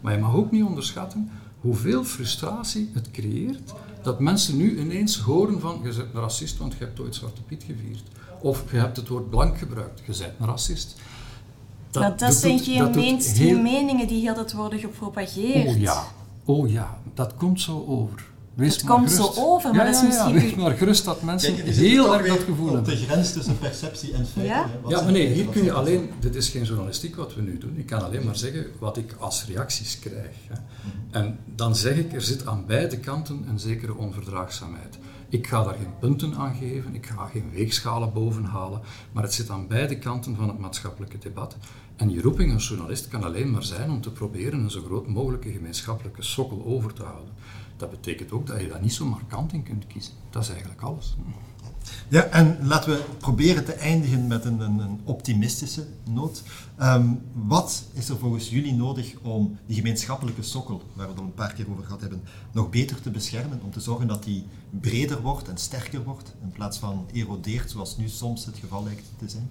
Maar 0.00 0.12
je 0.12 0.18
mag 0.18 0.34
ook 0.34 0.50
niet 0.50 0.64
onderschatten 0.64 1.30
hoeveel 1.60 2.04
frustratie 2.04 2.90
het 2.94 3.10
creëert 3.10 3.72
dat 4.02 4.20
mensen 4.20 4.56
nu 4.56 4.78
ineens 4.80 5.18
horen 5.18 5.60
van 5.60 5.80
je 5.82 5.88
bent 5.88 5.98
een 6.14 6.20
racist, 6.20 6.58
want 6.58 6.72
je 6.72 6.84
hebt 6.84 7.00
ooit 7.00 7.14
Zwarte 7.14 7.42
Piet 7.42 7.62
gevierd. 7.62 8.02
Of 8.40 8.70
je 8.70 8.76
hebt 8.78 8.96
het 8.96 9.08
woord 9.08 9.30
blank 9.30 9.58
gebruikt, 9.58 9.98
je 10.06 10.16
bent 10.18 10.32
een 10.40 10.46
racist. 10.46 10.96
maar 11.92 12.16
dat, 12.16 12.34
zijn 12.34 12.56
doet- 12.56 12.66
geen 12.66 12.78
dat 12.78 12.94
mainstream 12.94 13.48
heel- 13.48 13.62
meningen 13.62 14.06
die 14.08 14.20
heel 14.20 14.34
dat 14.34 14.52
worden 14.52 14.78
gepropageerd. 14.78 15.66
Oh 15.68 15.76
ja, 15.78 16.04
oh 16.44 16.70
ja, 16.70 16.98
dat 17.14 17.34
komt 17.34 17.60
zo 17.60 17.84
over. 17.88 18.32
Wees 18.54 18.74
Het 18.76 18.84
maar 18.84 18.96
komt 18.96 19.10
zo 19.10 19.32
over, 19.36 19.74
maar 19.74 19.86
Ja, 19.86 19.92
dat 19.92 19.94
is 19.94 20.00
ja, 20.00 20.06
misschien- 20.06 20.34
Ja, 20.34 20.40
wees 20.40 20.54
maar 20.54 20.76
gerust 20.76 21.04
dat 21.04 21.22
mensen 21.22 21.54
Kijk, 21.56 21.68
heel 21.68 22.14
erg 22.18 22.26
dat 22.26 22.38
gevoel 22.38 22.72
hebben. 22.72 22.84
de 22.84 22.96
grens 22.96 23.32
tussen 23.32 23.58
perceptie 23.58 24.12
en 24.12 24.26
feiten. 24.26 24.44
Ja? 24.44 24.66
hè. 24.82 24.88
Ja, 24.88 25.02
maar 25.02 25.12
nee, 25.12 25.26
hier 25.32 25.46
kun 25.46 25.64
je 25.64 25.72
alleen, 25.72 26.10
dit 26.20 26.34
is 26.34 26.48
geen 26.48 26.64
journalistiek 26.64 27.16
wat 27.16 27.34
we 27.34 27.42
nu 27.42 27.58
doen, 27.58 27.76
ik 27.76 27.86
kan 27.86 28.04
alleen 28.04 28.24
maar 28.24 28.36
zeggen 28.36 28.66
wat 28.78 28.96
ik 28.96 29.14
als 29.18 29.44
reacties 29.46 29.98
krijg. 29.98 30.34
Hè. 30.48 30.54
En 31.20 31.38
dan 31.54 31.76
zeg 31.76 31.96
ik, 31.96 32.12
er 32.12 32.22
zit 32.22 32.46
aan 32.46 32.64
beide 32.66 32.98
kanten 32.98 33.44
een 33.48 33.58
zekere 33.58 33.94
onverdraagzaamheid. 33.96 34.98
Ik 35.28 35.46
ga 35.46 35.62
daar 35.64 35.74
geen 35.74 35.98
punten 36.00 36.34
aan 36.34 36.54
geven, 36.54 36.94
ik 36.94 37.06
ga 37.06 37.26
geen 37.26 37.50
weegschalen 37.52 38.12
bovenhalen, 38.12 38.80
maar 39.12 39.22
het 39.22 39.34
zit 39.34 39.50
aan 39.50 39.66
beide 39.68 39.98
kanten 39.98 40.36
van 40.36 40.48
het 40.48 40.58
maatschappelijke 40.58 41.18
debat. 41.18 41.56
En 41.96 42.10
je 42.10 42.20
roeping 42.22 42.52
als 42.52 42.68
journalist 42.68 43.08
kan 43.08 43.24
alleen 43.24 43.50
maar 43.50 43.62
zijn 43.62 43.90
om 43.90 44.00
te 44.00 44.10
proberen 44.10 44.60
een 44.60 44.70
zo 44.70 44.82
groot 44.82 45.06
mogelijke 45.06 45.50
gemeenschappelijke 45.52 46.22
sokkel 46.22 46.64
over 46.64 46.92
te 46.92 47.02
houden. 47.02 47.32
Dat 47.76 47.90
betekent 47.90 48.32
ook 48.32 48.46
dat 48.46 48.60
je 48.60 48.68
daar 48.68 48.82
niet 48.82 48.92
zo 48.92 49.06
markant 49.06 49.52
in 49.52 49.62
kunt 49.62 49.86
kiezen. 49.86 50.12
Dat 50.30 50.42
is 50.42 50.48
eigenlijk 50.48 50.80
alles. 50.80 51.16
Ja, 52.08 52.22
en 52.22 52.58
laten 52.66 52.90
we 52.90 53.04
proberen 53.18 53.64
te 53.64 53.72
eindigen 53.72 54.26
met 54.26 54.44
een, 54.44 54.60
een, 54.60 55.00
optimistische 55.04 55.86
noot. 56.10 56.42
Ehm, 56.76 57.08
wat 57.32 57.84
is 57.92 58.08
er 58.08 58.18
volgens 58.18 58.48
jullie 58.50 58.74
nodig 58.74 59.14
om 59.22 59.58
die 59.66 59.76
gemeenschappelijke 59.76 60.42
sokkel, 60.42 60.82
waar 60.94 61.06
we 61.06 61.12
het 61.12 61.20
al 61.20 61.26
een 61.26 61.34
paar 61.34 61.52
keer 61.52 61.70
over 61.70 61.84
gehad 61.84 62.00
hebben, 62.00 62.22
nog 62.52 62.70
beter 62.70 63.00
te 63.00 63.10
beschermen? 63.10 63.60
Om 63.64 63.70
te 63.70 63.80
zorgen 63.80 64.06
dat 64.06 64.24
die 64.24 64.46
breder 64.70 65.20
wordt 65.20 65.48
en 65.48 65.58
sterker 65.58 66.04
wordt, 66.04 66.34
in 66.42 66.50
plaats 66.50 66.78
van 66.78 67.06
erodeert, 67.12 67.70
zoals 67.70 67.96
nu 67.96 68.08
soms 68.08 68.46
het 68.46 68.58
geval 68.58 68.84
lijkt 68.84 69.06
te 69.18 69.28
zijn? 69.28 69.50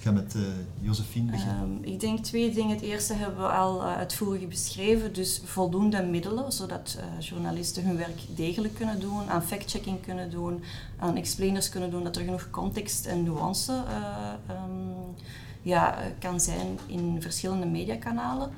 Ik 0.00 0.06
ga 0.06 0.12
met 0.12 0.34
eh 0.34 0.42
Josephine 0.80 1.30
beginnen. 1.30 1.80
Ehm, 1.82 1.92
ik 1.92 2.00
denk 2.00 2.18
twee 2.24 2.50
dingen. 2.50 2.74
Het 2.76 2.84
eerste 2.84 3.14
hebben 3.14 3.40
we 3.40 3.48
al 3.48 3.80
eh, 3.80 3.96
uitvoerig 3.96 4.48
beschreven. 4.48 5.12
Dus 5.12 5.40
voldoende 5.44 6.02
middelen, 6.02 6.52
zodat 6.52 6.96
eh, 6.98 7.26
journalisten 7.26 7.84
hun 7.84 7.96
werk 7.96 8.20
degelijk 8.34 8.74
kunnen 8.74 9.00
doen, 9.00 9.30
aan 9.30 9.42
fact-checking 9.42 10.00
kunnen 10.00 10.30
doen, 10.30 10.62
aan 10.98 11.16
explainers 11.16 11.68
kunnen 11.68 11.90
doen, 11.90 12.04
dat 12.04 12.16
er 12.16 12.24
genoeg 12.24 12.50
context 12.50 13.06
en 13.06 13.22
nuance 13.22 13.72
eh, 13.72 14.54
ehm, 14.54 15.12
ja, 15.62 15.98
kan 16.18 16.40
zijn 16.40 16.78
in 16.86 17.22
verschillende 17.22 17.66
mediakanalen. 17.66 18.50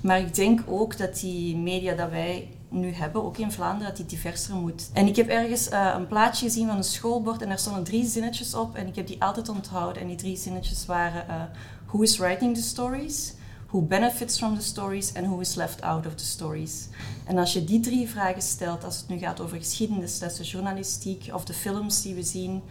Maar 0.00 0.20
ik 0.20 0.34
denk 0.34 0.60
ook 0.66 0.98
dat 0.98 1.20
die 1.20 1.56
media 1.56 1.94
dat 1.94 2.10
wij 2.10 2.48
nu 2.74 2.92
hebben, 2.92 3.24
ook 3.24 3.38
in 3.38 3.52
Vlaanderen, 3.52 3.86
dat 3.86 3.96
die 3.96 4.06
diverser 4.06 4.54
moet. 4.54 4.90
En 4.92 5.06
ik 5.06 5.16
heb 5.16 5.28
ergens 5.28 5.68
eh, 5.68 5.94
een 5.96 6.06
plaatje 6.06 6.46
gezien 6.46 6.66
van 6.66 6.76
een 6.76 6.84
schoolbord 6.84 7.42
en 7.42 7.48
daar 7.48 7.58
stonden 7.58 7.84
drie 7.84 8.06
zinnetjes 8.06 8.54
op 8.54 8.76
en 8.76 8.86
ik 8.86 8.96
heb 8.96 9.06
die 9.06 9.22
altijd 9.22 9.48
onthouden. 9.48 10.02
En 10.02 10.08
die 10.08 10.16
drie 10.16 10.36
zinnetjes 10.36 10.86
waren 10.86 11.28
eh, 11.28 11.42
Who 11.86 12.02
is 12.02 12.18
writing 12.18 12.54
the 12.54 12.62
stories? 12.62 13.34
Who 13.66 13.80
benefits 13.80 14.38
from 14.38 14.58
the 14.58 14.64
stories? 14.64 15.12
En 15.12 15.24
who 15.24 15.38
is 15.38 15.54
left 15.54 15.82
out 15.82 16.06
of 16.06 16.14
the 16.14 16.24
stories? 16.24 16.88
En 17.24 17.38
als 17.38 17.52
je 17.52 17.64
die 17.64 17.80
drie 17.80 18.08
vragen 18.08 18.42
stelt, 18.42 18.84
als 18.84 18.96
het 18.96 19.08
nu 19.08 19.18
gaat 19.18 19.40
over 19.40 19.56
geschiedenis, 19.56 20.18
lessen, 20.18 20.44
journalistiek 20.44 21.30
of 21.32 21.44
de 21.44 21.54
films 21.54 22.02
die 22.02 22.14
we 22.14 22.22
zien, 22.22 22.62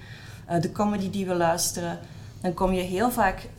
eh, 0.45 0.61
de 0.61 0.71
comedy 0.71 1.09
die 1.09 1.25
we 1.25 1.33
luisteren, 1.33 1.99
dan 2.41 2.53
kom 2.53 2.73
je 2.73 2.81
heel 2.81 3.11
vaak 3.11 3.49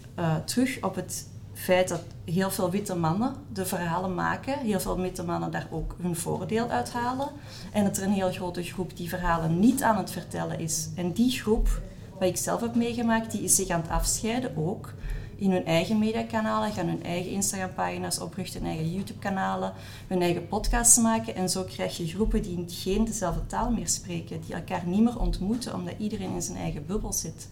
terug 0.45 0.83
op 0.83 0.95
het 0.95 1.27
feit 1.55 1.89
dat 1.89 2.03
heel 2.25 2.51
veel 2.51 2.71
witte 2.71 2.95
mannen 2.95 3.35
de 3.53 3.67
verhalen 3.67 4.15
maken, 4.15 4.59
heel 4.59 4.81
veel 4.81 5.01
witte 5.01 5.25
mannen 5.25 5.51
daar 5.51 5.67
ook 5.71 5.97
hun 6.01 6.17
voordeel 6.17 6.69
uithalen 6.69 7.29
en 7.73 7.85
dat 7.85 7.97
er 7.97 8.03
een 8.03 8.13
heel 8.13 8.33
grote 8.33 8.63
groep 8.63 8.97
die 8.97 9.09
verhalen 9.09 9.59
niet 9.59 9.83
aan 9.83 9.97
het 9.97 10.11
vertellen 10.11 10.59
is. 10.59 10.89
En 10.97 11.13
die 11.13 11.31
groep, 11.31 11.81
wat 12.19 12.29
ik 12.29 12.37
zelf 12.37 12.61
heb 12.61 12.75
meegemaakt, 12.75 13.33
die 13.33 13.43
is 13.43 13.55
zich 13.55 13.69
aan 13.69 13.81
het 13.81 13.91
afscheiden 13.91 14.57
ook. 14.57 14.93
In 15.37 15.51
hun 15.51 15.65
eigen 15.65 15.99
mediakanalen, 15.99 16.73
gaan 16.73 16.87
hun 16.87 17.05
eigen 17.05 17.31
Instagram-pagina's 17.31 18.21
oprichten, 18.21 18.61
hun 18.61 18.71
eigen 18.71 18.93
YouTube-kanalen, 18.93 19.73
hun 20.07 20.23
eigen 20.23 20.47
podcasts 20.47 20.99
maken. 20.99 21.35
En 21.35 21.49
zo 21.49 21.63
krijg 21.63 21.97
je 21.97 22.07
groepen 22.07 22.43
die 22.43 22.65
geen 22.69 23.05
dezelfde 23.05 23.47
taal 23.47 23.71
meer 23.71 23.89
spreken, 23.89 24.41
die 24.41 24.55
elkaar 24.55 24.83
niet 24.87 25.03
meer 25.03 25.19
ontmoeten, 25.19 25.75
omdat 25.75 25.95
iedereen 25.99 26.35
in 26.35 26.43
zijn 26.43 26.59
eigen 26.59 26.87
bubbel 26.87 27.13
zit. 27.13 27.49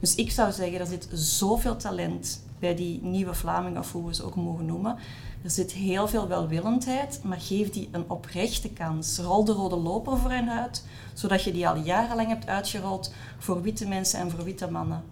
Dus 0.00 0.14
ik 0.14 0.30
zou 0.30 0.52
zeggen, 0.52 0.80
er 0.80 0.86
zit 0.86 1.08
zoveel 1.12 1.76
talent 1.76 2.40
bij 2.62 2.74
die 2.74 3.02
nieuwe 3.02 3.34
Vlamingen, 3.34 3.78
of 3.78 3.92
hoe 3.92 4.06
we 4.06 4.14
ze 4.14 4.24
ook 4.24 4.34
mogen 4.34 4.66
noemen. 4.66 4.96
Er 5.42 5.50
zit 5.50 5.72
heel 5.72 6.08
veel 6.08 6.28
welwillendheid, 6.28 7.20
maar 7.24 7.40
geef 7.40 7.70
die 7.70 7.88
een 7.92 8.10
oprechte 8.10 8.68
kans. 8.68 9.18
Rol 9.18 9.44
de 9.44 9.52
rode 9.52 9.76
loper 9.76 10.18
voor 10.18 10.30
hen 10.30 10.50
uit, 10.50 10.84
zodat 11.12 11.42
je 11.44 11.52
die 11.52 11.68
al 11.68 11.76
jarenlang 11.76 12.28
hebt 12.28 12.46
uitgerold 12.46 13.12
voor 13.38 13.62
witte 13.62 13.88
mensen 13.88 14.18
en 14.18 14.30
voor 14.30 14.44
witte 14.44 14.70
mannen. 14.70 15.02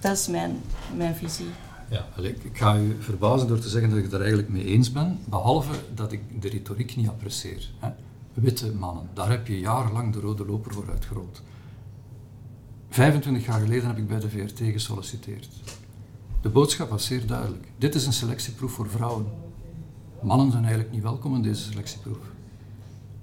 Dat 0.00 0.16
is 0.16 0.28
mijn, 0.28 0.60
mijn 0.96 1.14
visie. 1.14 1.50
Ja, 1.88 2.06
ik, 2.22 2.36
ga 2.52 2.76
u 2.76 2.96
verbazen 3.00 3.48
door 3.48 3.58
te 3.58 3.68
zeggen 3.68 3.90
dat 3.90 3.98
ik 3.98 4.04
het 4.04 4.12
er 4.12 4.20
eigenlijk 4.20 4.48
mee 4.48 4.64
eens 4.64 4.92
ben, 4.92 5.18
behalve 5.24 5.72
dat 5.94 6.12
ik 6.12 6.42
de 6.42 6.48
retoriek 6.48 6.96
niet 6.96 7.08
apprecieer. 7.08 7.70
Hè. 7.78 7.88
Witte 8.34 8.72
mannen, 8.72 9.08
daar 9.14 9.30
heb 9.30 9.46
je 9.46 9.60
jarenlang 9.60 10.12
de 10.12 10.20
rode 10.20 10.46
loper 10.46 10.72
voor 10.72 10.90
uitgerold. 10.90 11.42
25 12.88 13.46
jaar 13.46 13.60
geleden 13.60 13.86
heb 13.86 13.98
ik 13.98 14.08
bij 14.08 14.20
de 14.20 14.30
VRT 14.30 14.58
gesolliciteerd. 14.58 15.48
De 16.42 16.48
boodschap 16.48 16.90
was 16.90 17.04
zeer 17.04 17.26
duidelijk. 17.26 17.72
Dit 17.78 17.94
is 17.94 18.06
een 18.06 18.12
selectieproef 18.12 18.72
voor 18.72 18.90
vrouwen. 18.90 19.26
Mannen 20.22 20.50
zijn 20.50 20.62
eigenlijk 20.62 20.92
niet 20.92 21.02
welkom 21.02 21.34
in 21.34 21.42
deze 21.42 21.62
selectieproef. 21.62 22.18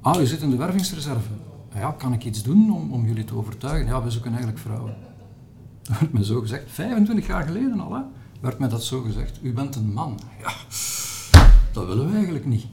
Ah, 0.01 0.21
u 0.21 0.25
zit 0.25 0.41
in 0.41 0.49
de 0.49 0.55
wervingsreserve. 0.55 1.29
Ja, 1.73 1.91
kan 1.91 2.13
ik 2.13 2.25
iets 2.25 2.43
doen 2.43 2.71
om, 2.73 2.93
om 2.93 3.05
jullie 3.05 3.23
te 3.23 3.35
overtuigen? 3.35 3.87
Ja, 3.87 4.03
we 4.03 4.11
zoeken 4.11 4.29
eigenlijk 4.29 4.59
vrouwen. 4.59 4.95
Dat 5.81 5.97
werd 5.99 6.13
me 6.13 6.25
zo 6.25 6.39
gezegd. 6.39 6.71
25 6.71 7.27
jaar 7.27 7.43
geleden 7.43 7.79
al, 7.79 7.93
hè, 7.93 8.01
werd 8.41 8.59
mij 8.59 8.69
dat 8.69 8.83
zo 8.83 9.01
gezegd. 9.01 9.39
U 9.41 9.53
bent 9.53 9.75
een 9.75 9.93
man. 9.93 10.19
Ja, 10.41 10.53
dat 11.71 11.87
willen 11.87 12.09
we 12.09 12.15
eigenlijk 12.15 12.45
niet. 12.45 12.65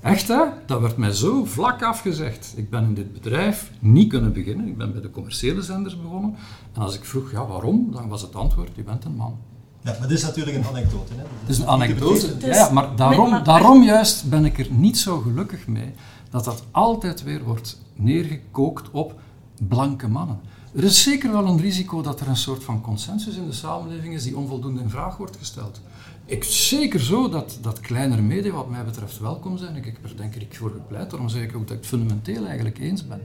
Echt 0.00 0.28
hè? 0.28 0.44
Dat 0.66 0.80
werd 0.80 0.96
mij 0.96 1.12
zo 1.12 1.44
vlak 1.44 1.82
afgezegd. 1.82 2.52
Ik 2.56 2.70
ben 2.70 2.84
in 2.84 2.94
dit 2.94 3.12
bedrijf 3.12 3.70
niet 3.78 4.08
kunnen 4.08 4.32
beginnen. 4.32 4.66
Ik 4.66 4.76
ben 4.76 4.92
bij 4.92 5.00
de 5.00 5.10
commerciële 5.10 5.62
zenders 5.62 6.00
begonnen. 6.00 6.34
En 6.72 6.82
als 6.82 6.94
ik 6.94 7.04
vroeg, 7.04 7.30
ja 7.30 7.46
waarom? 7.46 7.88
Dan 7.92 8.08
was 8.08 8.22
het 8.22 8.34
antwoord, 8.34 8.78
u 8.78 8.82
bent 8.82 9.04
een 9.04 9.16
man. 9.16 9.38
Ja, 9.82 9.96
maar 9.98 10.08
dit 10.08 10.18
is 10.18 10.24
natuurlijk 10.24 10.56
een 10.56 10.66
anekdote. 10.66 11.12
Hè? 11.12 11.22
Het 11.40 11.48
is 11.48 11.58
een 11.58 11.66
anekdote. 11.66 12.34
Ja, 12.40 12.54
ja, 12.54 12.70
maar 12.70 12.96
daarom, 12.96 13.44
daarom 13.44 13.82
juist 13.82 14.28
ben 14.28 14.44
ik 14.44 14.58
er 14.58 14.70
niet 14.70 14.98
zo 14.98 15.18
gelukkig 15.18 15.66
mee 15.66 15.94
dat 16.30 16.44
dat 16.44 16.64
altijd 16.70 17.22
weer 17.22 17.44
wordt 17.44 17.80
neergekookt 17.94 18.90
op 18.90 19.20
blanke 19.68 20.08
mannen. 20.08 20.40
Er 20.74 20.84
is 20.84 21.02
zeker 21.02 21.32
wel 21.32 21.46
een 21.46 21.60
risico 21.60 22.02
dat 22.02 22.20
er 22.20 22.28
een 22.28 22.36
soort 22.36 22.64
van 22.64 22.80
consensus 22.80 23.36
in 23.36 23.46
de 23.46 23.52
samenleving 23.52 24.14
is 24.14 24.22
die 24.22 24.36
onvoldoende 24.36 24.80
in 24.80 24.90
vraag 24.90 25.16
wordt 25.16 25.36
gesteld. 25.36 25.80
Ik 26.24 26.44
zeker 26.44 27.00
zo 27.00 27.28
dat, 27.28 27.58
dat 27.60 27.80
kleinere 27.80 28.22
media 28.22 28.52
wat 28.52 28.70
mij 28.70 28.84
betreft 28.84 29.18
welkom 29.18 29.58
zijn. 29.58 29.76
Ik 29.76 29.84
heb 29.84 30.04
er 30.04 30.16
denk 30.16 30.34
ik 30.34 30.56
voor 30.56 30.70
gepleit, 30.70 31.10
daarom 31.10 31.28
zeg 31.28 31.42
ik 31.42 31.56
ook 31.56 31.68
dat 31.68 31.76
ik 31.76 31.76
het 31.76 31.86
fundamenteel 31.86 32.46
eigenlijk 32.46 32.78
eens 32.78 33.06
ben. 33.06 33.20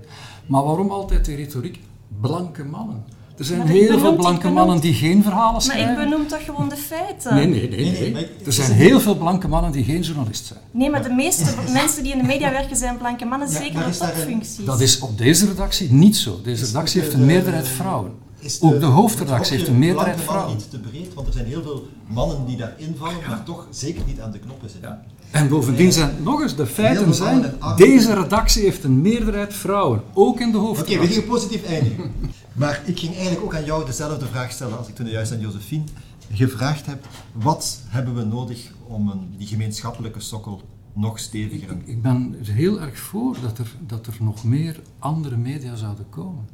Maar 0.47 0.63
waarom 0.63 0.89
altijd 0.89 1.25
de 1.25 1.35
retoriek 1.35 1.79
blanke 2.21 2.63
mannen? 2.63 3.03
Er 3.37 3.45
zijn 3.45 3.67
heel 3.67 3.99
veel 3.99 4.15
blanke 4.15 4.49
mannen 4.49 4.79
die 4.79 4.93
geen 4.93 5.23
verhalen 5.23 5.61
schrijven. 5.61 5.93
Maar 5.93 6.03
ik 6.03 6.09
benoem 6.09 6.27
toch 6.27 6.45
gewoon 6.45 6.69
de 6.69 6.77
feiten? 6.77 7.35
Nee, 7.35 7.47
nee, 7.47 7.69
nee. 7.69 7.91
nee, 7.91 8.11
nee. 8.11 8.27
Er 8.45 8.53
zijn 8.53 8.71
heel 8.71 8.99
veel 8.99 9.15
blanke 9.15 9.47
mannen 9.47 9.71
die 9.71 9.83
geen 9.83 10.01
journalist 10.01 10.45
zijn. 10.45 10.59
Nee, 10.71 10.89
maar 10.89 11.03
de 11.03 11.13
meeste 11.13 11.53
mensen 11.73 12.03
die 12.03 12.11
in 12.11 12.17
de 12.17 12.23
media 12.23 12.51
werken 12.51 12.75
zijn 12.75 12.97
blanke 12.97 13.25
mannen, 13.25 13.51
ja, 13.51 13.57
zeker 13.57 13.85
op 13.85 13.91
topfuncties. 13.91 14.65
Dat 14.65 14.81
is 14.81 14.99
op 14.99 15.17
deze 15.17 15.45
redactie 15.45 15.91
niet 15.91 16.17
zo. 16.17 16.39
Deze 16.43 16.65
redactie 16.65 17.01
heeft 17.01 17.13
een 17.13 17.25
meerderheid 17.25 17.67
vrouwen. 17.67 18.11
De, 18.41 18.57
Ook 18.61 18.79
de 18.79 18.85
hoofdredactie 18.85 19.57
heeft 19.57 19.69
een 19.69 19.79
meerderheid 19.79 20.21
vrouwen. 20.21 20.55
niet 20.55 20.69
te 20.69 20.79
breed, 20.79 21.13
want 21.13 21.27
er 21.27 21.33
zijn 21.33 21.45
heel 21.45 21.63
veel 21.63 21.87
mannen 22.07 22.45
die 22.45 22.57
daar 22.57 22.73
invallen, 22.77 23.17
maar 23.27 23.43
toch 23.43 23.67
zeker 23.69 24.01
niet 24.05 24.21
aan 24.21 24.31
de 24.31 24.39
knoppen 24.39 24.69
zitten. 24.69 24.89
Ja. 24.89 25.03
En 25.31 25.49
bovendien 25.49 25.91
zijn, 25.91 26.23
nog 26.23 26.41
eens, 26.41 26.55
de 26.55 26.65
feiten 26.65 27.13
zijn, 27.13 27.53
deze 27.75 28.13
redactie 28.13 28.63
heeft 28.63 28.83
een 28.83 29.01
meerderheid 29.01 29.53
vrouwen, 29.53 30.01
ook 30.13 30.39
in 30.39 30.51
de 30.51 30.57
hoofdredactie. 30.57 30.97
Oké, 30.97 31.07
we 31.07 31.13
gingen 31.13 31.29
positief 31.29 31.63
eindigen. 31.65 32.11
maar 32.53 32.81
ik 32.85 32.99
ging 32.99 33.13
eigenlijk 33.13 33.43
ook 33.45 33.55
aan 33.55 33.65
jou 33.65 33.85
dezelfde 33.85 34.25
vraag 34.25 34.51
stellen 34.51 34.77
als 34.77 34.87
ik 34.87 34.95
toen 34.95 35.09
juist 35.09 35.31
aan 35.31 35.39
Josephine 35.39 35.83
gevraagd 36.31 36.85
heb. 36.85 37.05
Wat 37.31 37.79
hebben 37.87 38.15
we 38.15 38.23
nodig 38.23 38.71
om 38.87 39.09
een, 39.09 39.33
die 39.37 39.47
gemeenschappelijke 39.47 40.19
sokkel 40.19 40.61
nog 40.93 41.19
steviger... 41.19 41.71
Ik, 41.71 41.87
ik 41.87 42.01
ben 42.01 42.35
er 42.39 42.53
heel 42.53 42.81
erg 42.81 42.99
voor 42.99 43.37
dat 43.41 43.57
er, 43.57 43.75
dat 43.87 44.07
er 44.07 44.15
nog 44.19 44.43
meer 44.43 44.79
andere 44.99 45.37
media 45.37 45.75
zouden 45.75 46.05
komen. 46.09 46.47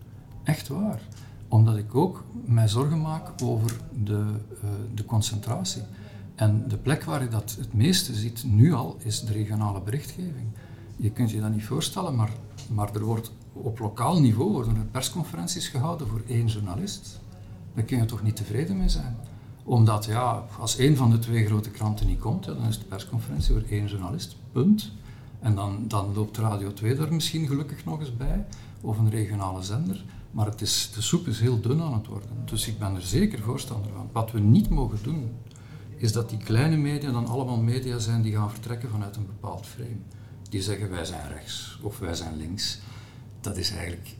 Echt 0.44 0.68
waar 0.68 1.02
omdat 1.54 1.78
ik 1.78 1.96
ook 1.96 2.24
mij 2.46 2.68
zorgen 2.68 3.02
maak 3.02 3.30
over 3.44 3.76
de, 4.04 4.14
uh, 4.14 4.70
de 4.94 5.06
concentratie. 5.06 5.82
En 6.36 6.68
de 6.68 6.78
plek 6.78 7.04
waar 7.04 7.22
je 7.22 7.28
dat 7.28 7.56
het 7.60 7.74
meeste 7.74 8.14
ziet 8.14 8.44
nu 8.46 8.74
al 8.74 8.98
is 9.00 9.22
de 9.22 9.34
regionale 9.34 9.82
berichtgeving. 9.82 10.48
Je 10.96 11.10
kunt 11.10 11.32
je 11.32 11.42
dat 11.42 11.52
niet 11.52 11.64
voorstellen, 11.64 12.16
maar, 12.16 12.30
maar 12.70 12.96
er 12.96 13.04
wordt 13.04 13.32
op 13.54 13.80
lokaal 13.80 14.20
niveau 14.20 14.52
worden 14.52 14.76
er 14.76 14.86
persconferenties 14.86 15.68
gehouden 15.68 16.08
voor 16.08 16.22
één 16.28 16.48
journalist. 16.48 17.22
Daar 17.74 17.84
kun 17.84 17.98
je 17.98 18.06
toch 18.06 18.24
niet 18.24 18.36
tevreden 18.36 18.78
mee 18.78 18.90
zijn. 18.90 19.18
Omdat 19.64 20.06
ja, 20.06 20.46
als 20.60 20.78
één 20.78 20.96
van 20.96 21.10
de 21.10 21.20
twee 21.20 21.46
grote 21.46 21.70
kranten 21.70 22.08
niet 22.08 22.20
komt, 22.20 22.46
ja, 22.46 22.54
dan 22.54 22.68
is 22.68 22.80
de 22.80 22.86
persconferentie 22.86 23.54
voor 23.54 23.64
één 23.70 23.88
journalist. 23.88 24.36
Punt. 24.52 24.92
En 25.40 25.56
dan, 25.56 25.86
dan 25.88 26.14
loopt 26.14 26.38
Radio 26.38 26.74
2 26.74 26.96
daar 26.96 27.14
misschien 27.14 27.48
gelukkig 27.48 27.86
nog 27.86 28.00
eens 28.00 28.18
bij, 28.18 28.46
of 28.82 28.98
een 28.98 29.10
regionale 29.10 29.62
zender. 29.62 30.04
Maar 30.34 30.46
het 30.46 30.62
is, 30.62 30.92
de 30.96 31.02
soep 31.02 31.28
is 31.28 31.40
heel 31.40 31.62
dun 31.62 31.82
aan 31.82 31.94
het 31.94 32.08
worden. 32.08 32.30
Dus 32.46 32.68
ik 32.68 32.80
ben 32.80 32.96
er 32.96 33.02
zeker 33.02 33.40
voorstander 33.40 33.92
van. 33.92 34.10
Wat 34.12 34.32
we 34.32 34.40
niet 34.40 34.70
mogen 34.70 34.98
doen, 35.04 35.32
is 35.98 36.12
dat 36.12 36.30
die 36.30 36.38
kleine 36.38 36.78
media 36.78 37.12
dan 37.12 37.28
allemaal 37.28 37.58
media 37.58 38.00
zijn 38.00 38.22
die 38.22 38.34
gaan 38.34 38.50
vertrekken 38.50 38.90
vanuit 38.90 39.16
een 39.16 39.26
bepaald 39.26 39.66
frame. 39.66 39.98
Die 40.50 40.62
zeggen 40.62 40.90
wij 40.90 41.06
zijn 41.06 41.28
rechts 41.28 41.80
of 41.82 42.00
wij 42.00 42.14
zijn 42.14 42.38
links. 42.38 42.80
Dat 43.42 43.58
is 43.58 43.72
eigenlijk 43.72 44.16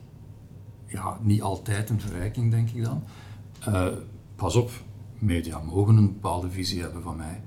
ja, 0.86 1.18
niet 1.22 1.42
altijd 1.42 1.90
een 1.90 2.00
verrijking, 2.00 2.50
denk 2.50 2.70
ik 2.70 2.84
dan. 2.84 3.02
Uh, 3.68 3.86
pas 4.36 4.54
op, 4.54 4.70
media 5.18 5.58
mogen 5.58 5.96
een 5.96 6.12
bepaalde 6.12 6.50
visie 6.50 6.80
hebben 6.80 7.02
van 7.02 7.16
mij. 7.16 7.40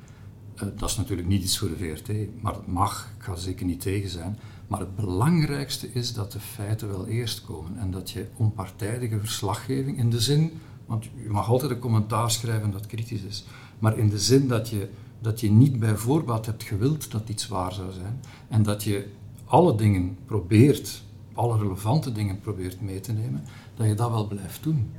Uh, 0.55 0.61
dat 0.77 0.89
is 0.89 0.97
natuurlijk 0.97 1.27
niet 1.27 1.43
iets 1.43 1.57
voor 1.57 1.69
de 1.69 1.77
VRT, 1.77 2.41
maar 2.41 2.53
het 2.53 2.67
mag, 2.67 3.11
ik 3.17 3.23
ga 3.23 3.31
er 3.31 3.37
zeker 3.37 3.65
niet 3.65 3.81
tegen 3.81 4.09
zijn. 4.09 4.39
Maar 4.67 4.79
het 4.79 4.95
belangrijkste 4.95 5.93
is 5.93 6.13
dat 6.13 6.31
de 6.31 6.39
feiten 6.39 6.87
wel 6.87 7.07
eerst 7.07 7.41
komen 7.41 7.77
en 7.77 7.91
dat 7.91 8.11
je 8.11 8.27
onpartijdige 8.35 9.19
verslaggeving 9.19 9.97
in 9.97 10.09
de 10.09 10.19
zin, 10.19 10.51
want 10.85 11.03
je 11.03 11.29
mag 11.29 11.49
altijd 11.49 11.71
een 11.71 11.79
commentaar 11.79 12.31
schrijven 12.31 12.71
dat 12.71 12.87
kritisch 12.87 13.21
is, 13.21 13.45
maar 13.79 13.97
in 13.97 14.09
de 14.09 14.19
zin 14.19 14.47
dat 14.47 14.69
je, 14.69 14.89
dat 15.19 15.39
je 15.39 15.51
niet 15.51 15.79
bij 15.79 15.95
voorbaat 15.95 16.45
hebt 16.45 16.63
gewild 16.63 17.11
dat 17.11 17.29
iets 17.29 17.47
waar 17.47 17.73
zou 17.73 17.91
zijn 17.91 18.21
en 18.47 18.63
dat 18.63 18.83
je 18.83 19.07
alle 19.45 19.75
dingen 19.75 20.17
probeert, 20.25 21.03
alle 21.33 21.57
relevante 21.57 22.11
dingen 22.11 22.39
probeert 22.39 22.81
mee 22.81 22.99
te 22.99 23.11
nemen, 23.11 23.43
dat 23.75 23.87
je 23.87 23.93
dat 23.93 24.09
wel 24.09 24.27
blijft 24.27 24.63
doen. 24.63 24.91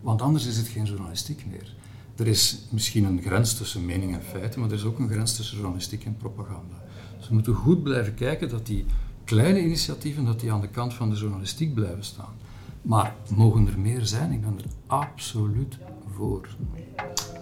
Want 0.00 0.22
anders 0.22 0.46
is 0.46 0.56
het 0.56 0.68
geen 0.68 0.84
journalistiek 0.84 1.46
meer. 1.50 1.74
Er 2.16 2.26
is 2.26 2.58
misschien 2.70 3.04
een 3.04 3.22
grens 3.22 3.54
tussen 3.56 3.84
mening 3.84 4.14
en 4.14 4.22
feiten, 4.22 4.60
maar 4.60 4.68
er 4.68 4.76
is 4.76 4.84
ook 4.84 4.98
een 4.98 5.08
grens 5.08 5.36
tussen 5.36 5.56
journalistiek 5.56 6.04
en 6.04 6.16
propaganda. 6.16 6.84
Dus 7.18 7.28
we 7.28 7.34
moeten 7.34 7.54
goed 7.54 7.82
blijven 7.82 8.14
kijken 8.14 8.48
dat 8.48 8.66
die 8.66 8.86
kleine 9.24 9.62
initiatieven, 9.62 10.24
dat 10.24 10.40
die 10.40 10.52
aan 10.52 10.60
de 10.60 10.68
kant 10.68 10.94
van 10.94 11.10
de 11.10 11.16
journalistiek 11.16 11.74
blijven 11.74 12.04
staan. 12.04 12.34
Maar 12.82 13.14
mogen 13.28 13.66
er 13.66 13.78
meer 13.78 14.06
zijn? 14.06 14.32
Ik 14.32 14.40
ben 14.40 14.58
er 14.58 14.64
absoluut 14.86 15.78
voor. 16.14 16.48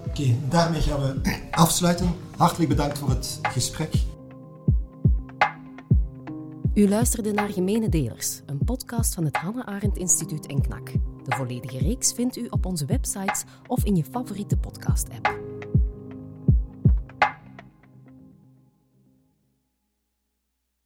Oké, 0.07 0.37
daarmee 0.49 0.80
gaan 0.80 1.01
we 1.01 1.39
afsluiten. 1.51 2.14
Hartelijk 2.37 2.68
bedankt 2.68 2.99
voor 2.99 3.09
het 3.09 3.39
gesprek. 3.43 3.95
U 6.74 6.89
luisterde 6.89 7.33
naar 7.33 7.49
Gemene 7.49 7.89
Delers, 7.89 8.41
een 8.47 8.59
podcast 8.64 9.14
van 9.14 9.24
het 9.24 9.37
Hanne 9.37 9.66
Arendt 9.66 9.99
Instituut 9.99 10.47
en 10.47 10.62
KNAK. 10.62 10.93
De 11.24 11.37
volledige 11.37 11.78
reeks 11.78 12.12
vindt 12.12 12.37
u 12.37 12.47
op 12.51 12.66
onze 12.66 12.85
websites 12.85 13.45
of 13.66 13.85
in 13.85 13.97
je 13.97 14.05
favoriete 14.05 14.57
podcast-app. 14.57 15.41